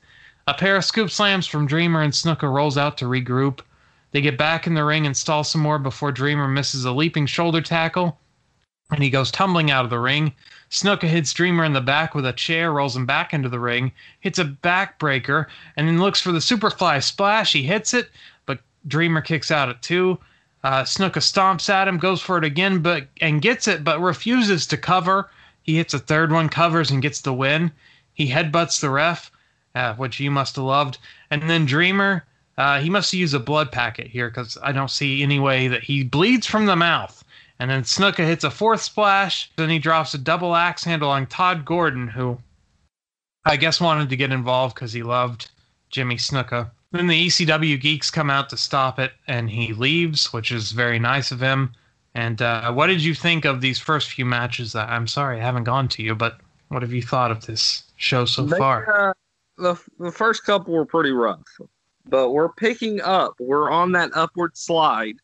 A 0.47 0.53
pair 0.53 0.75
of 0.75 0.86
scoop 0.86 1.09
slams 1.09 1.47
from 1.47 1.67
Dreamer 1.67 2.01
and 2.01 2.13
Snuka 2.13 2.51
rolls 2.51 2.77
out 2.77 2.97
to 2.97 3.05
regroup. 3.05 3.59
They 4.11 4.21
get 4.21 4.38
back 4.38 4.67
in 4.67 4.73
the 4.73 4.84
ring 4.84 5.05
and 5.05 5.15
stall 5.15 5.43
some 5.43 5.61
more 5.61 5.79
before 5.79 6.11
Dreamer 6.11 6.47
misses 6.47 6.86
a 6.86 6.91
leaping 6.91 7.25
shoulder 7.25 7.61
tackle 7.61 8.19
and 8.91 9.03
he 9.03 9.09
goes 9.09 9.31
tumbling 9.31 9.71
out 9.71 9.84
of 9.84 9.89
the 9.89 9.99
ring. 9.99 10.34
Snuka 10.69 11.07
hits 11.07 11.34
Dreamer 11.34 11.63
in 11.63 11.73
the 11.73 11.81
back 11.81 12.13
with 12.15 12.25
a 12.25 12.34
chair, 12.34 12.71
rolls 12.71 12.95
him 12.95 13.05
back 13.05 13.34
into 13.34 13.49
the 13.49 13.59
ring, 13.59 13.91
hits 14.19 14.39
a 14.39 14.45
backbreaker, 14.45 15.47
and 15.75 15.88
then 15.88 15.99
looks 15.99 16.21
for 16.21 16.31
the 16.31 16.39
Superfly 16.39 17.01
splash. 17.03 17.53
He 17.53 17.63
hits 17.63 17.93
it, 17.93 18.09
but 18.45 18.59
Dreamer 18.88 19.21
kicks 19.21 19.51
out 19.51 19.69
at 19.69 19.81
two. 19.81 20.19
Uh, 20.63 20.84
Snuka 20.84 21.21
stomps 21.21 21.69
at 21.69 21.88
him, 21.88 21.97
goes 21.97 22.21
for 22.21 22.38
it 22.38 22.43
again, 22.43 22.79
but 22.79 23.07
and 23.21 23.41
gets 23.41 23.67
it, 23.67 23.84
but 23.84 23.99
refuses 23.99 24.65
to 24.67 24.77
cover. 24.77 25.29
He 25.64 25.78
hits 25.78 25.93
a 25.93 25.99
third 25.99 26.32
one, 26.32 26.49
covers, 26.49 26.91
and 26.91 27.01
gets 27.01 27.22
the 27.22 27.34
win. 27.34 27.72
He 28.14 28.30
headbutts 28.30 28.80
the 28.80 28.89
ref, 28.89 29.32
uh, 29.74 29.95
which 29.95 30.20
you 30.20 30.30
must 30.30 30.57
have 30.57 30.66
loved. 30.66 30.97
And 31.32 31.49
then 31.49 31.66
Dreamer, 31.66 32.26
uh, 32.57 32.80
he 32.80 32.89
must 32.89 33.14
use 33.14 33.34
a 33.34 33.39
blood 33.39 33.72
packet 33.72 34.07
here 34.07 34.30
because 34.30 34.57
I 34.61 34.72
don't 34.72 34.91
see 34.91 35.24
any 35.24 35.39
way 35.39 35.68
that 35.68 35.84
he 35.84 36.03
bleeds 36.03 36.45
from 36.45 36.66
the 36.66 36.76
mouth. 36.76 37.24
And 37.59 37.72
then 37.72 37.84
Snuka 37.84 38.26
hits 38.26 38.43
a 38.43 38.51
fourth 38.51 38.82
splash. 38.82 39.49
Then 39.55 39.70
he 39.70 39.80
drops 39.80 40.14
a 40.14 40.18
double 40.18 40.55
axe 40.55 40.84
handle 40.84 41.09
on 41.09 41.28
Todd 41.28 41.66
Gordon, 41.66 42.07
who 42.07 42.38
I 43.45 43.55
guess 43.55 43.82
wanted 43.82 44.09
to 44.09 44.18
get 44.18 44.32
involved 44.32 44.76
because 44.76 44.93
he 44.93 45.03
loved 45.03 45.49
Jimmy 45.89 46.18
Snuka. 46.18 46.72
Then 46.91 47.07
the 47.07 47.28
ECW 47.28 47.80
geeks 47.80 48.11
come 48.11 48.30
out 48.30 48.49
to 48.49 48.57
stop 48.57 48.99
it, 48.99 49.14
and 49.28 49.49
he 49.49 49.74
leaves, 49.74 50.32
which 50.32 50.51
is 50.51 50.72
very 50.72 50.99
nice 50.99 51.32
of 51.32 51.41
him. 51.41 51.74
And 52.16 52.41
uh, 52.41 52.72
what 52.74 52.88
did 52.88 53.03
you 53.03 53.16
think 53.16 53.45
of 53.45 53.61
these 53.61 53.80
first 53.80 54.11
few 54.11 54.26
matches? 54.26 54.76
I'm 54.76 55.07
sorry 55.07 55.39
I 55.39 55.43
haven't 55.43 55.64
gone 55.64 55.88
to 55.89 56.03
you, 56.03 56.14
but 56.14 56.38
what 56.68 56.82
have 56.84 56.93
you 56.93 57.01
thought 57.01 57.32
of 57.32 57.45
this 57.45 57.84
show 57.97 58.26
so 58.26 58.45
They, 58.45 58.57
far? 58.57 59.09
uh, 59.09 59.14
the 59.57 59.76
the 59.99 60.11
first 60.11 60.43
couple 60.45 60.74
were 60.74 60.86
pretty 60.86 61.11
rough, 61.11 61.41
but 62.07 62.32
we're 62.32 62.49
picking 62.53 63.01
up. 63.01 63.34
We're 63.39 63.70
on 63.72 63.91
that 63.93 64.11
upward 64.16 64.57
slide 64.57 65.16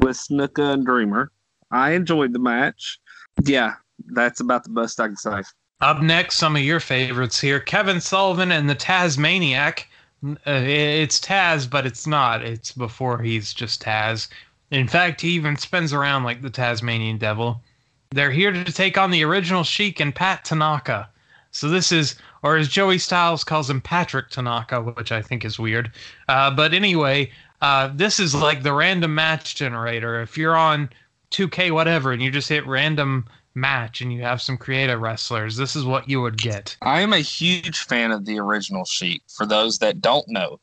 with 0.00 0.16
Snuka 0.16 0.74
and 0.74 0.84
Dreamer. 0.86 1.30
I 1.70 1.92
enjoyed 1.92 2.32
the 2.32 2.38
match. 2.38 2.98
Yeah, 3.44 3.74
that's 4.06 4.40
about 4.40 4.64
the 4.64 4.70
best 4.70 5.00
I 5.00 5.06
can 5.06 5.16
say. 5.16 5.42
Up 5.80 6.00
next, 6.02 6.36
some 6.36 6.56
of 6.56 6.62
your 6.62 6.80
favorites 6.80 7.40
here 7.40 7.60
Kevin 7.60 8.00
Sullivan 8.00 8.52
and 8.52 8.68
the 8.68 8.74
Tasmaniac. 8.74 9.88
Uh, 10.26 10.34
it's 10.46 11.20
Taz, 11.20 11.70
but 11.70 11.86
it's 11.86 12.06
not. 12.06 12.42
It's 12.42 12.72
before 12.72 13.22
he's 13.22 13.54
just 13.54 13.82
Taz. 13.82 14.28
In 14.70 14.88
fact, 14.88 15.20
he 15.20 15.30
even 15.30 15.56
spins 15.56 15.92
around 15.92 16.24
like 16.24 16.42
the 16.42 16.50
Tasmanian 16.50 17.18
devil. 17.18 17.62
They're 18.10 18.30
here 18.30 18.52
to 18.52 18.64
take 18.64 18.98
on 18.98 19.10
the 19.10 19.24
original 19.24 19.64
Sheik 19.64 20.00
and 20.00 20.14
Pat 20.14 20.44
Tanaka. 20.44 21.08
So 21.50 21.68
this 21.68 21.92
is, 21.92 22.16
or 22.42 22.56
as 22.56 22.68
Joey 22.68 22.98
Styles 22.98 23.44
calls 23.44 23.70
him, 23.70 23.80
Patrick 23.80 24.28
Tanaka, 24.30 24.82
which 24.82 25.12
I 25.12 25.22
think 25.22 25.44
is 25.44 25.58
weird. 25.58 25.90
Uh, 26.28 26.50
but 26.50 26.74
anyway, 26.74 27.30
uh, 27.60 27.90
this 27.94 28.20
is 28.20 28.34
like 28.34 28.62
the 28.62 28.72
random 28.72 29.14
match 29.14 29.56
generator. 29.56 30.20
If 30.20 30.36
you're 30.36 30.56
on 30.56 30.90
2K 31.30 31.70
whatever 31.72 32.12
and 32.12 32.22
you 32.22 32.30
just 32.30 32.48
hit 32.48 32.66
random 32.66 33.26
match 33.54 34.00
and 34.00 34.12
you 34.12 34.22
have 34.22 34.40
some 34.40 34.56
creative 34.56 35.00
wrestlers, 35.00 35.56
this 35.56 35.74
is 35.74 35.84
what 35.84 36.08
you 36.08 36.20
would 36.20 36.40
get. 36.40 36.76
I 36.82 37.00
am 37.00 37.12
a 37.12 37.18
huge 37.18 37.80
fan 37.80 38.12
of 38.12 38.24
the 38.24 38.38
original 38.38 38.84
Sheik. 38.84 39.22
For 39.28 39.46
those 39.46 39.78
that 39.78 40.00
don't 40.00 40.28
know, 40.28 40.60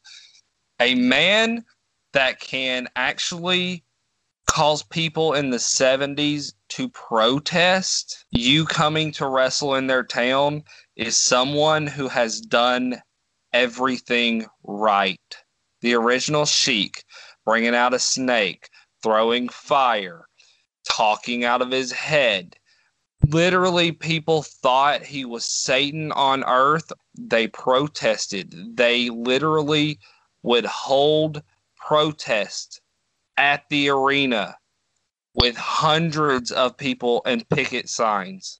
a 0.80 0.96
man 0.96 1.66
that 2.14 2.40
can 2.40 2.88
actually 2.96 3.84
cause 4.46 4.84
people 4.84 5.34
in 5.34 5.50
the 5.50 5.58
70s 5.58 6.54
to 6.70 6.90
protest. 6.90 8.26
You 8.32 8.66
coming 8.66 9.12
to 9.14 9.28
wrestle 9.28 9.76
in 9.76 9.88
their 9.88 10.04
town 10.04 10.64
is 10.96 11.18
someone 11.18 11.88
who 11.88 12.08
has 12.08 12.42
done 12.42 13.02
everything 13.54 14.46
right. 14.64 15.20
The 15.82 15.94
original 15.96 16.46
Sheik, 16.46 17.04
bringing 17.46 17.76
out 17.76 17.94
a 17.94 18.00
snake, 18.00 18.70
throwing 19.04 19.50
fire, 19.50 20.28
talking 20.88 21.44
out 21.44 21.62
of 21.62 21.72
his 21.72 21.92
head, 21.92 22.56
literally 23.30 23.92
people 23.92 24.44
thought 24.44 25.04
he 25.04 25.26
was 25.26 25.46
satan 25.46 26.12
on 26.12 26.44
earth. 26.44 26.92
They 27.18 27.48
protested. 27.48 28.76
They 28.76 29.10
literally 29.10 30.00
would 30.44 30.66
hold 30.66 31.42
protest 31.78 32.82
at 33.38 33.64
the 33.70 33.90
arena 33.90 34.58
with 35.34 35.58
hundreds 35.58 36.52
of 36.52 36.78
people 36.78 37.22
and 37.26 37.48
picket 37.50 37.90
signs 37.90 38.60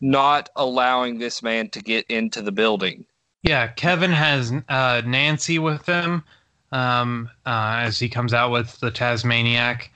not 0.00 0.48
allowing 0.56 1.18
this 1.18 1.42
man 1.42 1.68
to 1.70 1.80
get 1.80 2.04
into 2.08 2.42
the 2.42 2.52
building 2.52 3.04
Yeah, 3.42 3.68
Kevin 3.68 4.10
has 4.12 4.52
uh, 4.68 5.02
Nancy 5.06 5.58
with 5.58 5.86
him 5.86 6.24
um, 6.72 7.30
uh, 7.46 7.80
as 7.82 7.98
he 7.98 8.08
comes 8.08 8.34
out 8.34 8.50
with 8.50 8.78
the 8.80 8.90
Tasmaniac. 8.90 9.90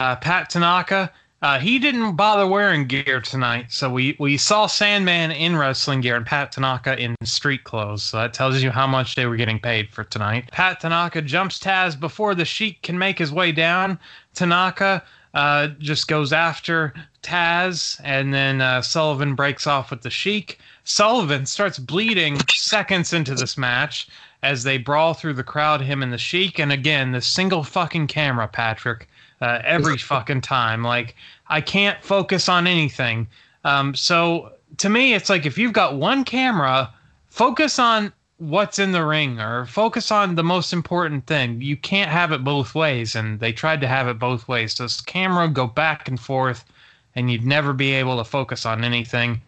Uh, 0.00 0.16
Pat 0.16 0.50
Tanaka, 0.50 1.12
uh, 1.40 1.58
he 1.60 1.78
didn't 1.78 2.16
bother 2.16 2.46
wearing 2.46 2.86
gear 2.86 3.20
tonight, 3.20 3.66
so 3.70 3.88
we, 3.88 4.16
we 4.18 4.36
saw 4.36 4.66
Sandman 4.66 5.30
in 5.30 5.56
wrestling 5.56 6.00
gear 6.00 6.16
and 6.16 6.26
Pat 6.26 6.50
Tanaka 6.50 6.98
in 6.98 7.14
street 7.22 7.62
clothes. 7.62 8.02
So 8.02 8.16
that 8.16 8.34
tells 8.34 8.60
you 8.62 8.70
how 8.70 8.88
much 8.88 9.14
they 9.14 9.26
were 9.26 9.36
getting 9.36 9.60
paid 9.60 9.90
for 9.90 10.02
tonight. 10.02 10.50
Pat 10.50 10.80
Tanaka 10.80 11.22
jumps 11.22 11.60
Taz 11.60 11.98
before 11.98 12.34
the 12.34 12.44
Sheik 12.44 12.82
can 12.82 12.98
make 12.98 13.18
his 13.18 13.30
way 13.30 13.52
down. 13.52 14.00
Tanaka 14.34 15.04
uh, 15.34 15.68
just 15.78 16.08
goes 16.08 16.32
after 16.32 16.92
Taz, 17.22 18.00
and 18.02 18.34
then 18.34 18.60
uh, 18.60 18.82
Sullivan 18.82 19.36
breaks 19.36 19.66
off 19.66 19.90
with 19.90 20.02
the 20.02 20.10
Sheik. 20.10 20.58
Sullivan 20.82 21.46
starts 21.46 21.78
bleeding 21.78 22.40
seconds 22.50 23.12
into 23.12 23.34
this 23.36 23.56
match 23.56 24.08
as 24.42 24.64
they 24.64 24.78
brawl 24.78 25.14
through 25.14 25.34
the 25.34 25.44
crowd, 25.44 25.82
him 25.82 26.02
and 26.02 26.12
the 26.12 26.18
Sheik. 26.18 26.58
And 26.58 26.72
again, 26.72 27.12
the 27.12 27.20
single 27.20 27.62
fucking 27.62 28.08
camera, 28.08 28.48
Patrick, 28.48 29.08
uh, 29.40 29.60
every 29.64 29.96
fucking 29.98 30.40
time. 30.40 30.82
Like, 30.82 31.14
I 31.48 31.60
can't 31.60 32.02
focus 32.02 32.48
on 32.48 32.66
anything. 32.66 33.26
Um, 33.64 33.94
so 33.94 34.52
to 34.78 34.88
me, 34.88 35.14
it's 35.14 35.28
like 35.28 35.46
if 35.46 35.58
you've 35.58 35.72
got 35.72 35.96
one 35.96 36.24
camera, 36.24 36.92
focus 37.28 37.78
on 37.78 38.12
what's 38.38 38.78
in 38.78 38.92
the 38.92 39.04
ring 39.04 39.40
or 39.40 39.66
focus 39.66 40.12
on 40.12 40.36
the 40.36 40.44
most 40.44 40.72
important 40.72 41.26
thing. 41.26 41.60
You 41.60 41.76
can't 41.76 42.10
have 42.10 42.32
it 42.32 42.44
both 42.44 42.74
ways. 42.74 43.14
And 43.16 43.40
they 43.40 43.52
tried 43.52 43.80
to 43.80 43.88
have 43.88 44.08
it 44.08 44.18
both 44.18 44.46
ways. 44.48 44.74
So 44.74 44.84
this 44.84 45.00
camera 45.00 45.48
go 45.48 45.66
back 45.66 46.08
and 46.08 46.18
forth, 46.20 46.64
and 47.14 47.30
you'd 47.30 47.44
never 47.44 47.72
be 47.72 47.92
able 47.92 48.16
to 48.18 48.24
focus 48.24 48.64
on 48.64 48.84
anything. 48.84 49.40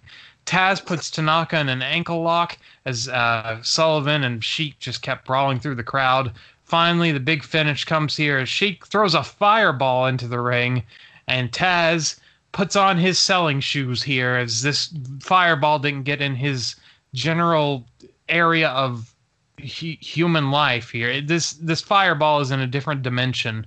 Taz 0.47 0.85
puts 0.85 1.11
Tanaka 1.11 1.61
in 1.61 1.69
an 1.69 1.83
ankle 1.83 2.23
lock 2.23 2.59
as 2.85 3.09
uh, 3.09 3.61
Sullivan 3.63 4.25
and 4.25 4.43
Sheik 4.43 4.79
just 4.81 5.03
kept 5.03 5.27
brawling 5.27 5.61
through 5.61 5.77
the 5.77 5.85
crowd. 5.85 6.33
Finally, 6.71 7.11
the 7.11 7.19
big 7.19 7.43
finish 7.43 7.85
comes 7.85 8.17
here 8.17 8.39
as 8.39 8.49
Sheik 8.49 8.87
throws 8.87 9.17
a 9.17 9.25
fireball 9.25 10.07
into 10.07 10.29
the 10.29 10.39
ring, 10.39 10.85
and 11.27 11.51
Taz 11.51 12.21
puts 12.53 12.77
on 12.77 12.97
his 12.97 13.19
selling 13.19 13.59
shoes 13.59 14.05
here 14.05 14.37
as 14.37 14.63
this 14.63 14.95
fireball 15.19 15.81
didn't 15.81 16.05
get 16.05 16.23
in 16.23 16.37
his 16.37 16.77
general 17.13 17.85
area 18.29 18.69
of 18.69 19.13
hu- 19.59 19.97
human 19.99 20.53
life 20.53 20.91
here. 20.91 21.21
This 21.21 21.55
this 21.55 21.81
fireball 21.81 22.39
is 22.39 22.53
in 22.53 22.61
a 22.61 22.69
different 22.69 23.03
dimension. 23.03 23.67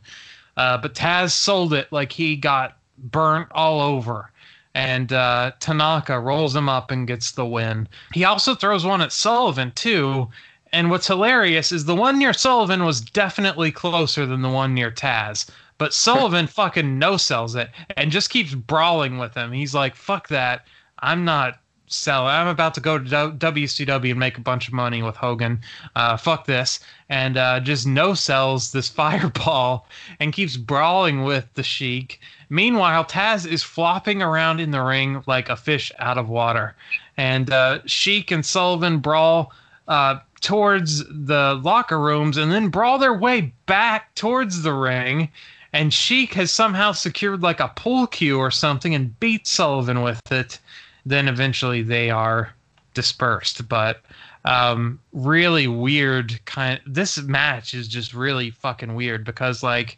Uh, 0.55 0.77
but 0.77 0.95
Taz 0.95 1.31
sold 1.31 1.73
it 1.73 1.91
like 1.91 2.13
he 2.13 2.37
got 2.37 2.77
burnt 2.97 3.49
all 3.51 3.81
over. 3.81 4.31
And 4.75 5.11
uh, 5.11 5.51
Tanaka 5.59 6.21
rolls 6.21 6.55
him 6.55 6.69
up 6.69 6.89
and 6.89 7.05
gets 7.05 7.33
the 7.33 7.45
win. 7.45 7.89
He 8.13 8.23
also 8.23 8.55
throws 8.55 8.85
one 8.85 9.01
at 9.01 9.11
Sullivan, 9.11 9.73
too. 9.75 10.29
And 10.73 10.89
what's 10.89 11.05
hilarious 11.05 11.71
is 11.71 11.85
the 11.85 11.95
one 11.95 12.17
near 12.17 12.33
Sullivan 12.33 12.83
was 12.83 12.99
definitely 12.99 13.71
closer 13.71 14.25
than 14.25 14.41
the 14.41 14.49
one 14.49 14.73
near 14.73 14.89
Taz. 14.89 15.47
But 15.77 15.93
Sullivan 16.05 16.47
fucking 16.47 16.97
no 16.97 17.15
sells 17.15 17.55
it 17.55 17.69
and 17.95 18.11
just 18.11 18.31
keeps 18.31 18.55
brawling 18.55 19.19
with 19.19 19.35
him. 19.35 19.51
He's 19.51 19.75
like, 19.75 19.95
fuck 19.95 20.27
that. 20.29 20.65
I'm 20.99 21.23
not 21.23 21.59
sell. 21.85 22.25
I'm 22.25 22.47
about 22.47 22.73
to 22.73 22.81
go 22.81 22.97
to 22.97 23.05
WCW 23.05 24.11
and 24.11 24.19
make 24.19 24.37
a 24.39 24.41
bunch 24.41 24.67
of 24.67 24.73
money 24.73 25.03
with 25.03 25.15
Hogan. 25.15 25.61
Uh, 25.95 26.17
fuck 26.17 26.45
this. 26.45 26.79
And 27.07 27.37
uh, 27.37 27.59
just 27.59 27.85
no 27.85 28.15
sells 28.15 28.71
this 28.71 28.89
fireball 29.01 29.87
and 30.19 30.33
keeps 30.33 30.57
brawling 30.57 31.23
with 31.23 31.47
the 31.53 31.61
Sheik. 31.61 32.19
Meanwhile, 32.49 33.05
Taz 33.05 33.45
is 33.45 33.61
flopping 33.61 34.23
around 34.23 34.59
in 34.59 34.71
the 34.71 34.81
ring 34.81 35.23
like 35.27 35.49
a 35.49 35.55
fish 35.55 35.91
out 35.99 36.17
of 36.17 36.29
water. 36.29 36.75
And 37.15 37.51
uh, 37.51 37.79
Sheik 37.85 38.31
and 38.31 38.43
Sullivan 38.43 38.97
brawl 38.97 39.51
uh, 39.87 40.19
towards 40.43 41.03
the 41.07 41.59
locker 41.63 41.99
rooms 41.99 42.37
and 42.37 42.51
then 42.51 42.69
brawl 42.69 42.99
their 42.99 43.13
way 43.13 43.53
back 43.65 44.13
towards 44.13 44.61
the 44.61 44.73
ring. 44.73 45.29
And 45.73 45.91
Sheik 45.91 46.35
has 46.35 46.51
somehow 46.51 46.91
secured 46.91 47.41
like 47.41 47.59
a 47.59 47.73
pull 47.75 48.05
cue 48.05 48.37
or 48.37 48.51
something 48.51 48.93
and 48.93 49.19
beats 49.19 49.49
Sullivan 49.49 50.03
with 50.03 50.21
it 50.31 50.59
then 51.05 51.27
eventually 51.27 51.81
they 51.81 52.09
are 52.09 52.53
dispersed. 52.93 53.67
But 53.67 54.01
um, 54.45 54.99
really 55.11 55.67
weird 55.67 56.43
kind. 56.45 56.79
This 56.85 57.17
match 57.21 57.73
is 57.73 57.87
just 57.87 58.13
really 58.13 58.51
fucking 58.51 58.95
weird 58.95 59.23
because 59.23 59.63
like 59.63 59.97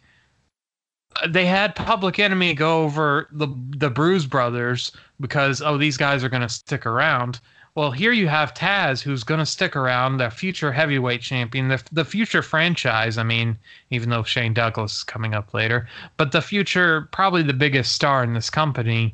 they 1.27 1.45
had 1.45 1.75
Public 1.75 2.19
Enemy 2.19 2.53
go 2.53 2.83
over 2.83 3.27
the 3.31 3.47
the 3.77 3.89
Bruise 3.89 4.25
Brothers 4.25 4.91
because 5.19 5.61
oh 5.61 5.77
these 5.77 5.97
guys 5.97 6.23
are 6.23 6.29
gonna 6.29 6.49
stick 6.49 6.85
around. 6.85 7.39
Well, 7.76 7.91
here 7.91 8.13
you 8.13 8.30
have 8.30 8.53
Taz, 8.53 9.01
who's 9.01 9.26
going 9.26 9.41
to 9.41 9.45
stick 9.45 9.76
around, 9.76 10.17
the 10.17 10.30
future 10.30 10.71
heavyweight 10.71 11.21
champion, 11.21 11.67
the, 11.67 11.84
the 11.91 12.05
future 12.05 12.41
franchise. 12.41 13.17
I 13.17 13.23
mean, 13.23 13.57
even 13.89 14.09
though 14.09 14.23
Shane 14.23 14.53
Douglas 14.53 14.97
is 14.97 15.03
coming 15.03 15.34
up 15.34 15.53
later, 15.53 15.89
but 16.15 16.32
the 16.32 16.41
future, 16.41 17.09
probably 17.11 17.43
the 17.43 17.51
biggest 17.51 17.91
star 17.91 18.23
in 18.23 18.34
this 18.34 18.49
company. 18.49 19.13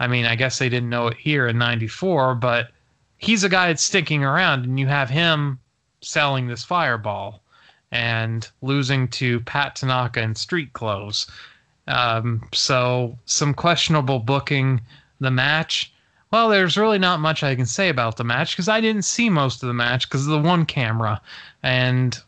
I 0.00 0.06
mean, 0.06 0.24
I 0.24 0.36
guess 0.36 0.58
they 0.58 0.70
didn't 0.70 0.88
know 0.88 1.08
it 1.08 1.18
here 1.18 1.48
in 1.48 1.58
94, 1.58 2.36
but 2.36 2.70
he's 3.18 3.44
a 3.44 3.48
guy 3.48 3.66
that's 3.66 3.82
sticking 3.82 4.24
around, 4.24 4.64
and 4.64 4.80
you 4.80 4.86
have 4.86 5.10
him 5.10 5.58
selling 6.00 6.46
this 6.46 6.64
fireball 6.64 7.42
and 7.92 8.48
losing 8.62 9.08
to 9.08 9.40
Pat 9.40 9.76
Tanaka 9.76 10.22
in 10.22 10.34
street 10.34 10.72
clothes. 10.72 11.26
Um, 11.86 12.42
so, 12.54 13.18
some 13.26 13.52
questionable 13.52 14.20
booking. 14.20 14.80
The 15.20 15.30
match, 15.30 15.92
well, 16.30 16.48
there's 16.48 16.76
really 16.76 16.98
not 16.98 17.20
much 17.20 17.42
I 17.42 17.54
can 17.54 17.66
say 17.66 17.88
about 17.88 18.16
the 18.16 18.24
match 18.24 18.52
because 18.52 18.68
I 18.68 18.80
didn't 18.80 19.02
see 19.02 19.30
most 19.30 19.62
of 19.62 19.66
the 19.66 19.74
match 19.74 20.08
because 20.08 20.26
of 20.26 20.32
the 20.32 20.48
one 20.48 20.66
camera, 20.66 21.20
and 21.62 22.18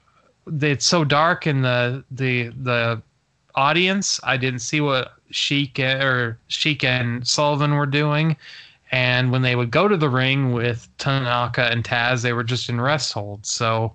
it's 0.60 0.86
so 0.86 1.04
dark 1.04 1.46
in 1.46 1.62
the 1.62 2.04
the 2.10 2.48
the 2.62 3.02
audience. 3.54 4.20
I 4.22 4.36
didn't 4.36 4.60
see 4.60 4.80
what 4.80 5.14
Sheik 5.30 5.78
or 5.78 6.38
Sheik 6.48 6.84
and 6.84 7.26
Sullivan 7.26 7.74
were 7.74 7.86
doing. 7.86 8.36
And 8.92 9.30
when 9.30 9.42
they 9.42 9.54
would 9.54 9.70
go 9.70 9.86
to 9.86 9.96
the 9.96 10.08
ring 10.08 10.52
with 10.52 10.88
Tanaka 10.98 11.70
and 11.70 11.84
Taz, 11.84 12.22
they 12.22 12.32
were 12.32 12.42
just 12.42 12.68
in 12.68 12.80
rest 12.80 13.12
holds. 13.12 13.48
So 13.48 13.94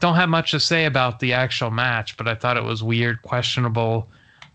don't 0.00 0.14
have 0.14 0.28
much 0.28 0.52
to 0.52 0.60
say 0.60 0.84
about 0.84 1.18
the 1.18 1.32
actual 1.32 1.70
match, 1.70 2.16
but 2.16 2.28
I 2.28 2.34
thought 2.34 2.56
it 2.56 2.62
was 2.64 2.82
weird, 2.82 3.22
questionable 3.22 4.08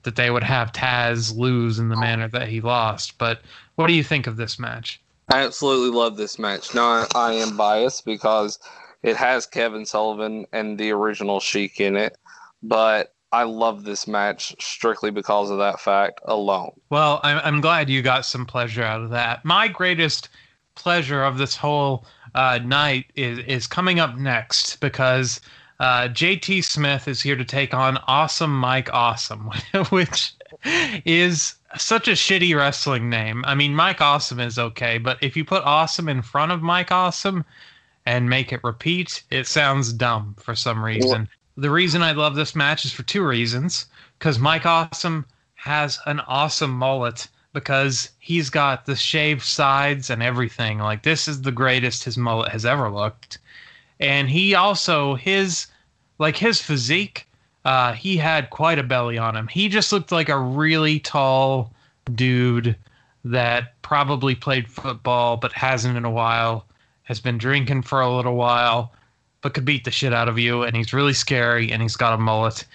that 0.03 0.15
they 0.15 0.31
would 0.31 0.43
have 0.43 0.71
Taz 0.71 1.36
lose 1.36 1.77
in 1.77 1.89
the 1.89 1.97
manner 1.97 2.27
that 2.29 2.47
he 2.47 2.61
lost. 2.61 3.17
But 3.17 3.41
what 3.76 3.88
do 3.88 3.93
you 3.93 4.03
think 4.03 4.28
of 4.28 4.38
this 4.38 4.59
match? 4.59 5.01
I 5.32 5.43
absolutely 5.43 5.97
love 5.97 6.17
this 6.17 6.38
match. 6.38 6.73
Now 6.76 7.05
I 7.15 7.34
am 7.34 7.57
biased 7.57 8.05
because 8.05 8.59
it 9.03 9.15
has 9.15 9.45
Kevin 9.45 9.86
Sullivan 9.86 10.45
and 10.51 10.78
the 10.78 10.91
original 10.91 11.39
Sheik 11.39 11.80
in 11.80 11.95
it, 11.95 12.17
but 12.61 13.13
I 13.32 13.43
love 13.43 13.84
this 13.84 14.07
match 14.07 14.55
strictly 14.59 15.11
because 15.11 15.49
of 15.49 15.57
that 15.57 15.80
fact 15.80 16.21
alone. 16.26 16.71
Well, 16.89 17.19
I'm, 17.23 17.41
I'm 17.43 17.61
glad 17.61 17.89
you 17.89 18.01
got 18.01 18.26
some 18.26 18.45
pleasure 18.45 18.84
out 18.84 19.01
of 19.01 19.09
that. 19.09 19.43
My 19.43 19.67
greatest 19.67 20.30
pleasure 20.76 21.23
of 21.23 21.38
this 21.38 21.55
whole 21.55 22.05
uh, 22.34 22.59
night 22.63 23.05
is, 23.15 23.39
is 23.39 23.67
coming 23.67 23.99
up 23.99 24.15
next 24.15 24.80
because 24.80 25.41
uh, 25.80 26.07
JT 26.07 26.63
Smith 26.63 27.07
is 27.07 27.21
here 27.21 27.36
to 27.36 27.45
take 27.45 27.73
on 27.73 27.97
Awesome 28.07 28.55
Mike 28.55 28.93
Awesome, 28.93 29.49
which 29.89 30.34
is 31.05 31.55
such 31.78 32.07
a 32.07 32.11
shitty 32.11 32.55
wrestling 32.55 33.09
name. 33.09 33.43
I 33.45 33.55
mean, 33.55 33.76
Mike 33.76 34.01
Awesome 34.01 34.39
is 34.39 34.57
okay, 34.57 34.97
but 34.97 35.18
if 35.22 35.36
you 35.36 35.45
put 35.45 35.63
Awesome 35.63 36.09
in 36.09 36.22
front 36.22 36.51
of 36.51 36.61
Mike 36.61 36.91
Awesome 36.91 37.45
and 38.05 38.30
make 38.30 38.53
it 38.53 38.63
repeat, 38.63 39.24
it 39.32 39.47
sounds 39.47 39.93
dumb 39.93 40.36
for 40.39 40.55
some 40.55 40.84
reason. 40.84 41.28
The 41.57 41.70
reason 41.70 42.01
I 42.01 42.11
love 42.11 42.36
this 42.36 42.55
match 42.55 42.86
is 42.86 42.91
for 42.91 43.03
two 43.03 43.26
reasons. 43.26 43.86
Because 44.20 44.39
Mike 44.39 44.66
Awesome 44.66 45.26
has 45.55 45.99
an 46.05 46.20
awesome 46.22 46.72
mullet 46.72 47.28
because 47.53 48.11
he's 48.20 48.49
got 48.49 48.86
the 48.86 48.95
shaved 48.95 49.41
sides 49.41 50.09
and 50.09 50.22
everything. 50.22 50.80
Like 50.80 51.03
this 51.03 51.28
is 51.28 51.41
the 51.41 51.51
greatest 51.51 52.03
his 52.03 52.18
mullet 52.18 52.51
has 52.51 52.66
ever 52.66 52.89
looked. 52.89 53.39
And 53.99 54.30
he 54.30 54.55
also 54.55 55.16
his 55.16 55.68
like 56.18 56.38
his 56.38 56.61
physique, 56.61 57.24
uh, 57.66 57.93
he 57.93 58.16
had 58.16 58.49
quite 58.51 58.80
a 58.80 58.84
belly 58.84 59.18
on 59.18 59.36
him. 59.36 59.47
He 59.47 59.68
just 59.68 59.91
looked 59.91 60.11
like 60.11 60.30
a 60.30 60.38
really 60.38 60.99
tall 60.99 61.74
dude 62.13 62.76
that 63.26 63.82
probably 63.82 64.36
played 64.36 64.70
football 64.70 65.36
but 65.36 65.51
hasn't 65.51 65.97
in 65.97 66.05
a 66.05 66.11
while, 66.11 66.66
has 67.03 67.20
been 67.20 67.39
drinking 67.39 67.82
for 67.82 68.01
a 68.01 68.16
little 68.16 68.36
while, 68.36 68.93
but 69.41 69.55
could 69.55 69.66
beat 69.66 69.84
the 69.84 69.91
shit 69.91 70.13
out 70.13 70.30
of 70.30 70.38
you. 70.38 70.61
And 70.61 70.76
he's 70.76 70.93
really 70.93 71.13
scary 71.13 71.72
and 71.72 71.82
he's 71.82 71.95
got 71.95 72.13
a 72.13 72.18
mullet. 72.18 72.66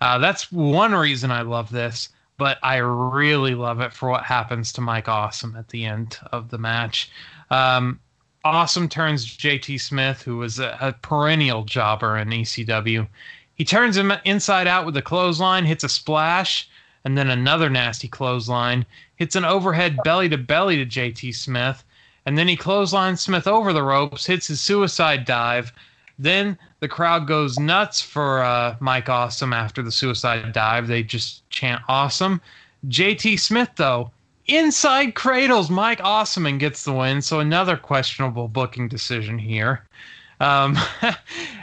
Uh, 0.00 0.18
that's 0.18 0.50
one 0.50 0.92
reason 0.92 1.30
I 1.30 1.42
love 1.42 1.70
this, 1.70 2.08
but 2.36 2.58
I 2.64 2.78
really 2.78 3.54
love 3.54 3.80
it 3.80 3.92
for 3.92 4.10
what 4.10 4.24
happens 4.24 4.72
to 4.72 4.80
Mike 4.80 5.08
Awesome 5.08 5.54
at 5.56 5.68
the 5.68 5.84
end 5.84 6.18
of 6.32 6.50
the 6.50 6.58
match. 6.58 7.08
Um, 7.50 8.00
awesome 8.44 8.88
turns 8.88 9.24
JT 9.24 9.80
Smith, 9.80 10.22
who 10.22 10.38
was 10.38 10.58
a, 10.58 10.76
a, 10.80 10.92
perennial 10.92 11.64
jobber 11.64 12.18
in 12.18 12.28
ECW. 12.28 13.06
He 13.54 13.64
turns 13.64 13.96
him 13.96 14.12
inside 14.24 14.66
out 14.66 14.86
with 14.86 14.96
a 14.96 15.02
clothesline, 15.02 15.64
hits 15.64 15.84
a 15.84 15.88
splash, 15.88 16.68
and 17.04 17.16
then 17.16 17.30
another 17.30 17.70
nasty 17.70 18.08
clothesline, 18.08 18.86
hits 19.16 19.36
an 19.36 19.44
overhead 19.44 19.98
belly 20.04 20.28
to 20.28 20.38
belly 20.38 20.76
to 20.76 20.86
JT 20.86 21.34
Smith, 21.34 21.84
and 22.26 22.36
then 22.36 22.48
he 22.48 22.56
clotheslines 22.56 23.20
Smith 23.20 23.46
over 23.46 23.72
the 23.72 23.82
ropes, 23.82 24.26
hits 24.26 24.48
his 24.48 24.60
suicide 24.60 25.24
dive, 25.24 25.72
then 26.18 26.56
the 26.80 26.88
crowd 26.88 27.26
goes 27.26 27.58
nuts 27.58 28.00
for 28.00 28.42
uh, 28.42 28.76
Mike 28.80 29.08
Awesome 29.08 29.52
after 29.52 29.82
the 29.82 29.90
suicide 29.90 30.52
dive. 30.52 30.86
They 30.86 31.02
just 31.02 31.48
chant 31.50 31.82
awesome. 31.88 32.40
JT 32.88 33.40
Smith, 33.40 33.70
though, 33.76 34.10
inside 34.46 35.14
cradles 35.14 35.70
Mike 35.70 36.00
Awesome 36.02 36.46
and 36.46 36.60
gets 36.60 36.84
the 36.84 36.92
win. 36.92 37.20
So 37.22 37.40
another 37.40 37.76
questionable 37.76 38.48
booking 38.48 38.88
decision 38.88 39.38
here. 39.38 39.84
Um, 40.40 40.76
uh, 41.02 41.12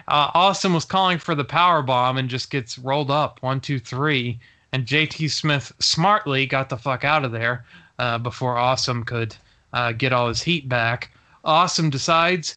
awesome 0.08 0.74
was 0.74 0.86
calling 0.86 1.18
for 1.18 1.36
the 1.36 1.44
power 1.44 1.82
bomb 1.82 2.18
and 2.18 2.30
just 2.30 2.50
gets 2.50 2.78
rolled 2.78 3.12
up 3.12 3.42
one, 3.42 3.60
two, 3.60 3.80
three. 3.80 4.40
And 4.72 4.86
JT 4.86 5.30
Smith 5.32 5.72
smartly 5.80 6.46
got 6.46 6.70
the 6.70 6.78
fuck 6.78 7.04
out 7.04 7.26
of 7.26 7.32
there 7.32 7.66
uh, 8.00 8.18
before 8.18 8.58
Awesome 8.58 9.04
could 9.04 9.36
uh, 9.74 9.92
get 9.92 10.14
all 10.14 10.28
his 10.28 10.42
heat 10.42 10.70
back. 10.70 11.12
Awesome 11.44 11.90
decides 11.90 12.56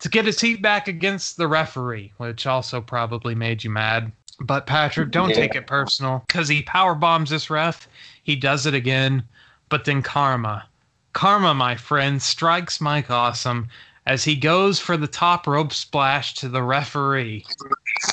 to 0.00 0.08
get 0.08 0.26
his 0.26 0.40
heat 0.40 0.60
back 0.60 0.88
against 0.88 1.36
the 1.36 1.48
referee, 1.48 2.12
which 2.18 2.46
also 2.46 2.80
probably 2.80 3.34
made 3.34 3.64
you 3.64 3.70
mad. 3.70 4.12
But 4.40 4.66
Patrick, 4.66 5.10
don't 5.10 5.30
yeah. 5.30 5.36
take 5.36 5.54
it 5.54 5.66
personal 5.66 6.24
because 6.26 6.48
he 6.48 6.62
power 6.62 6.94
bombs 6.94 7.30
this 7.30 7.48
ref. 7.48 7.88
He 8.22 8.36
does 8.36 8.66
it 8.66 8.74
again, 8.74 9.22
but 9.68 9.84
then 9.84 10.02
karma, 10.02 10.66
karma, 11.12 11.54
my 11.54 11.76
friend, 11.76 12.20
strikes 12.20 12.80
Mike 12.80 13.10
Awesome 13.10 13.68
as 14.06 14.24
he 14.24 14.36
goes 14.36 14.78
for 14.78 14.96
the 14.96 15.06
top 15.06 15.46
rope 15.46 15.72
splash 15.72 16.34
to 16.34 16.48
the 16.48 16.62
referee, 16.62 17.44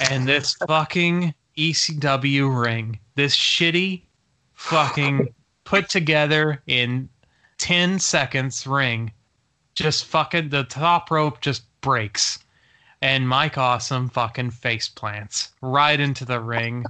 and 0.09 0.27
this 0.27 0.55
fucking 0.67 1.33
ECW 1.57 2.63
ring, 2.63 2.99
this 3.15 3.35
shitty, 3.35 4.03
fucking 4.53 5.27
put 5.63 5.89
together 5.89 6.61
in 6.67 7.09
ten 7.57 7.99
seconds 7.99 8.65
ring, 8.65 9.11
just 9.75 10.05
fucking 10.05 10.49
the 10.49 10.63
top 10.63 11.11
rope 11.11 11.41
just 11.41 11.63
breaks, 11.81 12.39
and 13.01 13.27
Mike 13.27 13.57
Awesome 13.57 14.09
fucking 14.09 14.51
face 14.51 14.87
plants 14.87 15.49
right 15.61 15.99
into 15.99 16.23
the 16.23 16.39
ring. 16.39 16.85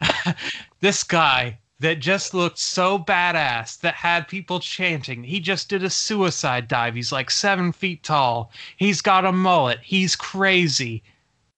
this 0.80 1.02
guy, 1.02 1.58
that 1.80 2.00
just 2.00 2.34
looked 2.34 2.58
so 2.58 2.98
badass 2.98 3.78
that 3.80 3.94
had 3.94 4.26
people 4.26 4.58
chanting. 4.58 5.22
He 5.22 5.38
just 5.38 5.68
did 5.68 5.84
a 5.84 5.90
suicide 5.90 6.66
dive. 6.66 6.94
He's 6.94 7.12
like 7.12 7.30
seven 7.30 7.72
feet 7.72 8.02
tall. 8.02 8.50
He's 8.76 9.00
got 9.00 9.24
a 9.24 9.32
mullet. 9.32 9.78
He's 9.82 10.16
crazy. 10.16 11.02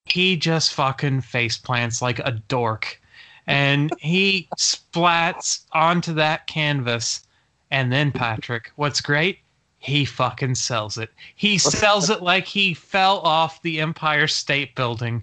He 0.04 0.36
just 0.36 0.74
fucking 0.74 1.22
face 1.22 1.56
plants 1.56 2.02
like 2.02 2.18
a 2.18 2.32
dork. 2.32 3.00
And 3.46 3.92
he 3.98 4.48
splats 4.58 5.62
onto 5.72 6.12
that 6.14 6.46
canvas. 6.46 7.22
And 7.70 7.90
then, 7.90 8.12
Patrick, 8.12 8.72
what's 8.76 9.00
great? 9.00 9.38
He 9.78 10.04
fucking 10.04 10.56
sells 10.56 10.98
it. 10.98 11.10
He 11.36 11.56
sells 11.58 12.10
it 12.10 12.22
like 12.22 12.44
he 12.44 12.74
fell 12.74 13.20
off 13.20 13.62
the 13.62 13.80
Empire 13.80 14.26
State 14.26 14.74
Building. 14.74 15.22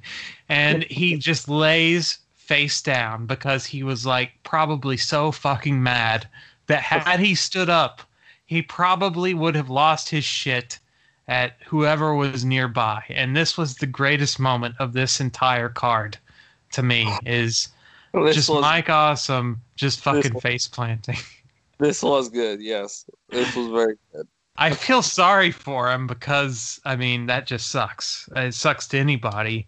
And 0.49 0.83
he 0.85 1.17
just 1.17 1.47
lays 1.47 2.17
face 2.47 2.81
down 2.81 3.25
because 3.25 3.65
he 3.65 3.83
was 3.83 4.05
like 4.05 4.31
probably 4.43 4.97
so 4.97 5.31
fucking 5.31 5.83
mad 5.83 6.27
that 6.67 6.81
had 6.81 7.19
he 7.19 7.35
stood 7.35 7.69
up, 7.69 8.01
he 8.45 8.61
probably 8.61 9.33
would 9.33 9.55
have 9.55 9.69
lost 9.69 10.09
his 10.09 10.23
shit 10.23 10.79
at 11.27 11.57
whoever 11.65 12.15
was 12.15 12.45
nearby. 12.45 13.03
And 13.09 13.35
this 13.35 13.57
was 13.57 13.75
the 13.75 13.85
greatest 13.85 14.39
moment 14.39 14.75
of 14.79 14.93
this 14.93 15.19
entire 15.19 15.69
card 15.69 16.17
to 16.71 16.83
me 16.83 17.13
is 17.25 17.67
this 18.13 18.35
just 18.35 18.49
was, 18.49 18.61
Mike 18.61 18.89
Awesome 18.89 19.61
just 19.75 19.99
fucking 19.99 20.39
face 20.39 20.67
planting. 20.67 21.17
This 21.79 22.01
was 22.01 22.27
good, 22.29 22.59
yes. 22.59 23.05
This 23.29 23.55
was 23.55 23.67
very 23.67 23.97
good. 24.11 24.27
I 24.57 24.71
feel 24.71 25.03
sorry 25.03 25.51
for 25.51 25.91
him 25.91 26.07
because 26.07 26.79
I 26.85 26.95
mean 26.95 27.27
that 27.27 27.45
just 27.45 27.69
sucks. 27.69 28.27
It 28.35 28.55
sucks 28.55 28.87
to 28.87 28.97
anybody 28.97 29.67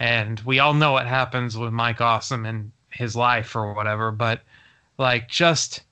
and 0.00 0.40
we 0.40 0.58
all 0.58 0.74
know 0.74 0.92
what 0.92 1.06
happens 1.06 1.56
with 1.56 1.72
Mike 1.72 2.00
Awesome 2.00 2.46
and 2.46 2.70
his 2.90 3.16
life 3.16 3.54
or 3.56 3.74
whatever. 3.74 4.10
But 4.10 4.42
like, 4.98 5.28
just 5.28 5.82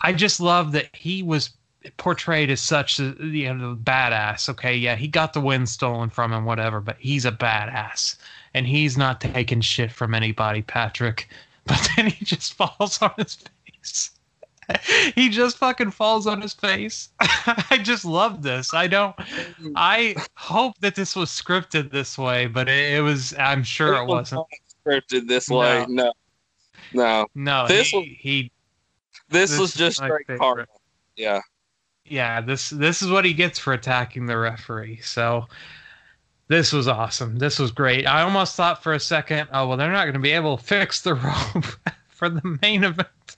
I 0.00 0.12
just 0.12 0.40
love 0.40 0.72
that 0.72 0.94
he 0.94 1.22
was 1.22 1.50
portrayed 1.96 2.50
as 2.50 2.60
such 2.60 2.98
a 2.98 3.14
you 3.20 3.52
know 3.54 3.76
badass. 3.76 4.48
Okay, 4.48 4.76
yeah, 4.76 4.96
he 4.96 5.08
got 5.08 5.32
the 5.32 5.40
win 5.40 5.66
stolen 5.66 6.10
from 6.10 6.32
him, 6.32 6.44
whatever, 6.44 6.80
but 6.80 6.96
he's 6.98 7.24
a 7.24 7.32
badass, 7.32 8.16
and 8.54 8.66
he's 8.66 8.96
not 8.96 9.20
taking 9.20 9.60
shit 9.60 9.92
from 9.92 10.14
anybody, 10.14 10.62
Patrick. 10.62 11.28
But 11.68 11.88
then 11.96 12.06
he 12.06 12.24
just 12.24 12.54
falls 12.78 13.02
on 13.02 13.10
his 13.18 13.34
face. 13.34 14.12
he 15.14 15.28
just 15.28 15.58
fucking 15.58 15.90
falls 15.90 16.26
on 16.26 16.40
his 16.40 16.52
face. 16.52 17.10
I 17.20 17.80
just 17.82 18.04
love 18.04 18.42
this. 18.42 18.74
I 18.74 18.86
don't. 18.86 19.14
I 19.76 20.16
hope 20.34 20.78
that 20.80 20.94
this 20.94 21.14
was 21.14 21.30
scripted 21.30 21.90
this 21.90 22.18
way, 22.18 22.46
but 22.46 22.68
it, 22.68 22.94
it 22.94 23.00
was. 23.00 23.34
I'm 23.38 23.62
sure 23.62 23.94
it, 23.94 24.02
it 24.02 24.06
was 24.06 24.32
not 24.32 24.46
scripted 24.84 25.28
this 25.28 25.48
way. 25.48 25.86
No, 25.88 26.12
no, 26.92 27.26
no. 27.34 27.66
This 27.68 27.88
he, 27.88 27.96
was 27.96 28.06
he. 28.18 28.52
This, 29.28 29.50
this 29.50 29.58
was 29.58 29.74
just 29.74 29.96
straight 29.96 30.26
karma. 30.38 30.66
Yeah. 31.16 31.40
Yeah. 32.04 32.40
This 32.40 32.70
this 32.70 33.02
is 33.02 33.10
what 33.10 33.24
he 33.24 33.32
gets 33.32 33.58
for 33.58 33.72
attacking 33.72 34.26
the 34.26 34.36
referee. 34.36 35.00
So. 35.02 35.46
This 36.48 36.72
was 36.72 36.86
awesome. 36.86 37.40
This 37.40 37.58
was 37.58 37.72
great. 37.72 38.06
I 38.06 38.22
almost 38.22 38.54
thought 38.54 38.80
for 38.80 38.92
a 38.92 39.00
second, 39.00 39.48
oh 39.52 39.66
well, 39.66 39.76
they're 39.76 39.90
not 39.90 40.04
going 40.04 40.14
to 40.14 40.20
be 40.20 40.30
able 40.30 40.56
to 40.56 40.62
fix 40.62 41.00
the 41.00 41.14
rope 41.14 41.64
for 42.08 42.28
the 42.28 42.56
main 42.62 42.84
event 42.84 43.35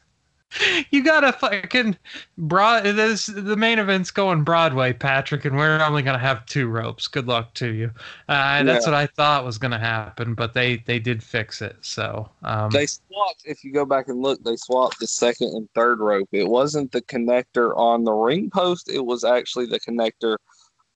you 0.90 1.04
gotta 1.04 1.32
fucking 1.32 1.96
broad 2.38 2.84
this 2.84 3.26
the 3.26 3.56
main 3.56 3.78
event's 3.78 4.10
going 4.10 4.44
broadway 4.44 4.92
patrick 4.92 5.44
and 5.44 5.56
we're 5.56 5.80
only 5.80 6.02
gonna 6.02 6.18
have 6.18 6.44
two 6.46 6.68
ropes. 6.68 7.06
Good 7.06 7.26
luck 7.26 7.52
to 7.54 7.68
you. 7.68 7.90
Uh, 8.28 8.62
that's 8.62 8.86
what 8.86 8.94
i 8.94 9.06
thought 9.06 9.44
was 9.44 9.58
gonna 9.58 9.78
happen 9.78 10.34
but 10.34 10.54
they 10.54 10.78
they 10.86 10.98
did 10.98 11.22
fix 11.22 11.60
it 11.60 11.76
so 11.80 12.28
um, 12.42 12.70
they 12.70 12.86
swapped 12.86 13.42
if 13.44 13.62
you 13.62 13.72
go 13.72 13.84
back 13.84 14.08
and 14.08 14.20
look 14.20 14.42
they 14.42 14.56
swapped 14.56 14.98
the 15.00 15.06
second 15.06 15.48
and 15.48 15.68
third 15.74 16.00
rope. 16.00 16.28
It 16.32 16.48
wasn't 16.48 16.92
the 16.92 17.02
connector 17.02 17.76
on 17.76 18.04
the 18.04 18.12
ring 18.12 18.50
post 18.50 18.88
it 18.88 19.04
was 19.04 19.24
actually 19.24 19.66
the 19.66 19.80
connector 19.80 20.36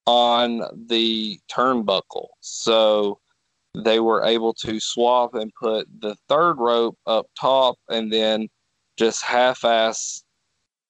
on 0.07 0.63
the 0.87 1.39
turnbuckle. 1.51 2.29
So 2.41 3.19
they 3.75 4.01
were 4.01 4.25
able 4.25 4.53
to 4.55 4.81
swap 4.81 5.35
and 5.35 5.53
put 5.55 5.89
the 6.01 6.17
third 6.29 6.55
rope 6.55 6.99
up 7.07 7.27
top 7.39 7.77
and 7.89 8.13
then 8.13 8.49
just 8.97 9.23
half-ass 9.23 10.23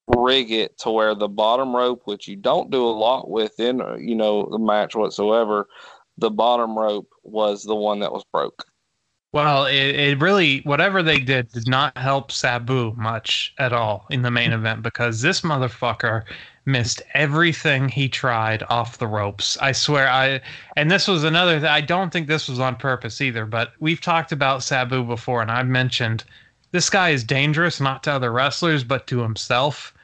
rig 0.09 0.51
it 0.51 0.79
to 0.79 0.91
where 0.91 1.15
the 1.15 1.29
bottom 1.29 1.75
rope, 1.75 2.03
which 2.05 2.27
you 2.29 2.37
don't 2.37 2.71
do 2.71 2.85
a 2.85 2.91
lot 2.91 3.31
with 3.31 3.59
in 3.61 3.81
uh, 3.81 3.97
you 3.97 4.15
know 4.15 4.49
the 4.51 4.59
match 4.59 4.95
whatsoever, 4.95 5.69
the 6.19 6.31
bottom 6.31 6.79
rope 6.79 7.09
was 7.23 7.63
the 7.65 7.75
one 7.75 8.01
that 8.01 8.13
was 8.13 8.25
broke. 8.33 8.65
Well, 9.33 9.65
it, 9.65 9.75
it 9.75 10.21
really 10.21 10.61
whatever 10.61 11.03
they 11.03 11.19
did 11.19 11.51
did 11.53 11.67
not 11.67 11.97
help 11.97 12.31
Sabu 12.31 12.93
much 12.97 13.55
at 13.59 13.73
all 13.73 14.07
in 14.11 14.23
the 14.23 14.31
main 14.31 14.53
event 14.53 14.83
because 14.83 15.23
this 15.23 15.41
motherfucker 15.41 16.25
missed 16.67 17.03
everything 17.15 17.89
he 17.89 18.09
tried 18.09 18.63
off 18.69 18.99
the 18.99 19.07
ropes. 19.07 19.57
I 19.61 19.73
swear 19.73 20.09
I 20.09 20.41
and 20.77 20.91
this 20.91 21.09
was 21.09 21.25
another 21.25 21.59
th- 21.59 21.71
I 21.71 21.81
don't 21.81 22.13
think 22.13 22.27
this 22.27 22.47
was 22.49 22.61
on 22.61 22.77
purpose 22.77 23.21
either, 23.21 23.47
but 23.47 23.73
we've 23.81 24.01
talked 24.01 24.33
about 24.33 24.63
Sabu 24.63 25.03
before 25.03 25.41
and 25.41 25.51
I've 25.51 25.67
mentioned 25.67 26.25
this 26.73 26.91
guy 26.91 27.11
is 27.11 27.23
dangerous 27.25 27.81
not 27.81 28.03
to 28.03 28.13
other 28.13 28.33
wrestlers 28.33 28.83
but 28.85 29.07
to 29.07 29.21
himself. 29.21 29.95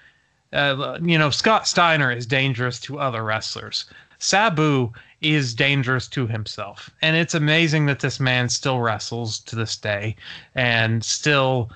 Uh, 0.53 0.99
you 1.03 1.19
know, 1.19 1.31
Scott 1.31 1.67
Steiner 1.67 2.11
is 2.11 2.27
dangerous 2.27 2.81
to 2.81 2.99
other 2.99 3.23
wrestlers. 3.23 3.85
Sabu 4.19 4.93
is 5.21 5.55
dangerous 5.55 6.07
to 6.09 6.27
himself. 6.27 6.91
And 7.03 7.17
it's 7.17 7.35
amazing 7.35 7.87
that 7.87 8.01
this 8.01 8.21
man 8.21 8.49
still 8.49 8.81
wrestles 8.81 9.41
to 9.41 9.57
this 9.57 9.77
day 9.77 10.17
and 10.55 11.05
still 11.05 11.71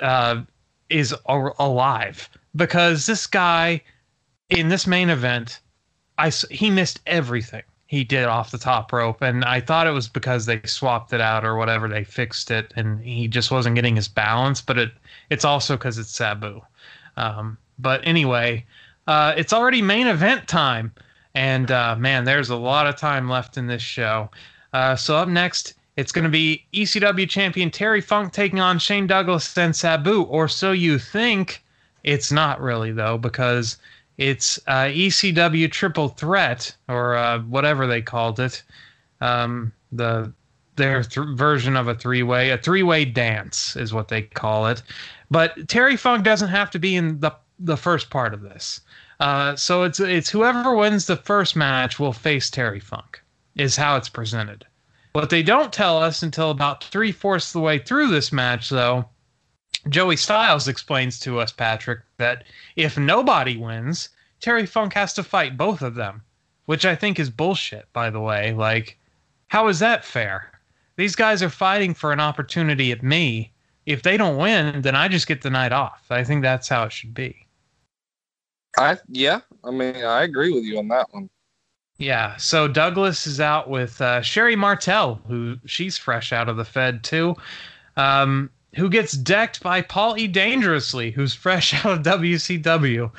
uh, 0.00 0.42
is 0.90 1.14
a- 1.26 1.50
alive 1.58 2.28
because 2.54 3.06
this 3.06 3.26
guy 3.26 3.82
in 4.50 4.68
this 4.68 4.86
main 4.86 5.10
event, 5.10 5.60
I, 6.18 6.30
he 6.50 6.70
missed 6.70 7.00
everything 7.06 7.62
he 7.94 8.02
did 8.02 8.24
off 8.24 8.50
the 8.50 8.58
top 8.58 8.92
rope. 8.92 9.22
And 9.22 9.44
i 9.44 9.60
thought 9.60 9.86
it 9.86 9.92
was 9.92 10.08
because 10.08 10.46
they 10.46 10.60
swapped 10.64 11.12
it 11.12 11.20
out 11.20 11.44
or 11.44 11.56
whatever 11.56 11.88
they 11.88 12.02
fixed 12.04 12.50
it 12.50 12.72
and 12.76 13.00
he 13.00 13.28
just 13.28 13.50
wasn't 13.50 13.76
getting 13.76 13.94
his 13.94 14.08
balance 14.08 14.60
but 14.60 14.78
it 14.78 14.90
it's 15.30 15.44
also 15.44 15.76
because 15.76 15.96
it's 15.98 16.10
sabu. 16.10 16.60
Um, 17.16 17.56
but 17.78 18.00
anyway 18.04 18.64
uh, 19.06 19.34
it's 19.36 19.52
already 19.52 19.82
main 19.82 20.06
event 20.06 20.48
time. 20.48 20.92
And 21.34 21.70
uh, 21.70 21.94
man 21.96 22.24
there's 22.24 22.50
a 22.50 22.56
lot 22.56 22.86
of 22.86 22.96
time 22.96 23.28
left 23.28 23.56
in 23.56 23.68
this 23.68 23.82
show. 23.82 24.28
Uh, 24.72 24.96
so 24.96 25.16
up 25.16 25.28
next 25.28 25.74
it's 25.96 26.10
going 26.10 26.24
to 26.24 26.30
be 26.30 26.64
ecw 26.74 27.28
champion 27.28 27.70
terry 27.70 28.00
funk 28.00 28.32
taking 28.32 28.58
on 28.58 28.80
shane 28.80 29.06
douglas 29.06 29.56
and 29.56 29.74
sabu. 29.74 30.22
Or 30.22 30.48
so 30.48 30.72
you 30.72 30.98
think. 30.98 31.62
It's 32.02 32.30
not 32.30 32.60
really 32.60 32.92
though 32.92 33.16
because 33.16 33.78
it's 34.18 34.58
uh, 34.66 34.84
ECW 34.84 35.70
Triple 35.70 36.08
Threat 36.08 36.74
or 36.88 37.16
uh, 37.16 37.40
whatever 37.40 37.86
they 37.86 38.02
called 38.02 38.40
it. 38.40 38.62
Um, 39.20 39.72
the 39.92 40.32
their 40.76 41.02
th- 41.04 41.26
version 41.34 41.76
of 41.76 41.88
a 41.88 41.94
three 41.94 42.22
way, 42.22 42.50
a 42.50 42.58
three 42.58 42.82
way 42.82 43.04
dance 43.04 43.76
is 43.76 43.92
what 43.94 44.08
they 44.08 44.22
call 44.22 44.66
it. 44.66 44.82
But 45.30 45.68
Terry 45.68 45.96
Funk 45.96 46.24
doesn't 46.24 46.48
have 46.48 46.70
to 46.72 46.78
be 46.78 46.96
in 46.96 47.20
the 47.20 47.32
the 47.58 47.76
first 47.76 48.10
part 48.10 48.34
of 48.34 48.42
this. 48.42 48.80
Uh, 49.20 49.56
so 49.56 49.84
it's 49.84 50.00
it's 50.00 50.30
whoever 50.30 50.74
wins 50.74 51.06
the 51.06 51.16
first 51.16 51.56
match 51.56 51.98
will 51.98 52.12
face 52.12 52.50
Terry 52.50 52.80
Funk 52.80 53.22
is 53.56 53.76
how 53.76 53.96
it's 53.96 54.08
presented. 54.08 54.66
What 55.12 55.30
they 55.30 55.44
don't 55.44 55.72
tell 55.72 55.98
us 55.98 56.24
until 56.24 56.50
about 56.50 56.82
three 56.82 57.12
fourths 57.12 57.50
of 57.50 57.60
the 57.60 57.60
way 57.60 57.78
through 57.78 58.08
this 58.08 58.32
match, 58.32 58.68
though, 58.68 59.08
Joey 59.88 60.16
Styles 60.16 60.68
explains 60.68 61.18
to 61.20 61.40
us, 61.40 61.52
Patrick, 61.52 62.00
that 62.16 62.44
if 62.76 62.96
nobody 62.96 63.56
wins, 63.56 64.08
Terry 64.40 64.66
Funk 64.66 64.92
has 64.94 65.12
to 65.14 65.22
fight 65.22 65.56
both 65.56 65.82
of 65.82 65.94
them, 65.94 66.22
which 66.66 66.84
I 66.84 66.94
think 66.94 67.18
is 67.18 67.30
bullshit, 67.30 67.86
by 67.92 68.10
the 68.10 68.20
way. 68.20 68.52
Like, 68.52 68.98
how 69.48 69.68
is 69.68 69.78
that 69.80 70.04
fair? 70.04 70.50
These 70.96 71.16
guys 71.16 71.42
are 71.42 71.50
fighting 71.50 71.94
for 71.94 72.12
an 72.12 72.20
opportunity 72.20 72.92
at 72.92 73.02
me. 73.02 73.52
If 73.86 74.02
they 74.02 74.16
don't 74.16 74.38
win, 74.38 74.82
then 74.82 74.96
I 74.96 75.08
just 75.08 75.26
get 75.26 75.42
the 75.42 75.50
night 75.50 75.72
off. 75.72 76.06
I 76.10 76.24
think 76.24 76.42
that's 76.42 76.68
how 76.68 76.84
it 76.84 76.92
should 76.92 77.14
be. 77.14 77.46
I 78.78 78.98
yeah, 79.08 79.40
I 79.62 79.70
mean 79.70 79.96
I 79.96 80.22
agree 80.22 80.50
with 80.52 80.64
you 80.64 80.78
on 80.78 80.88
that 80.88 81.06
one. 81.12 81.28
Yeah, 81.98 82.36
so 82.36 82.66
Douglas 82.66 83.26
is 83.26 83.40
out 83.40 83.70
with 83.70 84.00
uh, 84.00 84.20
Sherri 84.20 84.56
Martel, 84.56 85.20
who 85.28 85.56
she's 85.64 85.96
fresh 85.96 86.32
out 86.32 86.48
of 86.48 86.56
the 86.56 86.64
Fed 86.64 87.04
too. 87.04 87.36
Um, 87.96 88.50
who 88.76 88.88
gets 88.88 89.12
decked 89.12 89.62
by 89.62 89.80
Paul 89.80 90.16
E. 90.18 90.26
Dangerously, 90.26 91.10
who's 91.10 91.34
fresh 91.34 91.74
out 91.84 91.86
of 91.86 92.02
WCW, 92.02 93.10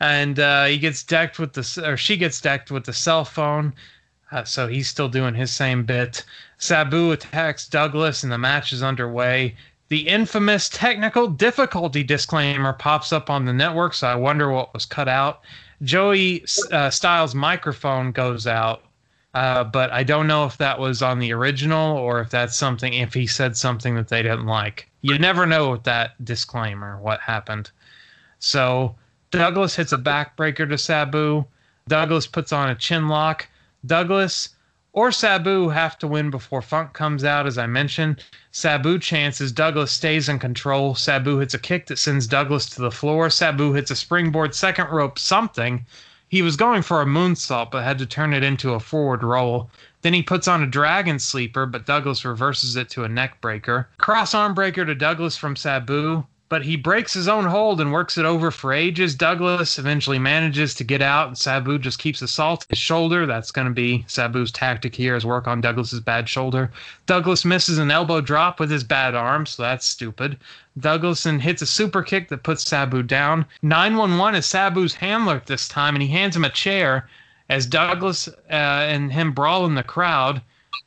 and 0.00 0.38
uh, 0.38 0.64
he 0.66 0.78
gets 0.78 1.02
decked 1.02 1.38
with 1.38 1.52
the 1.52 1.82
or 1.84 1.96
she 1.96 2.16
gets 2.16 2.40
decked 2.40 2.70
with 2.70 2.84
the 2.84 2.92
cell 2.92 3.24
phone. 3.24 3.74
Uh, 4.30 4.44
so 4.44 4.68
he's 4.68 4.88
still 4.88 5.08
doing 5.08 5.34
his 5.34 5.50
same 5.50 5.84
bit. 5.84 6.24
Sabu 6.58 7.12
attacks 7.12 7.66
Douglas, 7.66 8.22
and 8.22 8.30
the 8.30 8.38
match 8.38 8.72
is 8.72 8.82
underway. 8.82 9.56
The 9.88 10.06
infamous 10.06 10.68
technical 10.68 11.28
difficulty 11.28 12.02
disclaimer 12.02 12.74
pops 12.74 13.10
up 13.10 13.30
on 13.30 13.46
the 13.46 13.54
network, 13.54 13.94
so 13.94 14.06
I 14.06 14.16
wonder 14.16 14.50
what 14.50 14.74
was 14.74 14.84
cut 14.84 15.08
out. 15.08 15.40
Joey 15.82 16.44
uh, 16.72 16.90
Styles' 16.90 17.34
microphone 17.34 18.12
goes 18.12 18.46
out, 18.46 18.82
Uh, 19.38 19.62
but 19.62 19.88
I 19.92 20.02
don't 20.02 20.26
know 20.26 20.46
if 20.46 20.58
that 20.58 20.80
was 20.80 21.00
on 21.00 21.20
the 21.20 21.32
original 21.32 21.96
or 21.96 22.20
if 22.20 22.28
that's 22.28 22.56
something, 22.56 22.92
if 22.92 23.14
he 23.14 23.28
said 23.28 23.56
something 23.56 23.94
that 23.94 24.08
they 24.08 24.20
didn't 24.20 24.46
like. 24.46 24.90
You 25.00 25.16
never 25.16 25.46
know 25.46 25.70
with 25.70 25.84
that 25.84 26.24
disclaimer 26.24 26.98
what 27.00 27.20
happened. 27.20 27.70
So 28.40 28.96
Douglas 29.30 29.76
hits 29.76 29.92
a 29.92 29.96
backbreaker 29.96 30.68
to 30.68 30.76
Sabu. 30.76 31.44
Douglas 31.86 32.26
puts 32.26 32.52
on 32.52 32.68
a 32.68 32.74
chin 32.74 33.06
lock. 33.06 33.46
Douglas 33.86 34.48
or 34.92 35.12
Sabu 35.12 35.68
have 35.68 35.96
to 36.00 36.08
win 36.08 36.30
before 36.30 36.60
Funk 36.60 36.92
comes 36.92 37.22
out, 37.22 37.46
as 37.46 37.58
I 37.58 37.68
mentioned. 37.68 38.24
Sabu 38.50 38.98
chances 38.98 39.52
Douglas 39.52 39.92
stays 39.92 40.28
in 40.28 40.40
control. 40.40 40.96
Sabu 40.96 41.38
hits 41.38 41.54
a 41.54 41.60
kick 41.60 41.86
that 41.86 42.00
sends 42.00 42.26
Douglas 42.26 42.68
to 42.70 42.82
the 42.82 42.90
floor. 42.90 43.30
Sabu 43.30 43.72
hits 43.72 43.92
a 43.92 43.94
springboard 43.94 44.56
second 44.56 44.88
rope 44.88 45.16
something. 45.16 45.86
He 46.30 46.42
was 46.42 46.56
going 46.56 46.82
for 46.82 47.00
a 47.00 47.06
moonsault, 47.06 47.70
but 47.70 47.84
had 47.84 47.98
to 47.98 48.06
turn 48.06 48.34
it 48.34 48.44
into 48.44 48.74
a 48.74 48.80
forward 48.80 49.22
roll. 49.22 49.70
Then 50.02 50.12
he 50.12 50.22
puts 50.22 50.46
on 50.46 50.62
a 50.62 50.66
dragon 50.66 51.18
sleeper, 51.18 51.64
but 51.64 51.86
Douglas 51.86 52.24
reverses 52.24 52.76
it 52.76 52.90
to 52.90 53.04
a 53.04 53.08
neck 53.08 53.40
breaker. 53.40 53.88
Cross 53.96 54.34
arm 54.34 54.54
breaker 54.54 54.84
to 54.84 54.94
Douglas 54.94 55.36
from 55.36 55.56
Sabu 55.56 56.24
but 56.48 56.64
he 56.64 56.76
breaks 56.76 57.12
his 57.12 57.28
own 57.28 57.44
hold 57.44 57.80
and 57.80 57.92
works 57.92 58.16
it 58.16 58.24
over 58.24 58.50
for 58.50 58.72
ages. 58.72 59.14
Douglas 59.14 59.78
eventually 59.78 60.18
manages 60.18 60.74
to 60.74 60.84
get 60.84 61.02
out, 61.02 61.28
and 61.28 61.36
Sabu 61.36 61.78
just 61.78 61.98
keeps 61.98 62.22
assaulting 62.22 62.66
his 62.70 62.78
shoulder. 62.78 63.26
That's 63.26 63.50
going 63.50 63.66
to 63.66 63.74
be 63.74 64.04
Sabu's 64.08 64.50
tactic 64.50 64.94
here 64.94 65.14
is 65.14 65.26
work 65.26 65.46
on 65.46 65.60
Douglas's 65.60 66.00
bad 66.00 66.28
shoulder. 66.28 66.70
Douglas 67.06 67.44
misses 67.44 67.78
an 67.78 67.90
elbow 67.90 68.20
drop 68.20 68.60
with 68.60 68.70
his 68.70 68.82
bad 68.82 69.14
arm, 69.14 69.44
so 69.44 69.62
that's 69.62 69.86
stupid. 69.86 70.38
Douglason 70.78 71.38
hits 71.38 71.60
a 71.60 71.66
super 71.66 72.02
kick 72.02 72.28
that 72.28 72.44
puts 72.44 72.62
Sabu 72.66 73.02
down. 73.02 73.44
911 73.62 74.38
is 74.38 74.46
Sabu's 74.46 74.94
handler 74.94 75.42
this 75.46 75.68
time, 75.68 75.94
and 75.94 76.02
he 76.02 76.08
hands 76.08 76.34
him 76.34 76.44
a 76.44 76.50
chair 76.50 77.08
as 77.50 77.66
Douglas 77.66 78.28
uh, 78.28 78.52
and 78.52 79.12
him 79.12 79.32
brawl 79.32 79.66
in 79.66 79.74
the 79.74 79.82
crowd. 79.82 80.40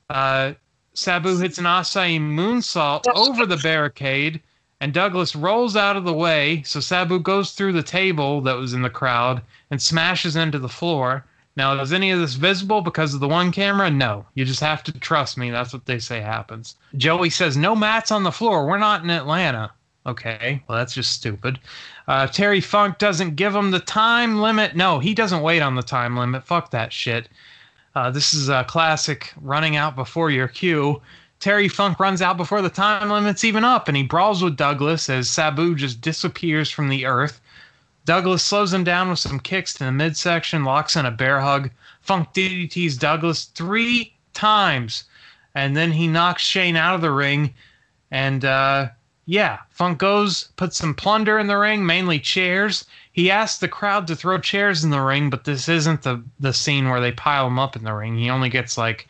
Uh, 0.10 0.54
Sabu 0.94 1.38
hits 1.38 1.58
an 1.58 1.66
Asai 1.66 2.20
moonsault 2.20 3.04
over 3.16 3.46
the 3.46 3.58
barricade 3.58 4.42
and 4.82 4.94
Douglas 4.94 5.36
rolls 5.36 5.76
out 5.76 5.96
of 5.96 6.06
the 6.06 6.14
way, 6.14 6.64
so 6.64 6.80
Sabu 6.80 7.20
goes 7.20 7.52
through 7.52 7.74
the 7.74 7.84
table 7.84 8.42
that 8.42 8.58
was 8.58 8.74
in 8.74 8.82
the 8.82 8.90
crowd 8.90 9.44
and 9.70 9.80
smashes 9.80 10.36
into 10.36 10.58
the 10.58 10.68
floor. 10.68 11.24
Now, 11.56 11.80
is 11.80 11.94
any 11.94 12.10
of 12.10 12.20
this 12.20 12.34
visible 12.34 12.82
because 12.82 13.14
of 13.14 13.20
the 13.20 13.28
one 13.28 13.52
camera? 13.52 13.92
No. 13.92 14.26
You 14.34 14.44
just 14.44 14.60
have 14.62 14.84
to 14.86 14.92
trust 14.92 15.38
me. 15.38 15.52
That's 15.52 15.72
what 15.72 15.86
they 15.86 16.00
say 16.00 16.20
happens. 16.20 16.76
Joey 16.98 17.30
says, 17.30 17.56
No 17.56 17.76
mats 17.76 18.12
on 18.12 18.24
the 18.24 18.32
floor. 18.32 18.66
We're 18.66 18.80
not 18.80 19.04
in 19.04 19.12
Atlanta. 19.12 19.72
Okay, 20.08 20.64
well, 20.68 20.80
that's 20.80 20.96
just 20.96 21.12
stupid. 21.12 21.60
Uh, 22.08 22.26
Terry 22.26 22.60
Funk 22.60 22.98
doesn't 22.98 23.36
give 23.36 23.56
him 23.56 23.70
the 23.70 23.80
time 23.80 24.42
limit. 24.42 24.76
No, 24.76 24.98
he 24.98 25.14
doesn't 25.14 25.44
wait 25.44 25.62
on 25.62 25.76
the 25.76 25.84
time 25.84 26.18
limit. 26.18 26.44
Fuck 26.44 26.72
that 26.72 26.92
shit. 26.92 27.30
Uh, 27.94 28.10
this 28.10 28.34
is 28.34 28.50
a 28.50 28.64
classic 28.64 29.32
running 29.42 29.76
out 29.76 29.96
before 29.96 30.32
your 30.32 30.48
cue. 30.48 31.00
Terry 31.42 31.68
Funk 31.68 32.00
runs 32.00 32.22
out 32.22 32.38
before 32.38 32.62
the 32.62 32.70
time 32.70 33.10
limit's 33.10 33.44
even 33.44 33.64
up, 33.64 33.88
and 33.88 33.98
he 33.98 34.04
brawls 34.04 34.44
with 34.44 34.56
Douglas 34.56 35.10
as 35.10 35.28
Sabu 35.28 35.74
just 35.74 36.00
disappears 36.00 36.70
from 36.70 36.88
the 36.88 37.08
earth. 37.08 37.42
Douglas 38.06 38.44
slows 38.44 38.72
him 38.72 38.84
down 38.84 39.10
with 39.10 39.18
some 39.18 39.40
kicks 39.40 39.74
to 39.74 39.86
the 39.86 39.92
midsection, 39.92 40.64
locks 40.64 40.96
in 40.96 41.06
a 41.08 41.12
bear 41.12 41.42
hug. 41.42 41.72
Funk 42.02 42.32
DDTs 42.34 43.00
Douglas 43.00 43.46
three 43.46 44.14
times, 44.34 45.06
and 45.56 45.76
then 45.76 45.92
he 45.92 46.08
knocks 46.08 46.44
Shane 46.44 46.76
out 46.76 46.94
of 46.94 47.02
the 47.02 47.12
ring. 47.12 47.56
And 48.12 48.46
uh, 48.46 48.90
yeah, 49.26 49.60
Funk 49.72 49.98
goes, 49.98 50.50
puts 50.58 50.78
some 50.78 50.94
plunder 50.94 51.40
in 51.40 51.48
the 51.48 51.58
ring, 51.58 51.86
mainly 51.88 52.20
chairs. 52.20 52.86
He 53.12 53.32
asks 53.32 53.60
the 53.60 53.68
crowd 53.68 54.06
to 54.08 54.16
throw 54.16 54.38
chairs 54.38 54.84
in 54.84 54.92
the 54.92 55.02
ring, 55.02 55.32
but 55.32 55.46
this 55.46 55.68
isn't 55.68 56.04
the 56.04 56.24
the 56.40 56.54
scene 56.54 56.88
where 56.88 57.02
they 57.02 57.12
pile 57.12 57.46
them 57.46 57.58
up 57.58 57.76
in 57.76 57.84
the 57.84 57.94
ring. 57.94 58.16
He 58.16 58.30
only 58.30 58.50
gets 58.50 58.78
like 58.78 59.08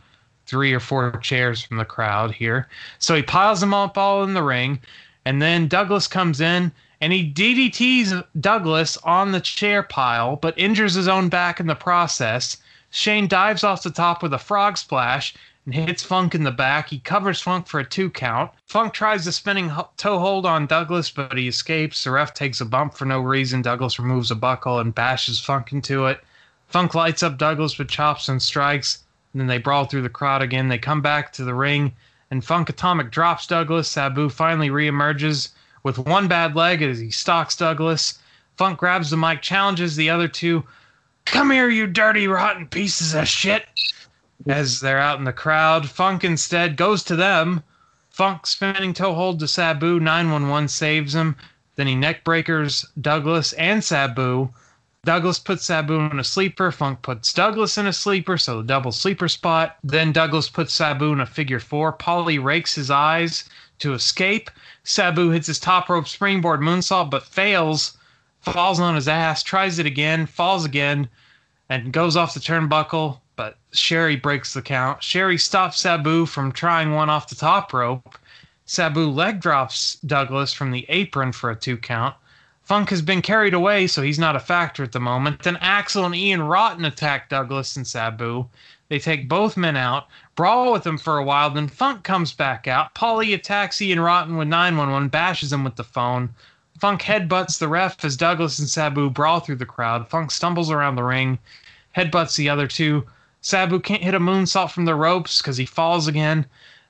three 0.52 0.74
or 0.74 0.82
four 0.82 1.12
chairs 1.22 1.64
from 1.64 1.78
the 1.78 1.86
crowd 1.86 2.32
here. 2.32 2.68
So 3.00 3.16
he 3.16 3.24
piles 3.24 3.62
them 3.62 3.74
up 3.74 3.98
all 3.98 4.24
in 4.24 4.34
the 4.34 4.44
ring, 4.44 4.82
and 5.24 5.42
then 5.42 5.70
Douglas 5.70 6.08
comes 6.08 6.42
in 6.42 6.74
and 7.00 7.14
he 7.14 7.32
DDTs 7.32 8.24
Douglas 8.40 8.98
on 8.98 9.32
the 9.32 9.40
chair 9.40 9.82
pile, 9.82 10.36
but 10.36 10.60
injures 10.60 10.94
his 10.94 11.08
own 11.08 11.30
back 11.30 11.62
in 11.62 11.68
the 11.68 11.74
process. 11.74 12.58
Shane 12.90 13.30
dives 13.30 13.64
off 13.64 13.82
the 13.82 13.90
top 13.90 14.22
with 14.22 14.34
a 14.34 14.38
frog 14.38 14.78
splash 14.78 15.34
and 15.66 15.74
hits 15.74 16.04
Funk 16.04 16.36
in 16.36 16.44
the 16.44 16.52
back. 16.52 16.90
He 16.90 17.00
covers 17.00 17.42
Funk 17.42 17.66
for 17.66 17.80
a 17.80 17.86
two 17.86 18.10
count. 18.10 18.52
Funk 18.68 18.94
tries 18.94 19.24
the 19.24 19.32
spinning 19.32 19.72
toe 19.96 20.20
hold 20.20 20.46
on 20.46 20.68
Douglas, 20.68 21.10
but 21.10 21.38
he 21.38 21.48
escapes. 21.48 22.04
The 22.04 22.12
ref 22.12 22.34
takes 22.34 22.60
a 22.60 22.66
bump 22.66 22.96
for 22.96 23.06
no 23.06 23.22
reason. 23.22 23.62
Douglas 23.62 23.98
removes 23.98 24.32
a 24.32 24.36
buckle 24.36 24.80
and 24.80 24.94
bashes 24.94 25.40
Funk 25.40 25.72
into 25.72 26.08
it. 26.08 26.22
Funk 26.68 26.94
lights 26.94 27.24
up 27.24 27.38
Douglas 27.38 27.78
with 27.78 27.90
chops 27.90 28.28
and 28.28 28.42
strikes. 28.42 29.04
And 29.34 29.40
then 29.40 29.48
they 29.48 29.58
brawl 29.58 29.86
through 29.86 30.02
the 30.02 30.10
crowd 30.10 30.42
again. 30.42 30.68
They 30.68 30.78
come 30.78 31.02
back 31.02 31.32
to 31.34 31.44
the 31.44 31.54
ring, 31.54 31.94
and 32.30 32.44
Funk 32.44 32.70
Atomic 32.70 33.12
drops 33.12 33.48
Douglas. 33.48 33.90
Sabu 33.90 34.30
finally 34.30 34.70
reemerges 34.70 35.50
with 35.84 35.98
one 35.98 36.28
bad 36.28 36.56
leg 36.56 36.82
as 36.82 37.00
he 37.00 37.12
stalks 37.12 37.56
Douglas. 37.56 38.20
Funk 38.58 38.80
grabs 38.80 39.10
the 39.10 39.18
mic, 39.18 39.42
challenges 39.42 39.96
the 39.96 40.10
other 40.10 40.28
two. 40.28 40.64
Come 41.26 41.52
here, 41.52 41.70
you 41.70 41.88
dirty, 41.88 42.28
rotten 42.28 42.68
pieces 42.68 43.14
of 43.14 43.28
shit. 43.28 43.66
As 44.48 44.80
they're 44.80 45.00
out 45.00 45.20
in 45.20 45.26
the 45.26 45.34
crowd, 45.34 45.90
Funk 45.90 46.24
instead 46.24 46.76
goes 46.76 47.04
to 47.04 47.16
them. 47.16 47.64
Funk 48.10 48.46
spinning 48.46 48.94
toe 48.94 49.14
hold 49.14 49.40
to 49.40 49.48
Sabu. 49.48 50.00
911 50.00 50.68
saves 50.68 51.16
him. 51.16 51.36
Then 51.76 51.88
he 51.88 51.96
neck 51.96 52.24
breakers 52.24 52.86
Douglas 53.00 53.54
and 53.54 53.84
Sabu. 53.84 54.50
Douglas 55.04 55.40
puts 55.40 55.66
Sabu 55.66 56.00
in 56.00 56.20
a 56.20 56.24
sleeper. 56.24 56.72
Funk 56.72 57.02
puts 57.02 57.34
Douglas 57.34 57.76
in 57.76 57.88
a 57.88 57.94
sleeper, 57.94 58.38
so 58.38 58.58
the 58.58 58.64
double 58.64 58.92
sleeper 58.92 59.28
spot. 59.28 59.78
Then 59.84 60.12
Douglas 60.12 60.48
puts 60.48 60.74
Sabu 60.74 61.12
in 61.12 61.20
a 61.20 61.26
figure 61.26 61.60
four. 61.60 61.92
Paulie 61.92 62.44
rakes 62.44 62.76
his 62.76 62.92
eyes 62.92 63.50
to 63.80 63.96
escape. 63.96 64.52
Sabu 64.84 65.32
hits 65.32 65.48
his 65.48 65.60
top 65.60 65.90
rope 65.90 66.08
springboard 66.08 66.60
moonsault, 66.60 67.10
but 67.10 67.24
fails, 67.24 67.98
falls 68.42 68.80
on 68.80 68.94
his 68.94 69.08
ass, 69.08 69.42
tries 69.42 69.80
it 69.80 69.88
again, 69.88 70.28
falls 70.28 70.66
again, 70.66 71.10
and 71.68 71.92
goes 71.92 72.16
off 72.16 72.36
the 72.36 72.40
turnbuckle. 72.40 73.22
But 73.36 73.58
Sherri 73.72 74.18
breaks 74.18 74.54
the 74.54 74.62
count. 74.62 75.02
Sherri 75.02 75.40
stops 75.40 75.80
Sabu 75.80 76.28
from 76.28 76.52
trying 76.52 76.94
one 76.94 77.10
off 77.10 77.28
the 77.28 77.34
top 77.34 77.74
rope. 77.74 78.20
Sabu 78.66 79.10
leg 79.10 79.40
drops 79.40 79.96
Douglas 80.06 80.54
from 80.54 80.70
the 80.70 80.86
apron 80.90 81.32
for 81.32 81.50
a 81.50 81.56
two 81.56 81.76
count. 81.76 82.16
Funk 82.72 82.90
has 82.90 83.02
been 83.02 83.22
carried 83.22 83.54
away, 83.54 83.86
so 83.86 84.02
he's 84.02 84.18
not 84.18 84.38
a 84.38 84.40
factor 84.40 84.82
at 84.82 84.94
the 84.94 85.00
moment. 85.02 85.44
Then 85.44 85.58
Axl 85.58 86.06
and 86.06 86.16
Ian 86.16 86.44
Rotten 86.44 86.86
attack 86.86 87.28
Douglas 87.28 87.76
and 87.76 87.86
Sabu. 87.86 88.48
They 88.88 88.98
take 88.98 89.28
both 89.28 89.58
men 89.58 89.76
out, 89.76 90.08
brawl 90.38 90.72
with 90.72 90.84
them 90.84 90.98
for 90.98 91.18
a 91.18 91.24
while, 91.26 91.50
then 91.50 91.68
Funk 91.68 92.06
comes 92.06 92.32
back 92.32 92.70
out. 92.70 92.96
Paulie 92.96 93.34
attacks 93.34 93.82
Ian 93.82 94.00
Rotten 94.00 94.38
with 94.38 94.48
911, 94.48 95.10
bashes 95.10 95.52
him 95.52 95.66
with 95.66 95.76
the 95.76 95.84
phone. 95.84 96.30
Funk 96.80 97.02
headbutts 97.02 97.60
the 97.60 97.68
ref 97.68 98.06
as 98.06 98.16
Douglas 98.16 98.58
and 98.58 98.70
Sabu 98.70 99.10
brawl 99.10 99.42
through 99.42 99.58
the 99.58 99.66
crowd. 99.66 100.08
Funk 100.08 100.32
stumbles 100.32 100.72
around 100.72 100.96
the 100.96 101.04
ring, 101.04 101.40
headbutts 101.98 102.38
the 102.38 102.48
other 102.48 102.68
two. 102.68 103.06
Sabu 103.42 103.82
can't 103.82 104.02
hit 104.02 104.16
a 104.16 104.20
moonsault 104.22 104.72
from 104.72 104.86
the 104.86 104.96
ropes 104.96 105.42
because 105.42 105.58
he 105.58 105.66
falls 105.66 106.08
again. 106.08 106.46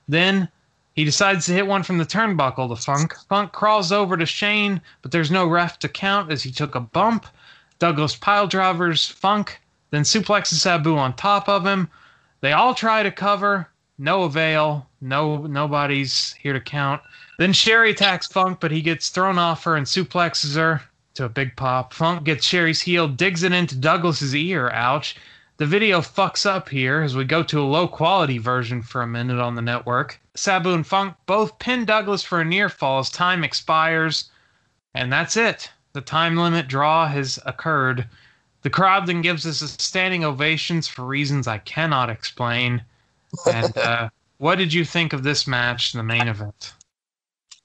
Then 0.06 0.48
he 0.94 1.04
decides 1.04 1.46
to 1.46 1.52
hit 1.52 1.66
one 1.66 1.82
from 1.82 1.98
the 1.98 2.04
turnbuckle 2.04 2.68
to 2.68 2.76
Funk. 2.76 3.14
Funk 3.28 3.52
crawls 3.52 3.92
over 3.92 4.16
to 4.16 4.26
Shane, 4.26 4.80
but 5.00 5.10
there's 5.10 5.30
no 5.30 5.46
ref 5.46 5.78
to 5.80 5.88
count 5.88 6.30
as 6.30 6.42
he 6.42 6.50
took 6.50 6.74
a 6.74 6.80
bump. 6.80 7.26
Douglas 7.78 8.16
pile 8.16 8.46
drivers 8.46 9.06
Funk, 9.06 9.60
then 9.90 10.02
suplexes 10.02 10.60
Sabu 10.60 10.96
on 10.96 11.14
top 11.14 11.48
of 11.48 11.66
him. 11.66 11.88
They 12.40 12.52
all 12.52 12.74
try 12.74 13.02
to 13.02 13.10
cover, 13.10 13.68
no 13.98 14.24
avail. 14.24 14.88
No, 15.00 15.46
nobody's 15.46 16.34
here 16.34 16.52
to 16.52 16.60
count. 16.60 17.02
Then 17.38 17.52
Sherri 17.52 17.90
attacks 17.90 18.26
Funk, 18.26 18.60
but 18.60 18.70
he 18.70 18.82
gets 18.82 19.08
thrown 19.08 19.38
off 19.38 19.64
her 19.64 19.76
and 19.76 19.86
suplexes 19.86 20.56
her 20.56 20.82
to 21.14 21.24
a 21.24 21.28
big 21.28 21.56
pop. 21.56 21.92
Funk 21.92 22.24
gets 22.24 22.44
Sherri's 22.44 22.80
heel, 22.80 23.08
digs 23.08 23.42
it 23.42 23.52
into 23.52 23.76
Douglas's 23.76 24.34
ear. 24.34 24.70
Ouch. 24.70 25.16
The 25.58 25.66
video 25.66 26.00
fucks 26.00 26.46
up 26.46 26.70
here 26.70 27.02
as 27.02 27.14
we 27.14 27.24
go 27.24 27.42
to 27.42 27.60
a 27.60 27.62
low 27.62 27.86
quality 27.86 28.38
version 28.38 28.82
for 28.82 29.02
a 29.02 29.06
minute 29.06 29.38
on 29.38 29.54
the 29.54 29.62
network. 29.62 30.20
Sabu 30.34 30.72
and 30.72 30.86
Funk 30.86 31.14
both 31.26 31.58
pin 31.58 31.84
Douglas 31.84 32.22
for 32.22 32.40
a 32.40 32.44
near 32.44 32.68
fall 32.68 33.00
as 33.00 33.10
time 33.10 33.44
expires, 33.44 34.30
and 34.94 35.12
that's 35.12 35.36
it. 35.36 35.70
The 35.92 36.00
time 36.00 36.36
limit 36.36 36.68
draw 36.68 37.06
has 37.06 37.38
occurred. 37.44 38.08
The 38.62 38.70
crowd 38.70 39.06
then 39.06 39.20
gives 39.20 39.46
us 39.46 39.60
a 39.60 39.68
standing 39.68 40.24
ovations 40.24 40.88
for 40.88 41.04
reasons 41.04 41.46
I 41.46 41.58
cannot 41.58 42.08
explain. 42.08 42.82
And 43.46 43.76
uh, 43.76 44.08
what 44.38 44.56
did 44.56 44.72
you 44.72 44.84
think 44.84 45.12
of 45.12 45.22
this 45.22 45.46
match, 45.46 45.92
the 45.92 46.02
main 46.02 46.28
event? 46.28 46.72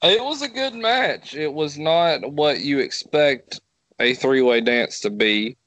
It 0.03 0.23
was 0.23 0.41
a 0.41 0.49
good 0.49 0.75
match. 0.75 1.33
It 1.35 1.53
was 1.53 1.77
not 1.77 2.33
what 2.33 2.59
you 2.59 2.79
expect 2.79 3.61
a 3.99 4.13
three 4.13 4.41
way 4.41 4.61
dance 4.61 4.99
to 4.99 5.09
be 5.09 5.57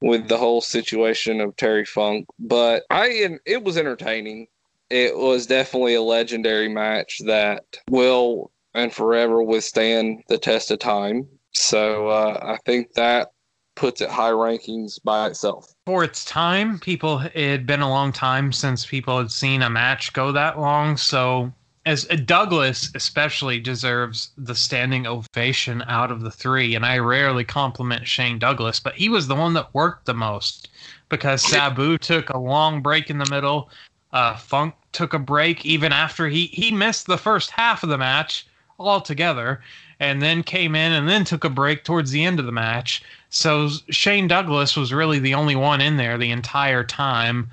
with 0.00 0.28
the 0.28 0.36
whole 0.36 0.60
situation 0.60 1.40
of 1.40 1.56
Terry 1.56 1.84
Funk, 1.84 2.26
but 2.38 2.84
I 2.90 3.38
it 3.44 3.62
was 3.64 3.76
entertaining. 3.76 4.48
It 4.90 5.16
was 5.16 5.46
definitely 5.46 5.94
a 5.94 6.02
legendary 6.02 6.68
match 6.68 7.20
that 7.26 7.64
will 7.90 8.52
and 8.74 8.92
forever 8.92 9.42
withstand 9.42 10.22
the 10.28 10.38
test 10.38 10.70
of 10.70 10.78
time. 10.78 11.26
So 11.52 12.08
uh, 12.08 12.38
I 12.42 12.58
think 12.66 12.92
that 12.92 13.30
puts 13.74 14.00
it 14.00 14.10
high 14.10 14.30
rankings 14.30 15.02
by 15.02 15.28
itself. 15.28 15.72
For 15.86 16.04
its 16.04 16.24
time, 16.24 16.78
people 16.78 17.20
it 17.20 17.50
had 17.50 17.66
been 17.66 17.80
a 17.80 17.88
long 17.88 18.12
time 18.12 18.52
since 18.52 18.84
people 18.84 19.18
had 19.18 19.30
seen 19.30 19.62
a 19.62 19.70
match 19.70 20.12
go 20.12 20.32
that 20.32 20.58
long. 20.58 20.96
So 20.96 21.52
as 21.86 22.06
uh, 22.10 22.16
Douglas 22.16 22.90
especially 22.94 23.60
deserves 23.60 24.30
the 24.36 24.54
standing 24.54 25.06
ovation 25.06 25.82
out 25.86 26.10
of 26.10 26.20
the 26.20 26.30
three, 26.30 26.74
and 26.74 26.84
I 26.84 26.98
rarely 26.98 27.44
compliment 27.44 28.06
Shane 28.06 28.38
Douglas, 28.38 28.80
but 28.80 28.96
he 28.96 29.08
was 29.08 29.28
the 29.28 29.36
one 29.36 29.54
that 29.54 29.72
worked 29.72 30.04
the 30.04 30.14
most 30.14 30.68
because 31.08 31.40
Sabu 31.40 31.96
took 31.96 32.28
a 32.28 32.38
long 32.38 32.82
break 32.82 33.08
in 33.08 33.18
the 33.18 33.30
middle. 33.30 33.70
Uh, 34.12 34.36
Funk 34.36 34.74
took 34.92 35.14
a 35.14 35.18
break 35.18 35.64
even 35.64 35.92
after 35.92 36.28
he 36.28 36.46
he 36.46 36.72
missed 36.72 37.06
the 37.06 37.18
first 37.18 37.50
half 37.50 37.82
of 37.82 37.88
the 37.88 37.98
match 37.98 38.46
altogether, 38.78 39.62
and 40.00 40.20
then 40.20 40.42
came 40.42 40.74
in 40.74 40.92
and 40.92 41.08
then 41.08 41.24
took 41.24 41.44
a 41.44 41.48
break 41.48 41.84
towards 41.84 42.10
the 42.10 42.24
end 42.24 42.40
of 42.40 42.46
the 42.46 42.52
match. 42.52 43.02
So 43.30 43.68
Shane 43.90 44.26
Douglas 44.26 44.76
was 44.76 44.92
really 44.92 45.20
the 45.20 45.34
only 45.34 45.56
one 45.56 45.80
in 45.80 45.96
there 45.96 46.18
the 46.18 46.30
entire 46.30 46.82
time. 46.82 47.48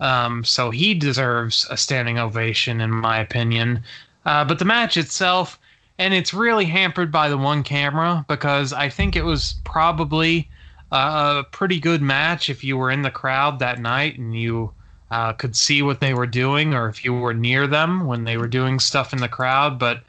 Um, 0.00 0.44
so 0.44 0.70
he 0.70 0.94
deserves 0.94 1.66
a 1.70 1.76
standing 1.76 2.18
ovation, 2.18 2.80
in 2.80 2.90
my 2.90 3.18
opinion. 3.18 3.82
Uh, 4.24 4.44
but 4.44 4.58
the 4.58 4.64
match 4.64 4.96
itself, 4.96 5.58
and 5.98 6.14
it's 6.14 6.32
really 6.34 6.64
hampered 6.64 7.10
by 7.10 7.28
the 7.28 7.38
one 7.38 7.62
camera 7.62 8.24
because 8.28 8.72
I 8.72 8.88
think 8.88 9.16
it 9.16 9.24
was 9.24 9.54
probably 9.64 10.48
a 10.92 11.44
pretty 11.50 11.80
good 11.80 12.02
match 12.02 12.48
if 12.48 12.62
you 12.62 12.76
were 12.76 12.90
in 12.90 13.02
the 13.02 13.10
crowd 13.10 13.58
that 13.58 13.80
night 13.80 14.18
and 14.18 14.38
you 14.38 14.72
uh, 15.10 15.32
could 15.32 15.56
see 15.56 15.82
what 15.82 16.00
they 16.00 16.14
were 16.14 16.26
doing, 16.26 16.74
or 16.74 16.88
if 16.88 17.04
you 17.04 17.14
were 17.14 17.34
near 17.34 17.66
them 17.66 18.06
when 18.06 18.24
they 18.24 18.36
were 18.36 18.48
doing 18.48 18.78
stuff 18.78 19.12
in 19.12 19.20
the 19.20 19.28
crowd. 19.28 19.78
But 19.78 20.02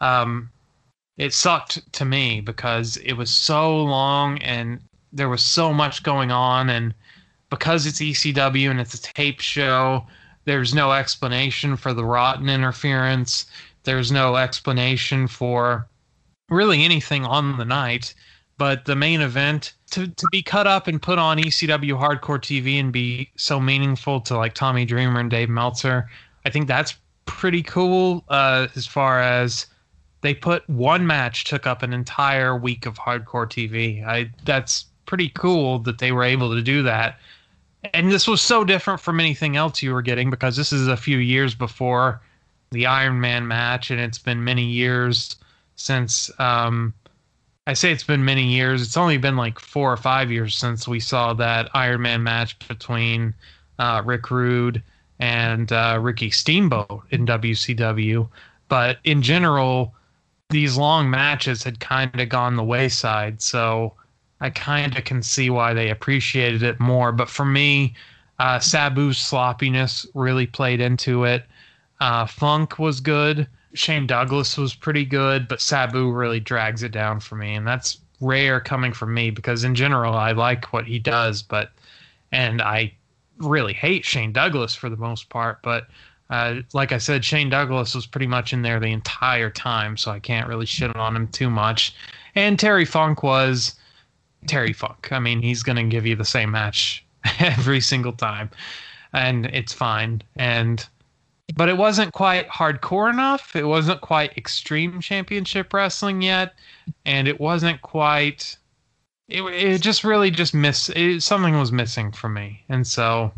um, 0.00 0.50
it 1.18 1.34
sucked 1.34 1.92
to 1.92 2.04
me 2.04 2.40
because 2.40 2.96
it 2.98 3.12
was 3.12 3.30
so 3.30 3.82
long 3.82 4.38
and 4.38 4.80
there 5.12 5.28
was 5.28 5.42
so 5.42 5.72
much 5.72 6.02
going 6.02 6.30
on 6.30 6.70
and 6.70 6.94
because 7.50 7.86
it's 7.86 8.00
ECW 8.00 8.70
and 8.70 8.80
it's 8.80 8.94
a 8.94 9.02
tape 9.02 9.40
show, 9.40 10.06
there's 10.44 10.74
no 10.74 10.92
explanation 10.92 11.76
for 11.76 11.92
the 11.92 12.04
rotten 12.04 12.48
interference. 12.48 13.46
There's 13.84 14.10
no 14.10 14.36
explanation 14.36 15.26
for 15.26 15.86
really 16.48 16.84
anything 16.84 17.24
on 17.24 17.58
the 17.58 17.64
night. 17.64 18.14
But 18.56 18.84
the 18.84 18.96
main 18.96 19.20
event 19.20 19.72
to, 19.92 20.06
to 20.06 20.26
be 20.30 20.42
cut 20.42 20.66
up 20.66 20.86
and 20.86 21.00
put 21.00 21.18
on 21.18 21.38
ECW 21.38 21.98
Hardcore 21.98 22.38
TV 22.38 22.78
and 22.78 22.92
be 22.92 23.30
so 23.36 23.58
meaningful 23.58 24.20
to 24.22 24.36
like 24.36 24.54
Tommy 24.54 24.84
Dreamer 24.84 25.20
and 25.20 25.30
Dave 25.30 25.48
Meltzer, 25.48 26.08
I 26.44 26.50
think 26.50 26.68
that's 26.68 26.96
pretty 27.24 27.62
cool. 27.62 28.24
Uh, 28.28 28.68
as 28.76 28.86
far 28.86 29.20
as 29.20 29.66
they 30.20 30.34
put 30.34 30.68
one 30.68 31.06
match 31.06 31.44
took 31.44 31.66
up 31.66 31.82
an 31.82 31.92
entire 31.92 32.56
week 32.56 32.84
of 32.86 32.98
Hardcore 32.98 33.46
TV. 33.46 34.04
I 34.06 34.30
that's 34.44 34.86
pretty 35.06 35.30
cool 35.30 35.78
that 35.80 35.98
they 35.98 36.12
were 36.12 36.22
able 36.22 36.54
to 36.54 36.62
do 36.62 36.82
that 36.82 37.18
and 37.94 38.10
this 38.10 38.26
was 38.26 38.42
so 38.42 38.64
different 38.64 39.00
from 39.00 39.20
anything 39.20 39.56
else 39.56 39.82
you 39.82 39.92
were 39.92 40.02
getting 40.02 40.30
because 40.30 40.56
this 40.56 40.72
is 40.72 40.88
a 40.88 40.96
few 40.96 41.18
years 41.18 41.54
before 41.54 42.20
the 42.70 42.86
Iron 42.86 43.20
Man 43.20 43.48
match, 43.48 43.90
and 43.90 44.00
it's 44.00 44.18
been 44.18 44.44
many 44.44 44.64
years 44.64 45.36
since. 45.76 46.30
Um, 46.38 46.94
I 47.66 47.74
say 47.74 47.92
it's 47.92 48.04
been 48.04 48.24
many 48.24 48.44
years. 48.44 48.82
It's 48.82 48.96
only 48.96 49.18
been 49.18 49.36
like 49.36 49.58
four 49.58 49.92
or 49.92 49.96
five 49.96 50.30
years 50.30 50.56
since 50.56 50.88
we 50.88 50.98
saw 50.98 51.34
that 51.34 51.68
Iron 51.74 52.02
Man 52.02 52.22
match 52.22 52.58
between 52.68 53.34
uh, 53.78 54.02
Rick 54.04 54.30
Rude 54.30 54.82
and 55.18 55.70
uh, 55.70 55.98
Ricky 56.00 56.30
Steamboat 56.30 57.02
in 57.10 57.26
WCW. 57.26 58.28
But 58.68 58.98
in 59.04 59.22
general, 59.22 59.94
these 60.48 60.76
long 60.76 61.10
matches 61.10 61.62
had 61.62 61.80
kind 61.80 62.18
of 62.20 62.28
gone 62.28 62.56
the 62.56 62.64
wayside. 62.64 63.40
So 63.42 63.94
I 64.40 64.50
kind 64.50 64.96
of 64.96 65.04
can 65.04 65.22
see 65.22 65.50
why 65.50 65.74
they 65.74 65.90
appreciated 65.90 66.62
it 66.62 66.80
more. 66.80 67.12
But 67.12 67.28
for 67.28 67.44
me, 67.44 67.94
uh, 68.38 68.58
Sabu's 68.58 69.18
sloppiness 69.18 70.06
really 70.14 70.46
played 70.46 70.80
into 70.80 71.24
it. 71.24 71.44
Uh, 72.00 72.26
Funk 72.26 72.78
was 72.78 73.00
good. 73.00 73.46
Shane 73.74 74.06
Douglas 74.06 74.56
was 74.56 74.74
pretty 74.74 75.04
good, 75.04 75.46
but 75.46 75.60
Sabu 75.60 76.10
really 76.10 76.40
drags 76.40 76.82
it 76.82 76.90
down 76.90 77.20
for 77.20 77.36
me, 77.36 77.54
and 77.54 77.66
that's 77.66 77.98
rare 78.20 78.60
coming 78.60 78.92
from 78.92 79.14
me 79.14 79.30
because 79.30 79.64
in 79.64 79.74
general 79.74 80.14
I 80.14 80.32
like 80.32 80.72
what 80.72 80.86
he 80.86 80.98
does, 80.98 81.42
but 81.42 81.70
and 82.32 82.60
I 82.60 82.92
really 83.38 83.72
hate 83.72 84.04
Shane 84.04 84.32
Douglas 84.32 84.74
for 84.74 84.88
the 84.88 84.96
most 84.96 85.28
part. 85.28 85.60
But 85.62 85.86
uh, 86.30 86.56
like 86.72 86.92
I 86.92 86.98
said, 86.98 87.24
Shane 87.24 87.50
Douglas 87.50 87.94
was 87.94 88.06
pretty 88.06 88.26
much 88.26 88.52
in 88.52 88.62
there 88.62 88.80
the 88.80 88.92
entire 88.92 89.50
time, 89.50 89.96
so 89.96 90.10
I 90.10 90.18
can't 90.18 90.48
really 90.48 90.66
shit 90.66 90.94
on 90.96 91.16
him 91.16 91.28
too 91.28 91.50
much. 91.50 91.94
And 92.34 92.58
Terry 92.58 92.84
Funk 92.84 93.22
was 93.22 93.74
Terry 94.46 94.72
Funk. 94.72 95.12
I 95.12 95.18
mean, 95.18 95.42
he's 95.42 95.62
going 95.62 95.76
to 95.76 95.84
give 95.84 96.06
you 96.06 96.16
the 96.16 96.24
same 96.24 96.50
match 96.50 97.04
every 97.38 97.80
single 97.80 98.12
time, 98.12 98.50
and 99.12 99.46
it's 99.46 99.72
fine. 99.72 100.22
And 100.36 100.86
but 101.56 101.68
it 101.68 101.76
wasn't 101.76 102.12
quite 102.12 102.48
hardcore 102.48 103.10
enough. 103.12 103.56
It 103.56 103.64
wasn't 103.64 104.00
quite 104.00 104.36
extreme 104.36 105.00
championship 105.00 105.72
wrestling 105.72 106.22
yet, 106.22 106.54
and 107.04 107.28
it 107.28 107.40
wasn't 107.40 107.82
quite. 107.82 108.56
It, 109.28 109.42
it 109.42 109.80
just 109.80 110.02
really 110.02 110.30
just 110.30 110.54
miss 110.54 110.88
it, 110.90 111.22
something 111.22 111.58
was 111.58 111.72
missing 111.72 112.12
for 112.12 112.28
me, 112.28 112.64
and 112.68 112.86
so 112.86 113.32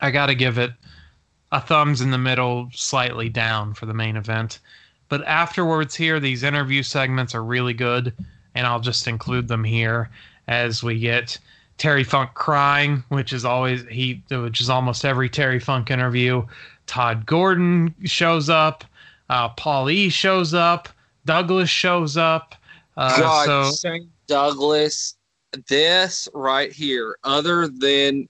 I 0.00 0.10
got 0.10 0.26
to 0.26 0.34
give 0.34 0.58
it 0.58 0.72
a 1.52 1.60
thumbs 1.60 2.00
in 2.00 2.10
the 2.10 2.18
middle, 2.18 2.68
slightly 2.72 3.28
down 3.28 3.74
for 3.74 3.86
the 3.86 3.94
main 3.94 4.16
event. 4.16 4.58
But 5.08 5.24
afterwards, 5.26 5.94
here 5.94 6.18
these 6.18 6.42
interview 6.42 6.82
segments 6.82 7.34
are 7.34 7.44
really 7.44 7.74
good 7.74 8.12
and 8.56 8.66
I'll 8.66 8.80
just 8.80 9.06
include 9.06 9.46
them 9.46 9.62
here 9.62 10.10
as 10.48 10.82
we 10.82 10.98
get 10.98 11.38
Terry 11.78 12.04
Funk 12.04 12.30
crying, 12.34 13.04
which 13.10 13.32
is 13.32 13.44
always 13.44 13.84
he, 13.90 14.22
which 14.30 14.60
is 14.60 14.70
almost 14.70 15.04
every 15.04 15.28
Terry 15.28 15.60
Funk 15.60 15.90
interview. 15.90 16.44
Todd 16.86 17.26
Gordon 17.26 17.94
shows 18.04 18.48
up. 18.48 18.84
Uh, 19.28 19.50
Paul 19.50 19.90
E 19.90 20.08
shows 20.08 20.54
up. 20.54 20.88
Douglas 21.24 21.68
shows 21.68 22.16
up. 22.16 22.54
Uh, 22.96 23.20
God, 23.20 23.74
so, 23.74 23.98
Douglas, 24.26 25.16
this 25.68 26.28
right 26.32 26.72
here, 26.72 27.18
other 27.24 27.68
than 27.68 28.28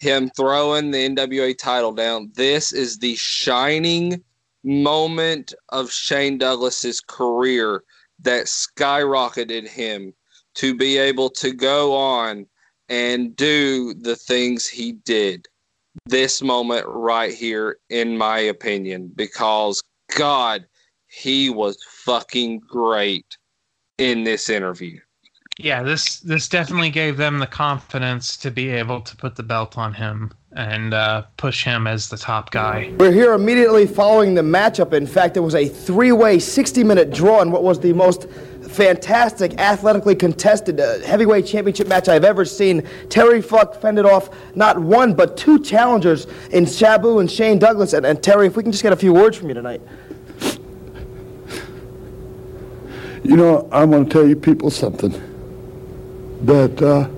him 0.00 0.30
throwing 0.36 0.90
the 0.90 1.08
NWA 1.08 1.56
title 1.56 1.92
down, 1.92 2.32
this 2.34 2.72
is 2.72 2.98
the 2.98 3.14
shining 3.14 4.22
moment 4.64 5.54
of 5.68 5.90
Shane 5.92 6.38
Douglas's 6.38 7.00
career 7.00 7.84
that 8.20 8.46
skyrocketed 8.46 9.68
him 9.68 10.12
to 10.54 10.74
be 10.74 10.98
able 10.98 11.30
to 11.30 11.52
go 11.52 11.94
on 11.94 12.46
and 12.88 13.36
do 13.36 13.94
the 13.94 14.16
things 14.16 14.66
he 14.66 14.92
did 14.92 15.46
this 16.06 16.42
moment 16.42 16.84
right 16.88 17.34
here 17.34 17.78
in 17.90 18.16
my 18.16 18.38
opinion 18.38 19.10
because 19.14 19.82
god 20.16 20.64
he 21.08 21.50
was 21.50 21.76
fucking 22.04 22.60
great 22.60 23.36
in 23.96 24.24
this 24.24 24.48
interview. 24.48 24.98
Yeah 25.58 25.82
this 25.82 26.20
this 26.20 26.48
definitely 26.48 26.90
gave 26.90 27.16
them 27.16 27.38
the 27.38 27.46
confidence 27.46 28.36
to 28.38 28.50
be 28.50 28.68
able 28.68 29.00
to 29.00 29.16
put 29.16 29.36
the 29.36 29.42
belt 29.42 29.76
on 29.76 29.94
him 29.94 30.32
and 30.52 30.94
uh, 30.94 31.24
push 31.36 31.64
him 31.64 31.86
as 31.86 32.08
the 32.08 32.16
top 32.16 32.50
guy. 32.50 32.92
We're 32.98 33.12
here 33.12 33.34
immediately 33.34 33.86
following 33.86 34.34
the 34.34 34.42
matchup. 34.42 34.92
In 34.92 35.06
fact, 35.06 35.36
it 35.36 35.40
was 35.40 35.54
a 35.54 35.68
three 35.68 36.12
way, 36.12 36.38
60 36.38 36.84
minute 36.84 37.12
draw 37.12 37.42
in 37.42 37.50
what 37.50 37.62
was 37.62 37.78
the 37.78 37.92
most 37.92 38.28
fantastic, 38.30 39.58
athletically 39.58 40.14
contested 40.14 40.80
uh, 40.80 41.00
heavyweight 41.00 41.46
championship 41.46 41.86
match 41.86 42.08
I've 42.08 42.24
ever 42.24 42.44
seen. 42.44 42.86
Terry 43.08 43.42
Funk 43.42 43.74
fended 43.74 44.06
off 44.06 44.30
not 44.54 44.78
one, 44.78 45.14
but 45.14 45.36
two 45.36 45.58
challengers 45.62 46.26
in 46.50 46.66
Sabu 46.66 47.18
and 47.18 47.30
Shane 47.30 47.58
Douglas. 47.58 47.92
And, 47.92 48.06
and 48.06 48.22
Terry, 48.22 48.46
if 48.46 48.56
we 48.56 48.62
can 48.62 48.72
just 48.72 48.82
get 48.82 48.92
a 48.92 48.96
few 48.96 49.12
words 49.12 49.36
from 49.36 49.48
you 49.48 49.54
tonight. 49.54 49.82
You 53.22 53.36
know, 53.36 53.68
I 53.70 53.84
want 53.84 54.08
to 54.08 54.12
tell 54.12 54.26
you 54.26 54.36
people 54.36 54.70
something 54.70 55.12
that. 56.46 56.80
Uh, 56.80 57.17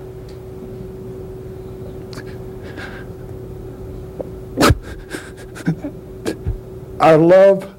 I 7.01 7.15
love 7.15 7.73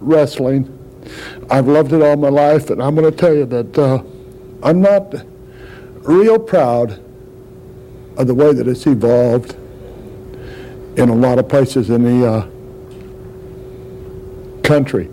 wrestling. 0.00 0.72
I've 1.48 1.68
loved 1.68 1.92
it 1.92 2.02
all 2.02 2.16
my 2.16 2.30
life, 2.30 2.68
and 2.70 2.82
I'm 2.82 2.96
going 2.96 3.08
to 3.08 3.16
tell 3.16 3.32
you 3.32 3.46
that 3.46 3.78
uh, 3.78 4.02
I'm 4.60 4.80
not 4.80 5.14
real 6.02 6.40
proud 6.40 7.00
of 8.16 8.26
the 8.26 8.34
way 8.34 8.52
that 8.52 8.66
it's 8.66 8.84
evolved 8.86 9.54
in 10.98 11.08
a 11.08 11.14
lot 11.14 11.38
of 11.38 11.48
places 11.48 11.90
in 11.90 12.02
the 12.02 12.26
uh, 12.26 12.46
country. 14.62 15.10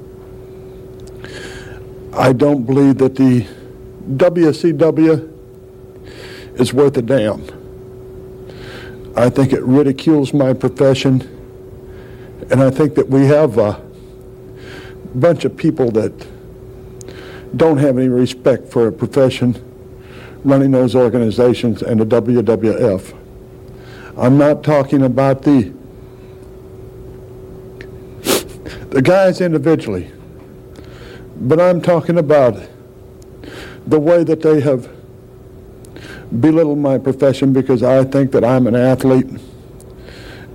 I 2.13 2.33
don't 2.33 2.63
believe 2.63 2.97
that 2.97 3.15
the 3.15 3.45
WCW 4.07 5.31
is 6.59 6.73
worth 6.73 6.97
a 6.97 7.03
damn. 7.03 7.43
I 9.15 9.29
think 9.29 9.53
it 9.53 9.61
ridicules 9.61 10.33
my 10.33 10.53
profession 10.53 11.29
and 12.51 12.61
I 12.61 12.69
think 12.69 12.95
that 12.95 13.09
we 13.09 13.25
have 13.27 13.57
a 13.57 13.81
bunch 15.15 15.45
of 15.45 15.55
people 15.55 15.91
that 15.91 16.27
don't 17.55 17.77
have 17.77 17.97
any 17.97 18.07
respect 18.07 18.67
for 18.67 18.87
a 18.87 18.91
profession 18.91 19.55
running 20.43 20.71
those 20.71 20.95
organizations 20.95 21.81
and 21.81 22.01
the 22.01 22.05
WWF. 22.05 23.17
I'm 24.17 24.37
not 24.37 24.63
talking 24.63 25.03
about 25.03 25.43
the 25.43 25.73
the 28.89 29.01
guys 29.01 29.41
individually, 29.41 30.11
but 31.37 31.59
I'm 31.59 31.81
talking 31.81 32.19
about 32.19 32.61
the 33.87 33.99
way 33.99 34.23
that 34.23 34.41
they 34.41 34.61
have 34.61 34.87
belittled 36.39 36.77
my 36.77 36.97
profession 36.97 37.53
because 37.53 37.81
I 37.83 38.03
think 38.03 38.31
that 38.31 38.43
I'm 38.43 38.67
an 38.67 38.75
athlete 38.75 39.27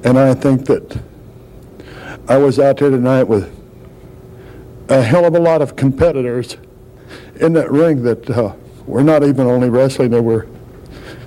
and 0.04 0.18
I 0.18 0.34
think 0.34 0.66
that 0.66 1.00
I 2.28 2.36
was 2.36 2.58
out 2.58 2.76
there 2.76 2.90
tonight 2.90 3.22
with 3.22 3.50
a 4.90 5.02
hell 5.02 5.24
of 5.24 5.34
a 5.34 5.40
lot 5.40 5.62
of 5.62 5.76
competitors 5.76 6.58
in 7.36 7.54
that 7.54 7.70
ring 7.70 8.02
that 8.02 8.28
uh, 8.28 8.54
were 8.86 9.02
not 9.02 9.24
even 9.24 9.46
only 9.46 9.70
wrestling, 9.70 10.10
they 10.10 10.20
were, 10.20 10.46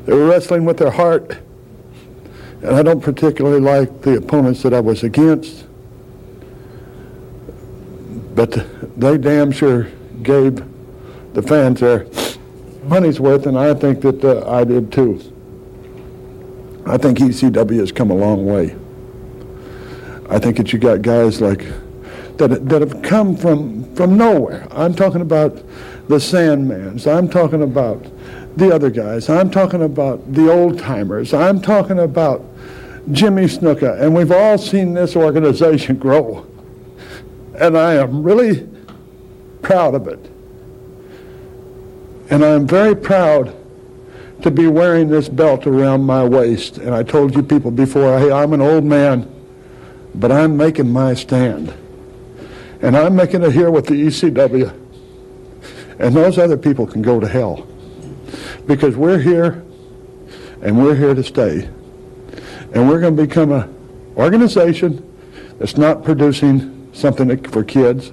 they 0.05 0.13
were 0.13 0.27
wrestling 0.27 0.63
with 0.63 0.77
their 0.77 0.91
heart. 0.91 1.39
And 2.61 2.75
I 2.75 2.83
don't 2.83 3.01
particularly 3.01 3.59
like 3.59 4.03
the 4.03 4.17
opponents 4.17 4.61
that 4.61 4.75
I 4.75 4.79
was 4.79 5.03
against, 5.03 5.65
but 8.35 8.51
they 8.95 9.17
damn 9.17 9.51
sure 9.51 9.87
gave 10.21 10.63
the 11.33 11.41
fans 11.41 11.79
their 11.79 12.05
money's 12.83 13.19
worth, 13.19 13.47
and 13.47 13.57
I 13.57 13.73
think 13.73 14.01
that 14.01 14.23
uh, 14.23 14.47
I 14.47 14.63
did 14.65 14.91
too. 14.91 15.19
I 16.85 16.97
think 16.97 17.17
ECW 17.17 17.79
has 17.79 17.91
come 17.91 18.11
a 18.11 18.15
long 18.15 18.45
way. 18.45 18.75
I 20.31 20.39
think 20.39 20.55
that 20.57 20.71
you 20.71 20.79
got 20.79 21.01
guys 21.01 21.41
like 21.41 21.65
that 22.37 22.69
that 22.69 22.81
have 22.81 23.01
come 23.01 23.35
from 23.35 23.93
from 23.95 24.17
nowhere. 24.17 24.65
I'm 24.71 24.95
talking 24.95 25.19
about 25.19 25.57
the 26.07 26.15
Sandmans. 26.15 27.05
I'm 27.05 27.27
talking 27.27 27.63
about 27.63 28.05
the 28.55 28.73
other 28.73 28.89
guys. 28.89 29.29
I'm 29.29 29.51
talking 29.51 29.83
about 29.83 30.33
the 30.33 30.49
old 30.49 30.79
timers. 30.79 31.33
I'm 31.33 31.61
talking 31.61 31.99
about 31.99 32.45
Jimmy 33.11 33.43
Snuka, 33.43 33.99
and 34.01 34.15
we've 34.15 34.31
all 34.31 34.57
seen 34.57 34.93
this 34.93 35.17
organization 35.17 35.97
grow. 35.99 36.47
And 37.55 37.77
I 37.77 37.95
am 37.95 38.23
really 38.23 38.69
proud 39.61 39.95
of 39.95 40.07
it. 40.07 40.31
And 42.29 42.45
I'm 42.45 42.65
very 42.65 42.95
proud 42.95 43.53
to 44.43 44.49
be 44.49 44.67
wearing 44.67 45.09
this 45.09 45.27
belt 45.27 45.67
around 45.67 46.05
my 46.05 46.23
waist. 46.23 46.77
And 46.77 46.95
I 46.95 47.03
told 47.03 47.35
you 47.35 47.43
people 47.43 47.69
before, 47.69 48.17
hey, 48.17 48.31
I'm 48.31 48.53
an 48.53 48.61
old 48.61 48.85
man, 48.85 49.29
but 50.15 50.31
I'm 50.31 50.57
making 50.57 50.91
my 50.91 51.13
stand. 51.13 51.73
And 52.81 52.97
I'm 52.97 53.15
making 53.15 53.43
it 53.43 53.51
here 53.51 53.69
with 53.69 53.85
the 53.87 53.93
ECW. 53.93 54.77
And 55.99 56.15
those 56.15 56.37
other 56.37 56.57
people 56.57 56.87
can 56.87 57.01
go 57.01 57.19
to 57.19 57.27
hell. 57.27 57.67
Because 58.65 58.95
we're 58.95 59.19
here, 59.19 59.63
and 60.61 60.77
we're 60.77 60.95
here 60.95 61.13
to 61.13 61.23
stay. 61.23 61.69
And 62.73 62.89
we're 62.89 62.99
going 62.99 63.15
to 63.15 63.27
become 63.27 63.51
an 63.51 64.13
organization 64.17 65.07
that's 65.59 65.77
not 65.77 66.03
producing 66.03 66.89
something 66.93 67.43
for 67.43 67.63
kids. 67.63 68.11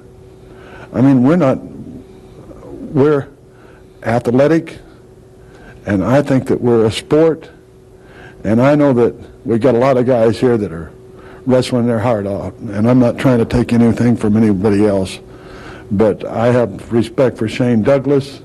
I 0.93 1.01
mean, 1.01 1.23
we're 1.23 1.37
not, 1.37 1.59
we're 1.63 3.29
athletic, 4.03 4.79
and 5.87 6.05
I 6.05 6.23
think 6.23 6.47
that 6.49 6.61
we're 6.61 6.87
a 6.87 6.93
sport. 6.93 7.51
And 8.45 8.61
I 8.61 8.75
know 8.75 8.93
that 8.93 9.15
we've 9.47 9.61
got 9.61 9.75
a 9.75 9.79
lot 9.79 9.97
of 9.97 10.07
guys 10.07 10.39
here 10.39 10.57
that 10.57 10.73
are 10.73 10.93
wrestling 11.49 11.87
their 11.87 11.99
heart 11.99 12.27
out. 12.27 12.53
And 12.55 12.89
I'm 12.89 12.99
not 12.99 13.19
trying 13.19 13.39
to 13.39 13.47
take 13.47 13.73
anything 13.73 14.17
from 14.17 14.37
anybody 14.37 14.87
else. 14.87 15.19
But 15.91 16.25
I 16.27 16.49
have 16.49 16.93
respect 16.93 17.39
for 17.39 17.49
Shane 17.49 17.83
Douglas, 17.83 18.43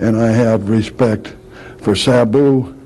and 0.00 0.16
I 0.16 0.32
have 0.32 0.68
respect 0.68 1.34
for 1.78 1.94
Sabu, 1.94 2.76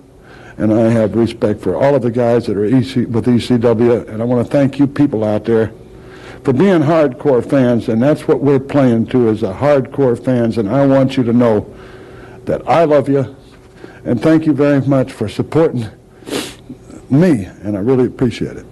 and 0.59 0.73
I 0.73 0.91
have 0.91 1.15
respect 1.15 1.63
for 1.63 1.75
all 1.75 1.95
of 1.95 2.03
the 2.03 2.11
guys 2.11 2.47
that 2.47 2.57
are 2.59 2.67
EC, 2.67 3.09
with 3.09 3.25
ECW. 3.25 4.07
And 4.09 4.21
I 4.21 4.25
want 4.27 4.47
to 4.47 4.53
thank 4.53 4.79
you 4.79 4.87
people 4.87 5.25
out 5.25 5.47
there 5.47 5.73
for 6.45 6.53
being 6.53 6.81
hardcore 6.81 7.49
fans, 7.49 7.89
and 7.89 8.03
that's 8.03 8.29
what 8.29 8.41
we're 8.41 8.61
playing 8.61 9.07
to 9.07 9.31
as 9.31 9.43
a 9.43 9.55
hardcore 9.55 10.23
fans. 10.23 10.59
And 10.59 10.69
I 10.69 10.87
want 10.87 11.17
you 11.17 11.23
to 11.23 11.33
know 11.33 11.75
that 12.45 12.69
I 12.69 12.85
love 12.85 13.09
you, 13.09 13.35
and 14.05 14.21
thank 14.21 14.45
you 14.45 14.53
very 14.53 14.83
much 14.83 15.13
for 15.13 15.27
supporting 15.27 15.87
me, 17.09 17.45
and 17.63 17.75
I 17.77 17.81
really 17.81 18.07
appreciate 18.07 18.59
it. 18.59 18.67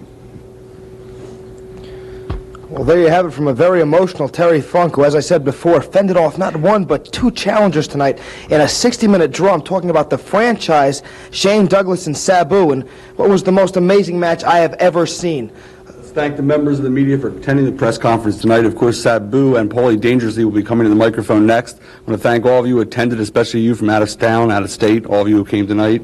Well, 2.76 2.84
there 2.84 3.00
you 3.00 3.08
have 3.08 3.24
it 3.24 3.30
from 3.30 3.48
a 3.48 3.54
very 3.54 3.80
emotional 3.80 4.28
Terry 4.28 4.60
Funk, 4.60 4.96
who, 4.96 5.04
as 5.04 5.14
I 5.14 5.20
said 5.20 5.46
before, 5.46 5.80
fended 5.80 6.18
off 6.18 6.36
not 6.36 6.54
one 6.54 6.84
but 6.84 7.10
two 7.10 7.30
challengers 7.30 7.88
tonight 7.88 8.18
in 8.50 8.60
a 8.60 8.64
60-minute 8.64 9.30
draw. 9.30 9.54
I'm 9.54 9.62
talking 9.62 9.88
about 9.88 10.10
the 10.10 10.18
franchise, 10.18 11.02
Shane 11.30 11.68
Douglas 11.68 12.06
and 12.06 12.14
Sabu, 12.14 12.72
and 12.72 12.86
what 13.16 13.30
was 13.30 13.42
the 13.42 13.50
most 13.50 13.78
amazing 13.78 14.20
match 14.20 14.44
I 14.44 14.58
have 14.58 14.74
ever 14.74 15.06
seen. 15.06 15.50
Let's 15.86 16.10
thank 16.10 16.36
the 16.36 16.42
members 16.42 16.76
of 16.76 16.84
the 16.84 16.90
media 16.90 17.16
for 17.16 17.28
attending 17.28 17.64
the 17.64 17.72
press 17.72 17.96
conference 17.96 18.42
tonight. 18.42 18.66
Of 18.66 18.76
course, 18.76 19.02
Sabu 19.02 19.56
and 19.56 19.70
Paulie 19.70 19.98
Dangerously 19.98 20.44
will 20.44 20.52
be 20.52 20.62
coming 20.62 20.84
to 20.84 20.90
the 20.90 20.96
microphone 20.96 21.46
next. 21.46 21.78
I 21.78 22.10
want 22.10 22.20
to 22.20 22.22
thank 22.22 22.44
all 22.44 22.60
of 22.60 22.66
you 22.66 22.74
who 22.74 22.82
attended, 22.82 23.20
especially 23.20 23.60
you 23.60 23.74
from 23.74 23.88
out 23.88 24.02
of 24.02 24.18
town, 24.18 24.52
out 24.52 24.62
of 24.62 24.70
state, 24.70 25.06
all 25.06 25.22
of 25.22 25.30
you 25.30 25.36
who 25.36 25.46
came 25.46 25.66
tonight. 25.66 26.02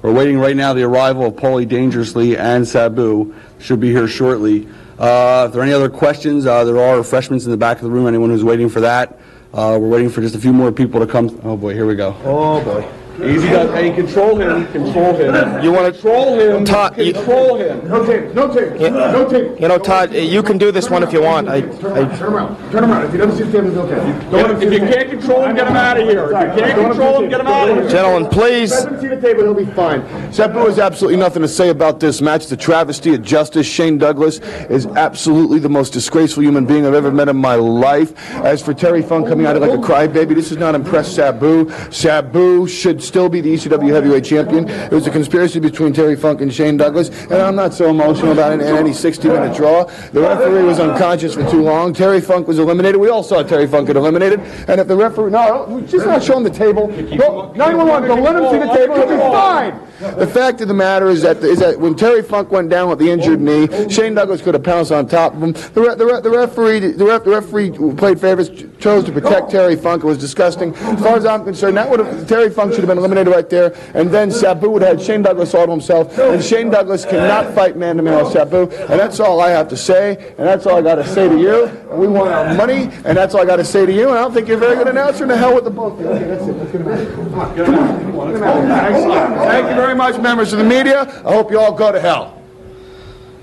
We're 0.00 0.14
waiting 0.14 0.38
right 0.38 0.56
now 0.56 0.72
the 0.72 0.84
arrival 0.84 1.26
of 1.26 1.34
Paulie 1.34 1.68
Dangerously 1.68 2.38
and 2.38 2.66
Sabu. 2.66 3.34
Should 3.58 3.80
be 3.80 3.90
here 3.90 4.08
shortly. 4.08 4.66
Uh, 4.98 5.44
if 5.46 5.52
there 5.52 5.60
are 5.60 5.64
any 5.64 5.72
other 5.72 5.88
questions, 5.88 6.46
uh, 6.46 6.64
there 6.64 6.78
are 6.78 6.96
refreshments 6.96 7.44
in 7.44 7.50
the 7.50 7.56
back 7.56 7.78
of 7.78 7.84
the 7.84 7.90
room. 7.90 8.06
Anyone 8.06 8.30
who's 8.30 8.44
waiting 8.44 8.68
for 8.68 8.80
that. 8.80 9.18
Uh, 9.52 9.78
we're 9.80 9.88
waiting 9.88 10.10
for 10.10 10.20
just 10.20 10.34
a 10.34 10.38
few 10.38 10.52
more 10.52 10.72
people 10.72 11.00
to 11.00 11.06
come. 11.06 11.40
Oh 11.44 11.56
boy, 11.56 11.74
here 11.74 11.86
we 11.86 11.94
go. 11.94 12.16
Oh, 12.24 12.62
boy. 12.64 12.88
Easy 13.22 13.48
guys. 13.48 13.70
Hey, 13.70 13.92
control 13.92 14.36
him. 14.36 14.66
Control 14.72 15.14
him. 15.14 15.62
You 15.62 15.70
wanna- 15.72 15.92
control 15.92 16.38
him? 16.38 16.64
Todd, 16.64 16.98
you- 16.98 17.12
control 17.12 17.56
him. 17.56 17.80
No 17.88 18.04
tape, 18.04 18.34
no 18.34 18.48
tape, 18.48 18.80
no 18.80 19.24
tape. 19.28 19.60
You 19.60 19.68
know, 19.68 19.78
Todd, 19.78 20.12
you 20.12 20.42
can 20.42 20.58
do 20.58 20.72
this 20.72 20.90
one 20.90 21.02
if 21.04 21.12
you 21.12 21.22
want. 21.22 21.48
I, 21.48 21.56
I, 21.56 21.60
Turn 21.60 22.32
around, 22.34 22.56
turn 22.72 22.84
around. 22.84 23.04
If 23.06 23.12
you 23.12 23.18
don't 23.18 23.36
see 23.36 23.44
the 23.44 23.52
tape, 23.52 23.64
it's 23.66 23.76
okay. 23.76 24.30
Don't- 24.30 24.62
if 24.62 24.72
you 24.72 24.78
can't 24.80 25.10
control 25.10 25.44
him, 25.44 25.54
get 25.56 25.68
him 25.68 25.76
out 25.76 25.96
of 25.96 26.08
here. 26.08 26.24
If 26.24 26.56
you 26.56 26.62
can't 26.64 26.88
control 26.88 27.22
him, 27.22 27.28
get 27.30 27.40
him 27.40 27.46
out 27.46 27.68
of 27.68 27.76
here. 27.76 27.88
gentlemen, 27.88 28.28
please. 28.30 28.70
Doesn't 28.70 29.00
see 29.00 29.06
the 29.08 29.16
tape, 29.16 29.36
he'll 29.36 29.54
be 29.54 29.64
fine. 29.66 30.02
Sabu 30.32 30.58
has 30.66 30.78
absolutely 30.80 31.18
nothing 31.18 31.42
to 31.42 31.48
say 31.48 31.68
about 31.68 32.00
this 32.00 32.20
match. 32.20 32.42
It's 32.42 32.52
a 32.52 32.56
travesty 32.56 33.14
of 33.14 33.22
justice. 33.22 33.66
Shane 33.66 33.96
Douglas 33.98 34.40
is 34.68 34.86
absolutely 34.96 35.60
the 35.60 35.68
most 35.68 35.92
disgraceful 35.92 36.42
human 36.42 36.64
being 36.66 36.84
I've 36.84 36.94
ever 36.94 37.12
met 37.12 37.28
in 37.28 37.36
my 37.36 37.54
life. 37.54 38.12
As 38.44 38.60
for 38.60 38.74
Terry 38.74 39.02
Funk 39.02 39.28
coming 39.28 39.46
out 39.46 39.60
like 39.60 39.70
a 39.70 39.76
crybaby, 39.78 40.34
this 40.34 40.48
has 40.48 40.58
not 40.58 40.74
impressed 40.74 41.14
Sabu. 41.14 41.70
Sabu 41.90 42.66
should 42.66 43.03
still 43.04 43.28
be 43.28 43.40
the 43.40 43.54
ECW 43.54 43.92
heavyweight 43.92 44.24
champion. 44.24 44.68
It 44.68 44.92
was 44.92 45.06
a 45.06 45.10
conspiracy 45.10 45.60
between 45.60 45.92
Terry 45.92 46.16
Funk 46.16 46.40
and 46.40 46.52
Shane 46.52 46.76
Douglas, 46.76 47.08
and 47.24 47.34
I'm 47.34 47.54
not 47.54 47.74
so 47.74 47.90
emotional 47.90 48.32
about 48.32 48.52
it 48.52 48.60
in 48.60 48.74
any 48.74 48.90
60-minute 48.90 49.56
draw. 49.56 49.84
The 50.12 50.20
referee 50.20 50.64
was 50.64 50.80
unconscious 50.80 51.34
for 51.34 51.48
too 51.50 51.62
long. 51.62 51.92
Terry 51.92 52.20
Funk 52.20 52.48
was 52.48 52.58
eliminated. 52.58 53.00
We 53.00 53.08
all 53.08 53.22
saw 53.22 53.42
Terry 53.42 53.66
Funk 53.66 53.86
get 53.88 53.96
eliminated. 53.96 54.40
And 54.68 54.80
if 54.80 54.88
the 54.88 54.96
referee, 54.96 55.30
no, 55.30 55.80
just 55.86 56.06
not 56.06 56.22
showing 56.22 56.44
the 56.44 56.50
table. 56.50 56.88
Go, 56.88 57.52
911, 57.52 58.08
go 58.08 58.14
let 58.14 58.36
him 58.36 58.50
see 58.50 58.58
the 58.58 58.74
table. 58.74 58.94
He'll 58.96 59.08
be 59.08 59.16
fine. 59.16 59.80
The 60.12 60.26
fact 60.26 60.60
of 60.60 60.68
the 60.68 60.74
matter 60.74 61.08
is 61.08 61.22
that 61.22 61.38
is 61.42 61.58
that 61.60 61.78
when 61.78 61.94
Terry 61.94 62.22
Funk 62.22 62.50
went 62.50 62.68
down 62.70 62.88
with 62.88 62.98
the 62.98 63.10
injured 63.10 63.40
knee, 63.40 63.68
Shane 63.88 64.14
Douglas 64.14 64.42
could 64.42 64.54
have 64.54 64.62
pounced 64.62 64.92
on 64.92 65.08
top 65.08 65.34
of 65.34 65.42
him. 65.42 65.52
The, 65.52 65.80
re- 65.80 65.94
the, 65.94 66.06
re- 66.06 66.20
the 66.20 66.30
referee 66.30 66.80
the, 66.80 66.92
the 66.92 67.30
referee 67.30 67.70
played 67.96 68.20
favorites 68.20 68.50
chose 68.78 69.04
to 69.04 69.12
protect 69.12 69.50
Terry 69.50 69.76
Funk. 69.76 70.04
It 70.04 70.06
was 70.06 70.18
disgusting. 70.18 70.74
As 70.74 71.02
far 71.02 71.16
as 71.16 71.24
I'm 71.24 71.44
concerned, 71.44 71.76
that 71.76 71.88
would 71.90 72.00
have 72.00 72.28
Terry 72.28 72.50
Funk 72.50 72.72
should 72.72 72.80
have 72.80 72.88
been 72.88 72.98
eliminated 72.98 73.32
right 73.32 73.48
there, 73.48 73.74
and 73.94 74.10
then 74.10 74.30
Sabu 74.30 74.70
would 74.70 74.82
have 74.82 74.98
had 74.98 75.06
Shane 75.06 75.22
Douglas 75.22 75.54
all 75.54 75.66
to 75.66 75.72
himself. 75.72 76.16
And 76.18 76.42
Shane 76.42 76.70
Douglas 76.70 77.04
cannot 77.04 77.54
fight 77.54 77.76
man 77.76 77.96
to 77.96 78.02
man 78.02 78.22
with 78.22 78.32
Sabu, 78.32 78.62
and 78.70 79.00
that's 79.00 79.20
all 79.20 79.40
I 79.40 79.50
have 79.50 79.68
to 79.68 79.76
say. 79.76 80.34
And 80.38 80.46
that's 80.46 80.66
all 80.66 80.76
I 80.78 80.82
got 80.82 80.96
to 80.96 81.06
say 81.06 81.28
to 81.28 81.38
you. 81.38 81.64
And 81.66 81.98
we 81.98 82.06
want 82.08 82.30
our 82.30 82.54
money, 82.54 82.90
and 83.04 83.16
that's 83.16 83.34
all 83.34 83.40
I 83.42 83.44
got 83.44 83.56
to 83.56 83.64
say 83.64 83.86
to 83.86 83.92
you. 83.92 84.08
And 84.08 84.18
I 84.18 84.22
don't 84.22 84.32
think 84.34 84.48
you're 84.48 84.56
a 84.56 84.60
very 84.60 84.76
good 84.76 84.88
announcer. 84.88 85.24
And 85.24 85.30
the 85.30 85.36
hell 85.36 85.54
with 85.54 85.64
the 85.64 85.70
both. 85.70 85.98
Okay, 86.00 86.24
that's 86.26 86.42
it. 86.46 86.52
Let's 86.52 86.72
get 86.72 86.80
him 86.80 86.88
out. 86.88 87.56
Come 87.56 88.18
on, 88.20 88.32
come 88.34 88.42
on. 88.42 88.70
Excellent. 88.70 89.36
Thank 89.38 89.68
you 89.68 89.74
very 89.74 89.93
much, 89.93 89.93
members 89.94 90.52
of 90.52 90.58
the 90.58 90.64
media. 90.64 91.02
I 91.24 91.32
hope 91.32 91.50
you 91.50 91.58
all 91.58 91.72
go 91.72 91.92
to 91.92 92.00
hell. 92.00 92.40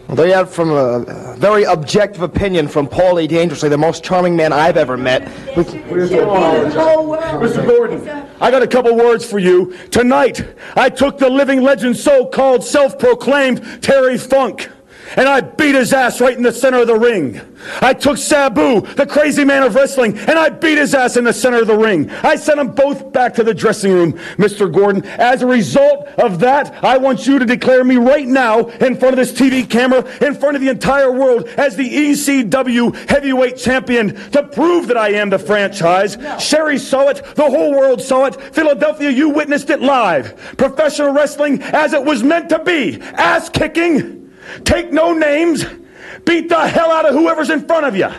Well, 0.08 0.18
there 0.18 0.28
you 0.28 0.34
have 0.34 0.54
from 0.54 0.72
a 0.72 1.36
very 1.38 1.64
objective 1.64 2.22
opinion 2.22 2.68
from 2.68 2.86
Paulie 2.86 3.30
Dangerously, 3.30 3.70
the 3.70 3.78
most 3.78 4.04
charming 4.04 4.36
man 4.36 4.52
I've 4.52 4.76
ever 4.76 4.98
met. 4.98 5.24
Mr. 5.56 7.66
Gordon, 7.66 8.28
I 8.42 8.52
got 8.52 8.62
a 8.62 8.68
couple 8.68 8.94
words 8.98 9.26
for 9.26 9.40
you. 9.40 9.74
Tonight, 9.90 10.46
I 10.76 10.90
took 10.90 11.18
the 11.18 11.30
living 11.30 11.62
legend, 11.62 11.96
so 11.96 12.26
called 12.26 12.66
self 12.66 13.00
proclaimed 13.00 13.82
Terry 13.82 14.18
Funk, 14.18 14.70
and 15.16 15.28
I 15.28 15.42
beat 15.42 15.76
his 15.76 15.94
ass 15.94 16.22
right 16.22 16.36
in 16.36 16.44
the 16.44 16.52
center 16.52 16.82
of 16.82 16.88
the 16.88 16.98
ring. 16.98 17.42
I 17.82 17.94
took 17.94 18.18
Sabu, 18.18 18.82
the 18.96 19.06
crazy 19.06 19.44
man 19.44 19.64
of 19.64 19.76
wrestling, 19.76 20.18
and 20.18 20.32
I 20.32 20.50
beat 20.50 20.78
his 20.78 20.94
ass 20.94 21.18
in 21.18 21.24
the 21.24 21.34
center 21.34 21.62
of 21.62 21.68
the 21.68 21.78
ring. 21.78 22.10
I 22.10 22.36
sent 22.36 22.58
them 22.58 22.70
both 22.70 23.12
back 23.12 23.34
to 23.36 23.44
the 23.44 23.54
dressing 23.54 23.94
room, 23.94 24.14
Mr. 24.38 24.72
Gordon. 24.72 25.04
As 25.06 25.42
a 25.42 25.48
result 25.48 26.08
of 26.18 26.40
that, 26.40 26.84
I 26.84 26.98
want 26.98 27.28
you 27.28 27.40
to 27.40 27.46
declare 27.46 27.84
me 27.84 27.98
right 27.98 28.28
now 28.28 28.68
in 28.68 28.98
front 28.98 29.14
of 29.14 29.18
this 29.18 29.32
TV 29.32 29.70
camera, 29.70 30.06
in 30.22 30.36
front 30.36 30.56
of 30.56 30.62
the 30.62 30.70
entire 30.70 31.12
world, 31.12 31.48
as 31.50 31.76
the 31.76 31.88
ECW 31.88 33.10
heavyweight 33.10 33.58
champion 33.58 34.16
to 34.32 34.44
prove 34.44 34.88
that 34.88 34.98
I 34.98 35.10
am 35.10 35.30
the 35.30 35.40
franchise. 35.40 36.18
Sherri 36.40 36.78
saw 36.78 37.10
it. 37.10 37.24
The 37.36 37.50
whole 37.50 37.72
world 37.72 38.02
saw 38.02 38.26
it. 38.26 38.42
Philadelphia, 38.54 39.10
you 39.10 39.30
witnessed 39.30 39.70
it 39.70 39.82
live. 39.82 40.56
Professional 40.58 41.14
wrestling 41.14 41.62
as 41.62 41.94
it 41.94 42.04
was 42.04 42.24
meant 42.24 42.50
to 42.50 42.64
be. 42.64 43.02
Ass 43.02 43.50
kicking. 43.50 44.21
Take 44.64 44.92
no 44.92 45.14
names. 45.14 45.66
Beat 46.26 46.50
the 46.50 46.68
hell 46.68 46.92
out 46.92 47.08
of 47.08 47.14
whoever's 47.14 47.50
in 47.50 47.66
front 47.66 47.86
of 47.86 47.96
you. 47.96 48.10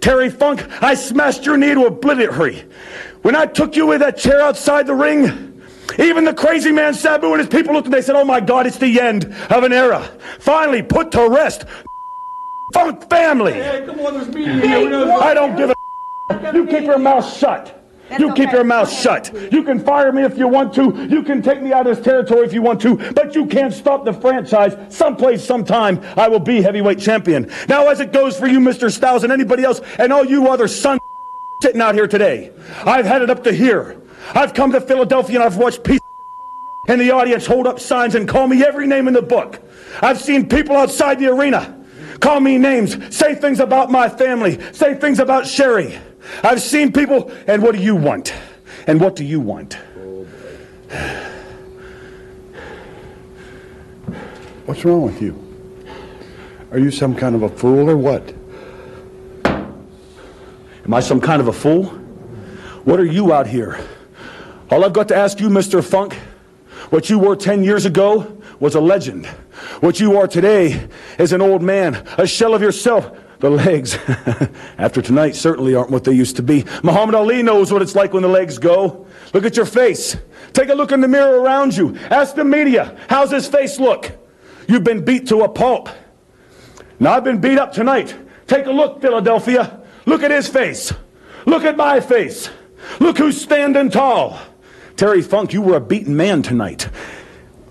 Terry 0.00 0.30
Funk, 0.30 0.66
I 0.82 0.94
smashed 0.94 1.46
your 1.46 1.56
knee 1.56 1.74
to 1.74 1.86
obliterate. 1.86 2.64
When 3.22 3.34
I 3.34 3.46
took 3.46 3.76
you 3.76 3.86
with 3.86 4.00
that 4.00 4.18
chair 4.18 4.40
outside 4.40 4.86
the 4.86 4.94
ring, 4.94 5.62
even 5.98 6.24
the 6.24 6.34
crazy 6.34 6.72
man 6.72 6.94
Sabu 6.94 7.32
and 7.32 7.40
his 7.40 7.48
people 7.48 7.74
looked 7.74 7.86
and 7.86 7.94
they 7.94 8.02
said, 8.02 8.16
Oh 8.16 8.24
my 8.24 8.40
God, 8.40 8.66
it's 8.66 8.78
the 8.78 9.00
end 9.00 9.24
of 9.50 9.62
an 9.62 9.72
era. 9.72 10.02
Finally 10.40 10.82
put 10.82 11.12
to 11.12 11.28
rest. 11.28 11.64
Funk 12.72 13.08
family. 13.08 13.52
Hey, 13.52 13.84
come 13.86 14.00
on, 14.00 14.14
there's 14.14 14.28
media 14.28 14.54
here. 14.54 15.12
I 15.12 15.34
don't 15.34 15.56
give 15.56 15.70
a. 15.70 16.52
You 16.52 16.66
keep 16.66 16.84
your 16.84 16.98
mouth 16.98 17.30
shut. 17.36 17.83
You 18.18 18.32
keep 18.34 18.52
your 18.52 18.64
mouth 18.64 18.92
shut. 18.92 19.32
You 19.50 19.62
can 19.62 19.80
fire 19.80 20.12
me 20.12 20.22
if 20.22 20.36
you 20.36 20.46
want 20.46 20.74
to. 20.74 21.06
You 21.08 21.22
can 21.22 21.42
take 21.42 21.62
me 21.62 21.72
out 21.72 21.86
of 21.86 21.96
this 21.96 22.04
territory 22.04 22.46
if 22.46 22.52
you 22.52 22.62
want 22.62 22.80
to. 22.82 22.96
But 23.12 23.34
you 23.34 23.46
can't 23.46 23.72
stop 23.72 24.04
the 24.04 24.12
franchise. 24.12 24.76
Someplace, 24.94 25.44
sometime, 25.44 26.00
I 26.16 26.28
will 26.28 26.40
be 26.40 26.60
heavyweight 26.60 26.98
champion. 26.98 27.50
Now, 27.68 27.88
as 27.88 28.00
it 28.00 28.12
goes 28.12 28.38
for 28.38 28.46
you, 28.46 28.60
Mr. 28.60 28.92
Styles, 28.92 29.24
and 29.24 29.32
anybody 29.32 29.64
else, 29.64 29.80
and 29.98 30.12
all 30.12 30.24
you 30.24 30.48
other 30.48 30.68
sons 30.68 31.00
sitting 31.62 31.80
out 31.80 31.94
here 31.94 32.06
today, 32.06 32.52
I've 32.84 33.06
had 33.06 33.22
it 33.22 33.30
up 33.30 33.42
to 33.44 33.52
here. 33.52 34.00
I've 34.34 34.54
come 34.54 34.72
to 34.72 34.80
Philadelphia 34.80 35.36
and 35.36 35.44
I've 35.44 35.56
watched 35.56 35.82
people 35.82 36.06
in 36.88 36.98
the 36.98 37.10
audience 37.10 37.46
hold 37.46 37.66
up 37.66 37.80
signs 37.80 38.14
and 38.14 38.28
call 38.28 38.46
me 38.46 38.64
every 38.64 38.86
name 38.86 39.08
in 39.08 39.14
the 39.14 39.22
book. 39.22 39.60
I've 40.00 40.20
seen 40.20 40.48
people 40.48 40.76
outside 40.76 41.18
the 41.18 41.28
arena 41.28 41.80
call 42.20 42.40
me 42.40 42.56
names, 42.56 43.14
say 43.14 43.34
things 43.34 43.60
about 43.60 43.90
my 43.90 44.08
family, 44.08 44.58
say 44.72 44.94
things 44.94 45.18
about 45.18 45.46
Sherri. 45.46 45.98
I've 46.42 46.60
seen 46.60 46.92
people, 46.92 47.30
and 47.46 47.62
what 47.62 47.74
do 47.74 47.80
you 47.80 47.96
want? 47.96 48.34
And 48.86 49.00
what 49.00 49.16
do 49.16 49.24
you 49.24 49.40
want? 49.40 49.78
What's 54.66 54.84
wrong 54.84 55.02
with 55.02 55.20
you? 55.20 55.40
Are 56.70 56.78
you 56.78 56.90
some 56.90 57.14
kind 57.14 57.34
of 57.34 57.42
a 57.42 57.48
fool 57.48 57.88
or 57.90 57.96
what? 57.96 58.34
Am 59.44 60.92
I 60.92 61.00
some 61.00 61.20
kind 61.20 61.40
of 61.40 61.48
a 61.48 61.52
fool? 61.52 61.84
What 62.84 63.00
are 63.00 63.04
you 63.04 63.32
out 63.32 63.46
here? 63.46 63.78
All 64.70 64.84
I've 64.84 64.92
got 64.92 65.08
to 65.08 65.16
ask 65.16 65.40
you, 65.40 65.48
Mr. 65.48 65.82
Funk, 65.84 66.14
what 66.90 67.08
you 67.08 67.18
were 67.18 67.36
10 67.36 67.64
years 67.64 67.86
ago 67.86 68.42
was 68.60 68.74
a 68.74 68.80
legend. 68.80 69.26
What 69.80 70.00
you 70.00 70.18
are 70.18 70.26
today 70.26 70.88
is 71.18 71.32
an 71.32 71.40
old 71.40 71.62
man, 71.62 72.06
a 72.18 72.26
shell 72.26 72.54
of 72.54 72.62
yourself. 72.62 73.10
The 73.40 73.50
legs, 73.50 73.94
after 74.78 75.02
tonight, 75.02 75.34
certainly 75.34 75.74
aren't 75.74 75.90
what 75.90 76.04
they 76.04 76.12
used 76.12 76.36
to 76.36 76.42
be. 76.42 76.64
Muhammad 76.82 77.14
Ali 77.14 77.42
knows 77.42 77.72
what 77.72 77.82
it's 77.82 77.94
like 77.94 78.12
when 78.12 78.22
the 78.22 78.28
legs 78.28 78.58
go. 78.58 79.06
Look 79.32 79.44
at 79.44 79.56
your 79.56 79.66
face. 79.66 80.16
Take 80.52 80.68
a 80.68 80.74
look 80.74 80.92
in 80.92 81.00
the 81.00 81.08
mirror 81.08 81.40
around 81.40 81.76
you. 81.76 81.96
Ask 82.10 82.36
the 82.36 82.44
media, 82.44 82.96
how's 83.08 83.30
his 83.30 83.46
face 83.48 83.78
look? 83.78 84.12
You've 84.68 84.84
been 84.84 85.04
beat 85.04 85.26
to 85.28 85.42
a 85.42 85.48
pulp. 85.48 85.88
Now 87.00 87.14
I've 87.14 87.24
been 87.24 87.40
beat 87.40 87.58
up 87.58 87.72
tonight. 87.72 88.14
Take 88.46 88.66
a 88.66 88.70
look, 88.70 89.00
Philadelphia. 89.00 89.80
Look 90.06 90.22
at 90.22 90.30
his 90.30 90.48
face. 90.48 90.92
Look 91.46 91.64
at 91.64 91.76
my 91.76 92.00
face. 92.00 92.50
Look 93.00 93.18
who's 93.18 93.40
standing 93.40 93.90
tall. 93.90 94.38
Terry 94.96 95.22
Funk, 95.22 95.52
you 95.52 95.60
were 95.60 95.76
a 95.76 95.80
beaten 95.80 96.16
man 96.16 96.42
tonight. 96.42 96.88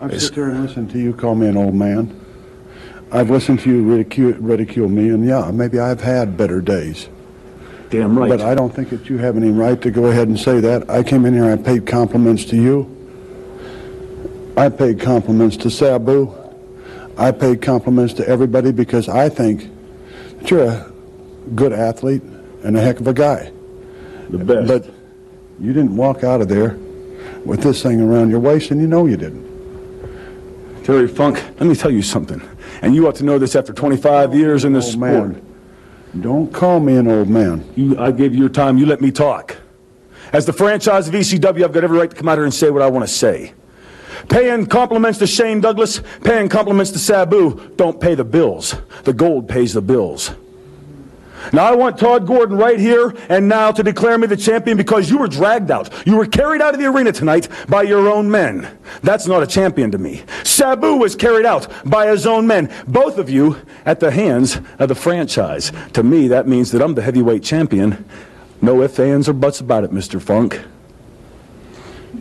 I've 0.01 0.21
sit 0.21 0.35
there 0.35 0.49
and 0.49 0.65
listen 0.65 0.87
to 0.89 0.99
you 0.99 1.13
call 1.13 1.35
me 1.35 1.47
an 1.47 1.55
old 1.55 1.73
man. 1.73 2.22
I've 3.13 3.29
listened 3.29 3.59
to 3.59 3.69
you 3.69 3.83
ridicule, 3.83 4.33
ridicule 4.33 4.89
me, 4.89 5.09
and 5.09 5.23
yeah, 5.23 5.51
maybe 5.51 5.79
I've 5.79 6.01
had 6.01 6.35
better 6.35 6.61
days. 6.61 7.07
Damn 7.91 8.17
right. 8.17 8.27
But 8.27 8.41
I 8.41 8.55
don't 8.55 8.73
think 8.73 8.89
that 8.89 9.07
you 9.07 9.19
have 9.19 9.37
any 9.37 9.51
right 9.51 9.79
to 9.83 9.91
go 9.91 10.07
ahead 10.07 10.27
and 10.27 10.39
say 10.39 10.59
that. 10.61 10.89
I 10.89 11.03
came 11.03 11.27
in 11.27 11.35
here, 11.35 11.45
I 11.45 11.55
paid 11.55 11.85
compliments 11.85 12.43
to 12.45 12.55
you. 12.55 12.89
I 14.57 14.69
paid 14.69 14.99
compliments 14.99 15.57
to 15.57 15.69
Sabu. 15.69 16.33
I 17.15 17.31
paid 17.31 17.61
compliments 17.61 18.15
to 18.15 18.27
everybody 18.27 18.71
because 18.71 19.07
I 19.07 19.29
think 19.29 19.69
that 20.39 20.49
you're 20.49 20.63
a 20.65 20.91
good 21.53 21.71
athlete 21.71 22.23
and 22.63 22.75
a 22.75 22.81
heck 22.81 22.99
of 22.99 23.07
a 23.07 23.13
guy. 23.13 23.51
the 24.31 24.39
best. 24.39 24.67
But 24.67 24.89
you 25.59 25.71
didn't 25.71 25.95
walk 25.95 26.23
out 26.23 26.41
of 26.41 26.47
there 26.47 26.77
with 27.45 27.61
this 27.61 27.83
thing 27.83 28.01
around 28.01 28.31
your 28.31 28.39
waist, 28.39 28.71
and 28.71 28.81
you 28.81 28.87
know 28.87 29.05
you 29.05 29.17
didn't. 29.17 29.43
Terry 30.83 31.07
Funk, 31.07 31.43
let 31.59 31.67
me 31.67 31.75
tell 31.75 31.91
you 31.91 32.01
something. 32.01 32.41
And 32.83 32.93
you 32.93 33.07
ought 33.07 33.15
to 33.15 33.23
know 33.23 33.39
this 33.39 33.55
after 33.55 33.71
25 33.73 34.35
years 34.35 34.65
in 34.65 34.73
this 34.73 34.85
Old 34.85 34.93
sport. 34.93 35.29
man. 35.31 35.41
Don't 36.19 36.51
call 36.53 36.79
me 36.79 36.97
an 36.97 37.07
old 37.07 37.29
man. 37.29 37.63
You, 37.75 37.97
I 37.97 38.11
gave 38.11 38.33
you 38.33 38.41
your 38.41 38.49
time. 38.49 38.77
You 38.77 38.85
let 38.85 39.01
me 39.01 39.09
talk. 39.09 39.57
As 40.33 40.45
the 40.45 40.53
franchise 40.53 41.07
of 41.07 41.13
ECW, 41.13 41.63
I've 41.63 41.71
got 41.71 41.83
every 41.83 41.97
right 41.97 42.09
to 42.09 42.15
come 42.15 42.27
out 42.27 42.37
here 42.37 42.43
and 42.43 42.53
say 42.53 42.69
what 42.69 42.81
I 42.81 42.87
want 42.87 43.07
to 43.07 43.11
say. 43.11 43.53
Paying 44.29 44.65
compliments 44.67 45.17
to 45.19 45.27
Shane 45.27 45.61
Douglas, 45.61 46.01
paying 46.23 46.49
compliments 46.49 46.91
to 46.91 46.99
Sabu, 46.99 47.71
don't 47.77 47.99
pay 47.99 48.15
the 48.15 48.23
bills. 48.23 48.75
The 49.05 49.13
gold 49.13 49.47
pays 49.47 49.73
the 49.73 49.81
bills. 49.81 50.31
Now 51.51 51.65
I 51.65 51.75
want 51.75 51.97
Todd 51.97 52.25
Gordon 52.25 52.57
right 52.57 52.79
here 52.79 53.13
and 53.29 53.47
now 53.47 53.71
to 53.71 53.83
declare 53.83 54.17
me 54.17 54.27
the 54.27 54.37
champion 54.37 54.77
because 54.77 55.09
you 55.09 55.17
were 55.17 55.27
dragged 55.27 55.71
out. 55.71 55.91
You 56.05 56.17
were 56.17 56.25
carried 56.25 56.61
out 56.61 56.73
of 56.73 56.79
the 56.79 56.85
arena 56.85 57.11
tonight 57.11 57.49
by 57.67 57.83
your 57.83 58.09
own 58.09 58.29
men. 58.29 58.77
That's 59.01 59.27
not 59.27 59.43
a 59.43 59.47
champion 59.47 59.91
to 59.91 59.97
me. 59.97 60.23
Sabu 60.43 60.95
was 60.95 61.15
carried 61.15 61.45
out 61.45 61.67
by 61.85 62.07
his 62.07 62.25
own 62.25 62.47
men. 62.47 62.71
Both 62.87 63.17
of 63.17 63.29
you 63.29 63.57
at 63.85 63.99
the 63.99 64.11
hands 64.11 64.59
of 64.79 64.89
the 64.89 64.95
franchise. 64.95 65.71
To 65.93 66.03
me, 66.03 66.27
that 66.29 66.47
means 66.47 66.71
that 66.71 66.81
I'm 66.81 66.93
the 66.93 67.01
heavyweight 67.01 67.43
champion. 67.43 68.05
No 68.61 68.81
ifs, 68.81 68.99
ands, 68.99 69.27
or 69.27 69.33
buts 69.33 69.59
about 69.59 69.83
it, 69.83 69.91
Mr. 69.91 70.21
Funk. 70.21 70.61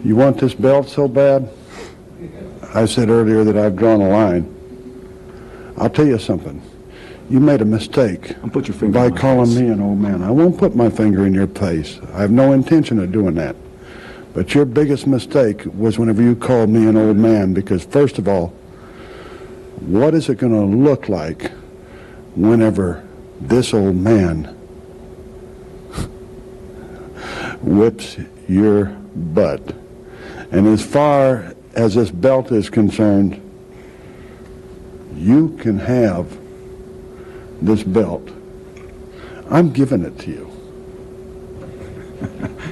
You 0.03 0.17
want 0.17 0.39
this 0.39 0.55
belt 0.55 0.89
so 0.89 1.07
bad? 1.07 1.49
I 2.75 2.87
said 2.87 3.11
earlier 3.11 3.45
that 3.45 3.57
I've 3.57 3.77
drawn 3.77 4.01
a 4.01 4.09
line. 4.09 4.53
I'll 5.77 5.91
tell 5.91 6.07
you 6.07 6.19
something. 6.19 6.63
You 7.31 7.41
made 7.41 7.63
a 7.63 7.65
mistake 7.65 8.39
Don't 8.41 8.53
put 8.53 8.69
your 8.69 8.77
finger 8.77 8.93
by 8.93 9.11
calling 9.17 9.47
face. 9.47 9.61
me 9.61 9.69
an 9.69 9.81
old 9.81 9.99
man. 9.99 10.23
I 10.23 10.31
won't 10.31 10.59
put 10.59 10.77
my 10.77 10.91
finger 10.91 11.25
in 11.27 11.33
your 11.33 11.47
face. 11.47 11.99
I 12.13 12.21
have 12.21 12.31
no 12.31 12.53
intention 12.53 12.99
of 12.99 13.13
doing 13.13 13.35
that. 13.37 13.57
But 14.35 14.55
your 14.55 14.65
biggest 14.65 15.07
mistake 15.07 15.63
was 15.75 15.99
whenever 15.99 16.23
you 16.23 16.35
called 16.35 16.71
me 16.71 16.87
an 16.87 16.97
old 16.97 17.17
man 17.17 17.53
because, 17.53 17.85
first 17.85 18.19
of 18.19 18.29
all, 18.29 18.49
what 19.81 20.15
is 20.15 20.29
it 20.29 20.39
going 20.39 20.53
to 20.53 20.77
look 20.77 21.09
like 21.09 21.51
whenever 22.35 23.07
this 23.41 23.75
old 23.75 23.97
man 23.97 24.45
whips 27.63 28.17
your 28.49 28.87
butt? 28.87 29.75
And 30.51 30.67
as 30.67 30.85
far 30.85 31.55
as 31.75 31.95
this 31.95 32.11
belt 32.11 32.53
is 32.53 32.71
concerned, 32.71 33.41
you 35.15 35.51
can 35.61 35.79
have 35.79 36.39
this 37.65 37.83
belt. 37.83 38.29
I'm 39.51 39.73
giving 39.73 40.05
it 40.05 40.19
to 40.21 40.31
you. 40.31 40.49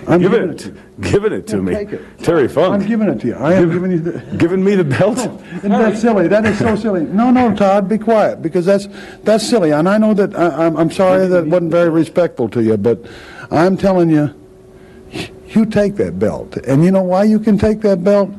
I'm 0.06 0.20
Giving 0.20 0.40
giving 0.40 0.50
it, 0.50 0.58
to, 0.58 0.74
giving 1.10 1.32
it 1.32 1.46
to 1.48 1.56
Yeah, 1.56 1.62
me. 1.62 1.74
it. 1.74 2.18
Terry 2.18 2.48
Funk. 2.48 2.74
I'm 2.82 2.88
giving 2.88 3.08
it 3.08 3.20
to 3.20 3.26
you. 3.28 3.34
I 3.34 3.54
am 3.54 3.70
giving 3.70 3.90
you 3.92 3.98
the. 4.00 4.36
Giving 4.36 4.64
me 4.64 4.74
the 4.74 4.84
belt? 4.84 5.18
Isn't 5.18 5.70
that 5.70 5.96
silly? 5.98 6.26
That 6.28 6.44
is 6.46 6.58
so 6.58 6.74
silly. 6.76 7.02
No, 7.02 7.30
no, 7.30 7.54
Todd, 7.54 7.88
be 7.88 7.98
quiet 7.98 8.42
because 8.42 8.64
that's 8.64 8.88
that's 9.22 9.46
silly. 9.46 9.72
And 9.72 9.88
I 9.88 9.98
know 9.98 10.14
that 10.14 10.36
I, 10.36 10.66
I'm, 10.66 10.76
I'm 10.76 10.90
sorry 10.90 11.26
that 11.26 11.46
wasn't 11.46 11.70
very 11.70 11.90
respectful 11.90 12.48
to 12.50 12.62
you, 12.62 12.76
but 12.76 13.04
I'm 13.50 13.76
telling 13.76 14.10
you, 14.10 14.34
you 15.48 15.66
take 15.66 15.96
that 15.96 16.18
belt. 16.18 16.56
And 16.58 16.84
you 16.84 16.90
know 16.90 17.02
why 17.02 17.24
you 17.24 17.38
can 17.38 17.58
take 17.58 17.80
that 17.82 18.02
belt? 18.02 18.30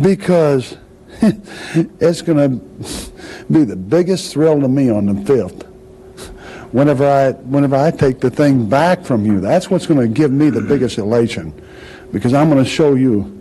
Because 0.00 0.76
it's 1.20 2.22
going 2.22 2.60
to 2.60 3.19
be 3.50 3.64
the 3.64 3.76
biggest 3.76 4.32
thrill 4.32 4.60
to 4.60 4.68
me 4.68 4.90
on 4.90 5.06
the 5.06 5.24
fifth. 5.24 5.66
Whenever 6.72 7.08
I 7.08 7.32
whenever 7.32 7.74
I 7.74 7.90
take 7.90 8.20
the 8.20 8.30
thing 8.30 8.68
back 8.68 9.04
from 9.04 9.26
you, 9.26 9.40
that's 9.40 9.68
what's 9.70 9.86
going 9.86 10.00
to 10.00 10.08
give 10.08 10.30
me 10.30 10.50
the 10.50 10.60
biggest 10.60 10.98
elation, 10.98 11.52
because 12.12 12.32
I'm 12.32 12.48
going 12.48 12.62
to 12.62 12.70
show 12.70 12.94
you 12.94 13.36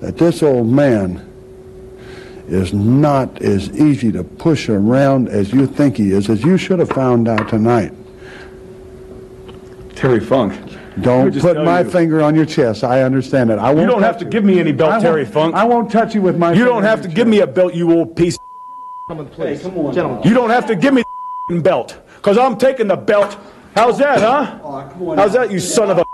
that 0.00 0.16
this 0.16 0.42
old 0.44 0.68
man 0.68 1.24
is 2.46 2.72
not 2.72 3.42
as 3.42 3.68
easy 3.78 4.12
to 4.12 4.22
push 4.22 4.68
around 4.68 5.28
as 5.28 5.52
you 5.52 5.66
think 5.66 5.96
he 5.96 6.12
is, 6.12 6.30
as 6.30 6.42
you 6.44 6.56
should 6.56 6.78
have 6.78 6.88
found 6.88 7.26
out 7.28 7.48
tonight. 7.48 7.92
Terry 9.96 10.20
Funk. 10.20 10.54
Don't 11.00 11.36
put 11.40 11.56
my 11.62 11.80
you. 11.80 11.90
finger 11.90 12.22
on 12.22 12.34
your 12.34 12.46
chest. 12.46 12.84
I 12.84 13.02
understand 13.02 13.50
it. 13.50 13.58
I 13.58 13.70
won't. 13.70 13.80
You 13.80 13.86
don't 13.86 14.02
have 14.02 14.18
to 14.18 14.24
you. 14.24 14.30
give 14.30 14.44
me 14.44 14.60
any 14.60 14.72
belt, 14.72 15.02
Terry 15.02 15.24
Funk. 15.24 15.54
I 15.54 15.64
won't 15.64 15.90
touch 15.90 16.14
you 16.14 16.22
with 16.22 16.36
my. 16.38 16.52
You 16.52 16.64
don't 16.64 16.78
on 16.78 16.82
have 16.84 17.02
to 17.02 17.08
give 17.08 17.26
me 17.26 17.40
a 17.40 17.46
belt, 17.46 17.74
you 17.74 17.92
old 17.92 18.16
piece. 18.16 18.38
Gentlemen, 19.08 19.32
please. 19.32 19.62
Gentlemen. 19.62 20.22
You 20.22 20.34
don't 20.34 20.50
have 20.50 20.66
to 20.66 20.76
give 20.76 20.92
me 20.92 21.02
the 21.48 21.60
belt, 21.60 21.98
because 22.16 22.36
I'm 22.36 22.58
taking 22.58 22.88
the 22.88 22.96
belt. 22.96 23.38
How's 23.74 23.96
that, 24.00 24.18
huh? 24.20 24.58
How's 25.16 25.32
that, 25.32 25.50
you 25.50 25.60
son 25.60 25.88
of 25.90 25.96
a 25.96 26.04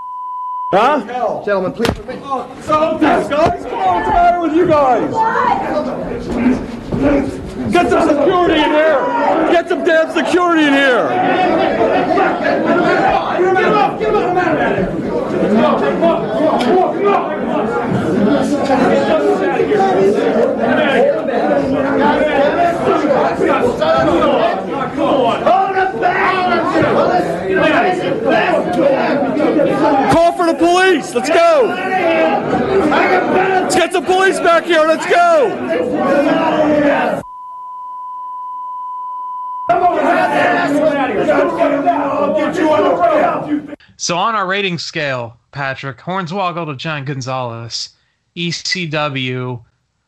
Huh? 0.70 1.42
Gentlemen, 1.44 1.72
please. 1.72 1.90
Oh, 2.22 2.56
so, 2.62 2.96
guys, 2.98 3.28
come 3.28 3.40
on, 3.40 3.50
what's 3.50 3.64
the 3.64 3.70
matter 4.12 4.40
with 4.42 4.54
you 4.54 4.66
guys? 4.68 5.10
Get 7.72 7.90
some 7.90 8.08
security 8.08 8.60
in 8.60 8.70
here! 8.70 9.00
Get 9.50 9.68
some 9.68 9.84
damn 9.84 10.12
security 10.12 10.62
in 10.62 10.72
here! 10.72 11.10
Call 30.12 30.32
for 30.36 30.46
the 30.46 30.54
police! 30.58 31.14
Let's 31.14 31.28
go! 31.28 31.62
Let's 32.88 33.74
get 33.74 33.92
some 33.92 34.04
police 34.04 34.40
back 34.40 34.64
here! 34.64 34.86
Let's 34.86 35.06
go! 35.06 35.60
So 43.96 44.16
on 44.16 44.34
our 44.34 44.46
rating 44.46 44.78
scale, 44.78 45.36
Patrick 45.52 45.98
Hornswoggle 45.98 46.66
to 46.66 46.76
John 46.76 47.04
Gonzalez, 47.04 47.90
ECW, 48.36 49.62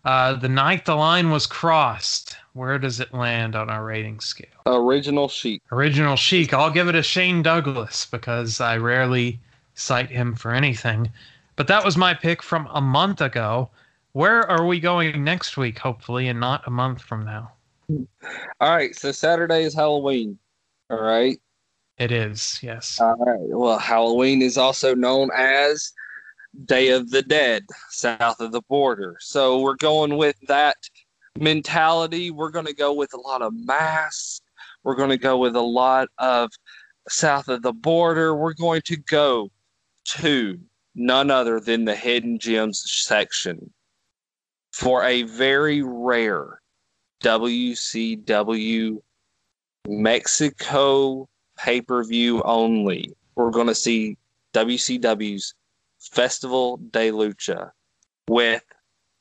uh, 0.07 0.35
the 0.35 0.49
night 0.49 0.85
the 0.85 0.95
line 0.95 1.31
was 1.31 1.47
crossed. 1.47 2.37
Where 2.53 2.79
does 2.79 3.01
it 3.01 3.13
land 3.13 3.57
on 3.57 3.69
our 3.69 3.85
rating 3.85 4.21
scale? 4.21 4.47
Original 4.65 5.29
sheet. 5.29 5.63
Original 5.73 6.15
Sheik. 6.15 6.55
I'll 6.55 6.71
give 6.71 6.89
it 6.89 6.95
a 6.95 7.03
Shane 7.03 7.43
Douglas 7.43 8.07
because 8.07 8.61
I 8.61 8.77
rarely 8.77 9.41
cite 9.75 10.09
him 10.09 10.37
for 10.37 10.53
anything. 10.53 11.11
But 11.57 11.67
that 11.67 11.85
was 11.85 11.97
my 11.97 12.15
pick 12.15 12.41
from 12.41 12.69
a 12.73 12.81
month 12.81 13.21
ago. 13.21 13.69
Where 14.13 14.49
are 14.49 14.65
we 14.65 14.79
going 14.79 15.25
next 15.25 15.57
week, 15.57 15.79
hopefully, 15.79 16.29
and 16.29 16.39
not 16.39 16.67
a 16.67 16.71
month 16.71 17.03
from 17.03 17.25
now? 17.25 17.53
All 18.61 18.75
right, 18.75 18.95
so 18.95 19.11
Saturday 19.11 19.65
is 19.65 19.75
Halloween. 19.75 20.39
All 20.89 21.03
right. 21.03 21.39
It 21.99 22.13
is, 22.13 22.61
yes. 22.63 23.01
All 23.01 23.17
right. 23.17 23.49
Well, 23.49 23.79
Halloween 23.79 24.41
is 24.41 24.57
also 24.57 24.95
known 24.95 25.31
as 25.35 25.93
Day 26.65 26.89
of 26.89 27.11
the 27.11 27.23
Dead, 27.23 27.65
south 27.91 28.41
of 28.41 28.53
the 28.53 28.63
border. 28.63 29.17
So 29.21 29.61
we're 29.61 29.77
going 29.77 30.17
with 30.17 30.37
that 30.49 30.77
mentality. 31.39 32.31
We're 32.31 32.51
going 32.51 32.67
to 32.67 32.75
go 32.75 32.93
with 32.93 33.13
a 33.15 33.21
lot 33.21 33.43
of 33.43 33.53
masks. 33.55 34.41
We're 34.83 34.95
going 34.95 35.11
to 35.11 35.19
go 35.19 35.39
with 35.39 35.57
a 35.57 35.61
lot 35.61 36.09
of 36.19 36.51
south 37.09 37.49
of 37.49 37.63
the 37.63 37.73
border. 37.73 38.35
We're 38.35 38.55
going 38.55 38.83
to 38.87 38.97
go 38.97 39.51
to 40.19 40.59
none 40.95 41.31
other 41.31 41.61
than 41.61 41.85
the 41.85 41.95
hidden 41.95 42.39
gems 42.39 42.83
section 42.87 43.73
for 44.73 45.05
a 45.05 45.23
very 45.23 45.83
rare 45.83 46.61
WCW 47.23 48.99
Mexico 49.89 51.29
pay 51.57 51.81
per 51.81 52.05
view 52.05 52.43
only. 52.43 53.13
We're 53.35 53.51
going 53.51 53.67
to 53.67 53.75
see 53.75 54.17
WCW's 54.55 55.55
Festival 56.07 56.79
de 56.79 57.11
Lucha 57.11 57.71
with 58.29 58.63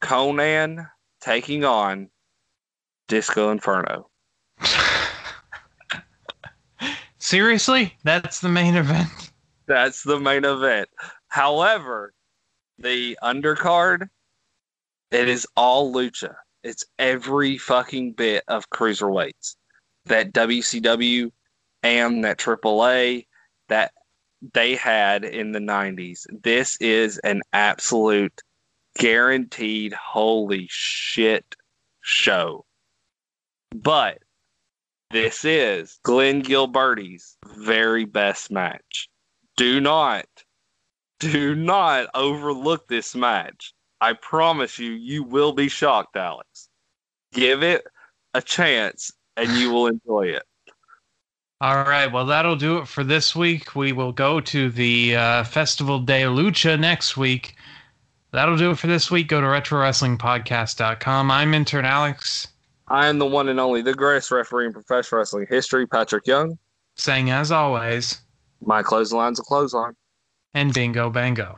Konnan 0.02 0.90
taking 1.22 1.66
on 1.66 2.10
Disco 3.07 3.52
Inferno. 3.52 4.10
Seriously? 7.18 7.95
That's 8.03 8.40
the 8.40 8.49
main 8.49 8.76
event? 8.76 9.10
That's 9.68 10.03
the 10.03 10.20
main 10.20 10.45
event. 10.45 10.90
However, 11.28 12.14
the 12.78 13.18
undercard, 13.24 14.10
it 15.12 15.28
is 15.28 15.48
all 15.56 15.94
lucha. 15.94 16.36
It's 16.64 16.86
every 16.99 17.57
fucking 17.57 18.14
bit 18.14 18.44
of 18.48 18.70
cruiserweights 18.70 19.56
that 20.06 20.34
WCW 20.34 21.32
and 21.84 22.24
that 22.24 22.38
AAA 22.38 23.28
that 23.70 23.91
they 24.53 24.76
had 24.76 25.24
in 25.24 25.52
the 25.52 25.60
90s. 25.60 26.26
This 26.44 26.78
is 26.78 27.18
an 27.20 27.41
absolute 27.53 28.41
guaranteed 28.98 29.94
holy 29.94 30.68
shit 30.70 31.56
show. 32.02 32.66
But 33.72 34.20
this 35.12 35.45
is 35.45 35.99
Glenn 36.03 36.41
Gilberti's 36.41 37.38
very 37.57 38.06
best 38.06 38.52
match. 38.52 39.10
Do 39.57 39.80
not, 39.80 40.26
do 41.20 41.56
not 41.56 42.07
overlook 42.14 42.88
this 42.88 43.16
match. 43.16 43.74
I 44.02 44.14
promise 44.14 44.78
you, 44.78 44.91
you 44.91 45.24
will 45.24 45.53
be 45.53 45.70
shocked, 45.70 46.16
Alex. 46.16 46.70
Give 47.34 47.64
it 47.64 47.86
a 48.34 48.41
chance 48.41 49.12
and 49.38 49.49
you 49.52 49.72
will 49.72 49.88
enjoy 49.88 50.28
it. 50.28 50.44
All 51.61 51.84
right, 51.84 52.11
well, 52.11 52.26
that'll 52.26 52.57
do 52.57 52.77
it 52.80 52.88
for 52.88 53.03
this 53.03 53.36
week. 53.36 53.76
We 53.76 53.94
will 53.94 54.11
go 54.11 54.41
to 54.41 54.69
the 54.69 55.15
uh, 55.15 55.44
Festival 55.45 55.99
de 55.99 56.23
Lucha 56.23 56.77
next 56.80 57.15
week. 57.15 57.56
That'll 58.32 58.57
do 58.57 58.72
it 58.72 58.77
for 58.77 58.88
this 58.88 59.10
week. 59.10 59.30
Go 59.30 59.40
to 59.40 59.48
RetroWrestlingPodcast.com. 59.48 61.32
I'm 61.32 61.53
intern 61.53 61.86
Alex, 61.86 62.48
I 62.90 63.07
am 63.07 63.18
the 63.19 63.26
one 63.26 63.48
and 63.49 63.60
only, 63.60 63.82
the 63.82 63.94
greatest 63.94 64.30
referee 64.32 64.65
in 64.68 64.73
professional 64.73 65.19
wrestling 65.19 65.48
history, 65.49 65.88
Patrick 65.88 66.27
Young. 66.27 66.57
saying 66.95 67.30
as 67.32 67.52
always, 67.52 68.22
My 68.61 68.84
clothesline's 68.84 69.40
a 69.40 69.44
clothesline. 69.44 69.94
and 70.53 70.73
bingo 70.73 71.10
bango. 71.10 71.56